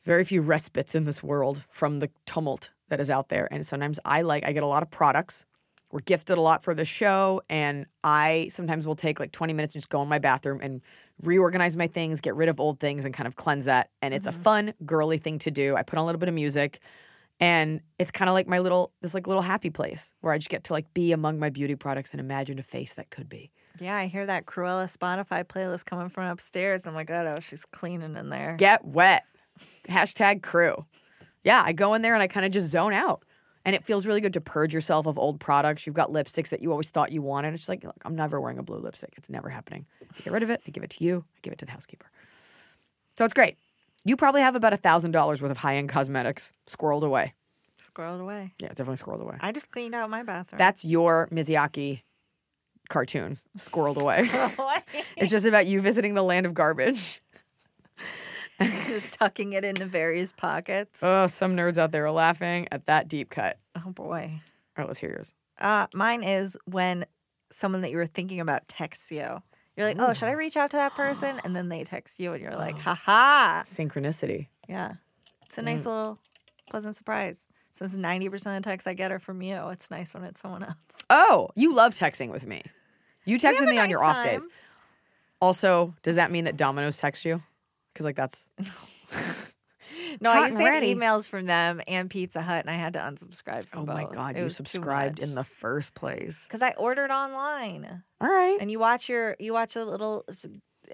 Very 0.04 0.24
few 0.24 0.40
respites 0.40 0.94
in 0.94 1.04
this 1.04 1.22
world 1.22 1.64
from 1.68 2.00
the 2.00 2.10
tumult 2.26 2.70
that 2.88 3.00
is 3.00 3.10
out 3.10 3.28
there. 3.28 3.48
And 3.50 3.66
sometimes 3.66 3.98
I 4.04 4.22
like, 4.22 4.44
I 4.44 4.52
get 4.52 4.62
a 4.62 4.66
lot 4.66 4.82
of 4.82 4.90
products. 4.90 5.44
We're 5.92 6.00
gifted 6.00 6.38
a 6.38 6.40
lot 6.40 6.62
for 6.62 6.74
the 6.74 6.84
show. 6.84 7.42
And 7.48 7.86
I 8.04 8.48
sometimes 8.50 8.86
will 8.86 8.96
take 8.96 9.18
like 9.18 9.32
20 9.32 9.52
minutes 9.52 9.74
and 9.74 9.82
just 9.82 9.90
go 9.90 10.02
in 10.02 10.08
my 10.08 10.18
bathroom 10.18 10.60
and 10.62 10.80
reorganize 11.22 11.76
my 11.76 11.86
things, 11.86 12.20
get 12.20 12.34
rid 12.34 12.48
of 12.48 12.60
old 12.60 12.80
things, 12.80 13.04
and 13.04 13.12
kind 13.12 13.26
of 13.26 13.36
cleanse 13.36 13.64
that. 13.64 13.90
And 14.00 14.14
it's 14.14 14.26
a 14.26 14.30
mm-hmm. 14.30 14.42
fun, 14.42 14.74
girly 14.86 15.18
thing 15.18 15.38
to 15.40 15.50
do. 15.50 15.76
I 15.76 15.82
put 15.82 15.98
on 15.98 16.02
a 16.02 16.06
little 16.06 16.18
bit 16.18 16.28
of 16.28 16.34
music. 16.34 16.80
And 17.40 17.80
it's 17.98 18.10
kind 18.10 18.28
of 18.28 18.34
like 18.34 18.46
my 18.46 18.58
little, 18.58 18.92
this 19.00 19.14
like 19.14 19.26
little 19.26 19.42
happy 19.42 19.70
place 19.70 20.12
where 20.20 20.32
I 20.32 20.38
just 20.38 20.50
get 20.50 20.64
to 20.64 20.74
like 20.74 20.92
be 20.92 21.12
among 21.12 21.38
my 21.38 21.48
beauty 21.48 21.74
products 21.74 22.12
and 22.12 22.20
imagine 22.20 22.58
a 22.58 22.62
face 22.62 22.94
that 22.94 23.10
could 23.10 23.28
be. 23.28 23.50
Yeah, 23.80 23.96
I 23.96 24.06
hear 24.06 24.26
that 24.26 24.44
Cruella 24.44 24.94
Spotify 24.94 25.44
playlist 25.44 25.86
coming 25.86 26.10
from 26.10 26.26
upstairs. 26.26 26.86
I'm 26.86 26.94
like, 26.94 27.10
oh, 27.10 27.38
she's 27.40 27.64
cleaning 27.64 28.14
in 28.14 28.28
there. 28.28 28.56
Get 28.58 28.84
wet. 28.84 29.24
Hashtag 29.88 30.42
crew. 30.42 30.84
Yeah, 31.44 31.62
I 31.64 31.72
go 31.72 31.94
in 31.94 32.02
there 32.02 32.14
and 32.14 32.22
I 32.22 32.26
kind 32.26 32.44
of 32.44 32.52
just 32.52 32.68
zone 32.68 32.92
out. 32.92 33.24
And 33.64 33.74
it 33.76 33.84
feels 33.84 34.06
really 34.06 34.20
good 34.20 34.32
to 34.34 34.40
purge 34.40 34.72
yourself 34.72 35.06
of 35.06 35.18
old 35.18 35.38
products. 35.38 35.86
You've 35.86 35.94
got 35.94 36.10
lipsticks 36.10 36.48
that 36.48 36.62
you 36.62 36.70
always 36.70 36.88
thought 36.88 37.12
you 37.12 37.20
wanted. 37.20 37.52
It's 37.52 37.68
like, 37.68 37.84
look, 37.84 38.00
I'm 38.04 38.16
never 38.16 38.40
wearing 38.40 38.58
a 38.58 38.62
blue 38.62 38.78
lipstick. 38.78 39.12
It's 39.16 39.28
never 39.28 39.50
happening. 39.50 39.84
I 40.02 40.22
get 40.22 40.32
rid 40.32 40.42
of 40.42 40.50
it. 40.50 40.62
I 40.66 40.70
give 40.70 40.82
it 40.82 40.90
to 40.90 41.04
you. 41.04 41.24
I 41.36 41.38
give 41.42 41.52
it 41.52 41.58
to 41.58 41.66
the 41.66 41.72
housekeeper. 41.72 42.10
So 43.16 43.24
it's 43.24 43.34
great. 43.34 43.58
You 44.04 44.16
probably 44.16 44.40
have 44.40 44.56
about 44.56 44.72
a 44.72 44.78
thousand 44.78 45.10
dollars 45.10 45.42
worth 45.42 45.50
of 45.50 45.58
high 45.58 45.76
end 45.76 45.90
cosmetics 45.90 46.52
squirreled 46.66 47.02
away. 47.02 47.34
Squirreled 47.78 48.20
away. 48.20 48.54
Yeah, 48.58 48.68
definitely 48.68 48.96
squirreled 48.96 49.20
away. 49.20 49.36
I 49.40 49.52
just 49.52 49.70
cleaned 49.70 49.94
out 49.94 50.08
my 50.08 50.22
bathroom. 50.22 50.58
That's 50.58 50.84
your 50.84 51.28
Miyazaki 51.30 52.02
cartoon, 52.88 53.38
squirreled 53.58 53.96
away. 53.96 54.28
it's 55.16 55.30
just 55.30 55.46
about 55.46 55.66
you 55.66 55.80
visiting 55.80 56.14
the 56.14 56.22
land 56.22 56.46
of 56.46 56.54
garbage. 56.54 57.20
just 58.86 59.12
tucking 59.12 59.52
it 59.52 59.64
into 59.64 59.86
various 59.86 60.32
pockets. 60.32 61.02
Oh, 61.02 61.26
some 61.26 61.56
nerds 61.56 61.78
out 61.78 61.92
there 61.92 62.06
are 62.06 62.10
laughing 62.10 62.68
at 62.70 62.86
that 62.86 63.08
deep 63.08 63.30
cut. 63.30 63.58
Oh 63.76 63.90
boy. 63.90 64.30
All 64.34 64.82
right, 64.82 64.86
let's 64.86 64.98
hear 64.98 65.10
yours. 65.10 65.34
Uh, 65.58 65.86
mine 65.94 66.22
is 66.22 66.56
when 66.64 67.06
someone 67.50 67.82
that 67.82 67.90
you 67.90 67.96
were 67.96 68.06
thinking 68.06 68.40
about 68.40 68.68
texts 68.68 69.10
you. 69.10 69.42
You're 69.76 69.86
like, 69.86 69.96
oh, 69.98 70.12
should 70.12 70.28
I 70.28 70.32
reach 70.32 70.56
out 70.56 70.70
to 70.72 70.76
that 70.76 70.94
person? 70.94 71.40
And 71.44 71.54
then 71.56 71.68
they 71.68 71.84
text 71.84 72.20
you, 72.20 72.32
and 72.32 72.42
you're 72.42 72.56
like, 72.56 72.78
ha 72.78 72.94
ha. 72.94 73.62
Synchronicity. 73.64 74.48
Yeah. 74.68 74.94
It's 75.46 75.58
a 75.58 75.62
nice 75.62 75.86
little 75.86 76.18
pleasant 76.68 76.96
surprise. 76.96 77.48
Since 77.72 77.96
90% 77.96 78.34
of 78.34 78.42
the 78.42 78.60
texts 78.60 78.86
I 78.86 78.94
get 78.94 79.10
are 79.10 79.18
from 79.18 79.42
you, 79.42 79.68
it's 79.68 79.90
nice 79.90 80.12
when 80.12 80.24
it's 80.24 80.40
someone 80.40 80.64
else. 80.64 80.74
Oh, 81.08 81.48
you 81.54 81.74
love 81.74 81.94
texting 81.94 82.30
with 82.30 82.46
me. 82.46 82.62
You 83.24 83.38
text 83.38 83.58
have 83.58 83.66
with 83.66 83.70
a 83.70 83.72
me 83.72 83.78
on 83.78 83.84
nice 83.84 83.90
your 83.90 84.04
off 84.04 84.24
days. 84.24 84.46
Also, 85.40 85.94
does 86.02 86.16
that 86.16 86.30
mean 86.30 86.44
that 86.44 86.56
Domino's 86.56 86.98
texts 86.98 87.24
you? 87.24 87.42
Because 87.92 88.04
like 88.06 88.16
that's 88.16 88.48
No, 90.20 90.30
I 90.30 90.36
and 90.38 90.46
used 90.46 90.58
to 90.58 90.64
get 90.64 90.70
ready. 90.70 90.94
emails 90.94 91.28
from 91.28 91.46
them 91.46 91.80
and 91.86 92.08
Pizza 92.08 92.40
Hut, 92.42 92.60
and 92.60 92.70
I 92.70 92.74
had 92.74 92.94
to 92.94 92.98
unsubscribe 93.00 93.64
from 93.64 93.80
oh 93.80 93.84
both. 93.84 93.96
oh 93.96 94.00
both. 94.06 94.10
my 94.10 94.14
god, 94.32 94.36
you 94.36 94.48
subscribed 94.48 95.18
in 95.20 95.34
the 95.34 95.44
first 95.44 95.94
place. 95.94 96.44
because 96.44 96.62
I 96.62 96.70
ordered 96.78 97.10
online, 97.10 98.02
All 98.20 98.28
right. 98.28 98.58
and 98.60 98.70
you 98.70 98.78
watch 98.78 99.08
your 99.08 99.36
you 99.38 99.52
watch 99.52 99.76
a 99.76 99.84
little 99.84 100.24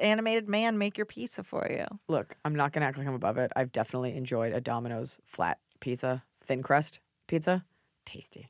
animated 0.00 0.48
man 0.48 0.76
make 0.78 0.96
your 0.98 1.06
pizza 1.06 1.42
for 1.42 1.66
you. 1.70 1.84
Look, 2.08 2.36
I'm 2.44 2.54
not 2.54 2.72
gonna 2.72 2.86
act 2.86 2.98
like 2.98 3.06
I'm 3.06 3.14
above 3.14 3.38
it. 3.38 3.52
I've 3.56 3.72
definitely 3.72 4.14
enjoyed 4.16 4.52
a 4.52 4.60
Domino's 4.60 5.18
flat 5.24 5.58
pizza, 5.80 6.22
thin 6.42 6.62
crust 6.62 7.00
pizza, 7.26 7.64
tasty. 8.06 8.46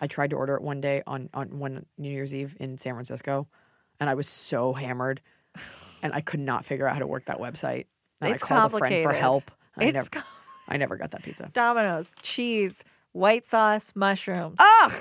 I 0.00 0.06
tried 0.08 0.30
to 0.30 0.36
order 0.36 0.54
it 0.56 0.62
one 0.62 0.80
day 0.80 1.02
on 1.06 1.28
on 1.32 1.58
one 1.58 1.86
New 1.96 2.10
Year's 2.10 2.34
Eve 2.34 2.56
in 2.60 2.76
San 2.78 2.94
Francisco, 2.94 3.46
and 4.00 4.10
I 4.10 4.14
was 4.14 4.28
so 4.28 4.72
hammered, 4.72 5.20
and 6.02 6.12
I 6.12 6.20
could 6.20 6.40
not 6.40 6.64
figure 6.64 6.86
out 6.86 6.94
how 6.94 7.00
to 7.00 7.06
work 7.06 7.26
that 7.26 7.38
website. 7.38 7.86
And 8.20 8.32
It's 8.32 8.42
I 8.42 8.46
called 8.46 8.74
a 8.74 8.78
friend 8.78 9.02
for 9.02 9.12
help. 9.12 9.50
I 9.76 9.84
It's 9.84 9.94
never, 9.94 10.08
co- 10.10 10.20
I 10.68 10.76
never 10.76 10.96
got 10.96 11.10
that 11.12 11.22
pizza. 11.22 11.50
Domino's 11.52 12.12
cheese, 12.22 12.82
white 13.12 13.46
sauce, 13.46 13.92
mushrooms, 13.94 14.56
Ugh, 14.58 14.92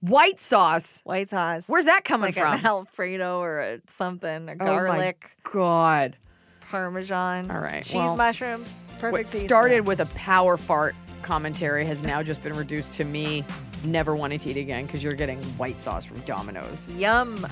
white 0.00 0.40
sauce. 0.40 1.00
white 1.04 1.28
sauce. 1.28 1.64
Where's 1.68 1.84
that 1.86 2.04
coming 2.04 2.28
like 2.28 2.34
from? 2.34 2.54
an 2.58 2.66
Alfredo 2.66 3.38
or 3.40 3.60
a 3.60 3.80
something, 3.88 4.48
a 4.48 4.52
Oh 4.52 4.54
garlic, 4.56 5.30
God. 5.50 6.16
parmesan, 6.62 7.50
All 7.50 7.60
right, 7.60 7.82
cheese, 7.84 7.94
well, 7.94 8.16
mushrooms. 8.16 8.74
Perfect 8.98 9.12
What 9.12 9.18
pizza. 9.22 9.38
started 9.40 9.86
with 9.86 10.00
a 10.00 10.06
power 10.06 10.56
fart 10.56 10.94
commentary 11.22 11.84
has 11.84 12.02
now 12.02 12.22
just 12.22 12.42
been 12.42 12.54
reduced 12.56 12.96
to 12.96 13.04
me 13.04 13.44
never 13.84 14.14
wanting 14.16 14.38
to 14.40 14.50
eat 14.50 14.56
again 14.56 14.86
because 14.86 15.04
you're 15.04 15.12
getting 15.12 15.38
white 15.56 15.80
sauce 15.80 16.04
from 16.04 16.18
Domino's. 16.20 16.88
Yum. 16.96 17.46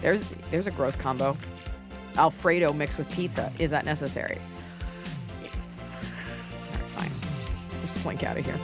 There's 0.00 0.28
there's 0.50 0.66
a 0.66 0.70
gross 0.70 0.96
combo. 0.96 1.36
Alfredo 2.16 2.72
mixed 2.72 2.98
with 2.98 3.10
pizza. 3.14 3.52
Is 3.58 3.70
that 3.70 3.84
necessary? 3.84 4.38
Yes. 5.42 5.98
All 6.72 6.80
right, 6.80 7.10
fine. 7.10 7.80
Just 7.82 8.02
slink 8.02 8.24
out 8.24 8.38
of 8.38 8.46
here. 8.46 8.56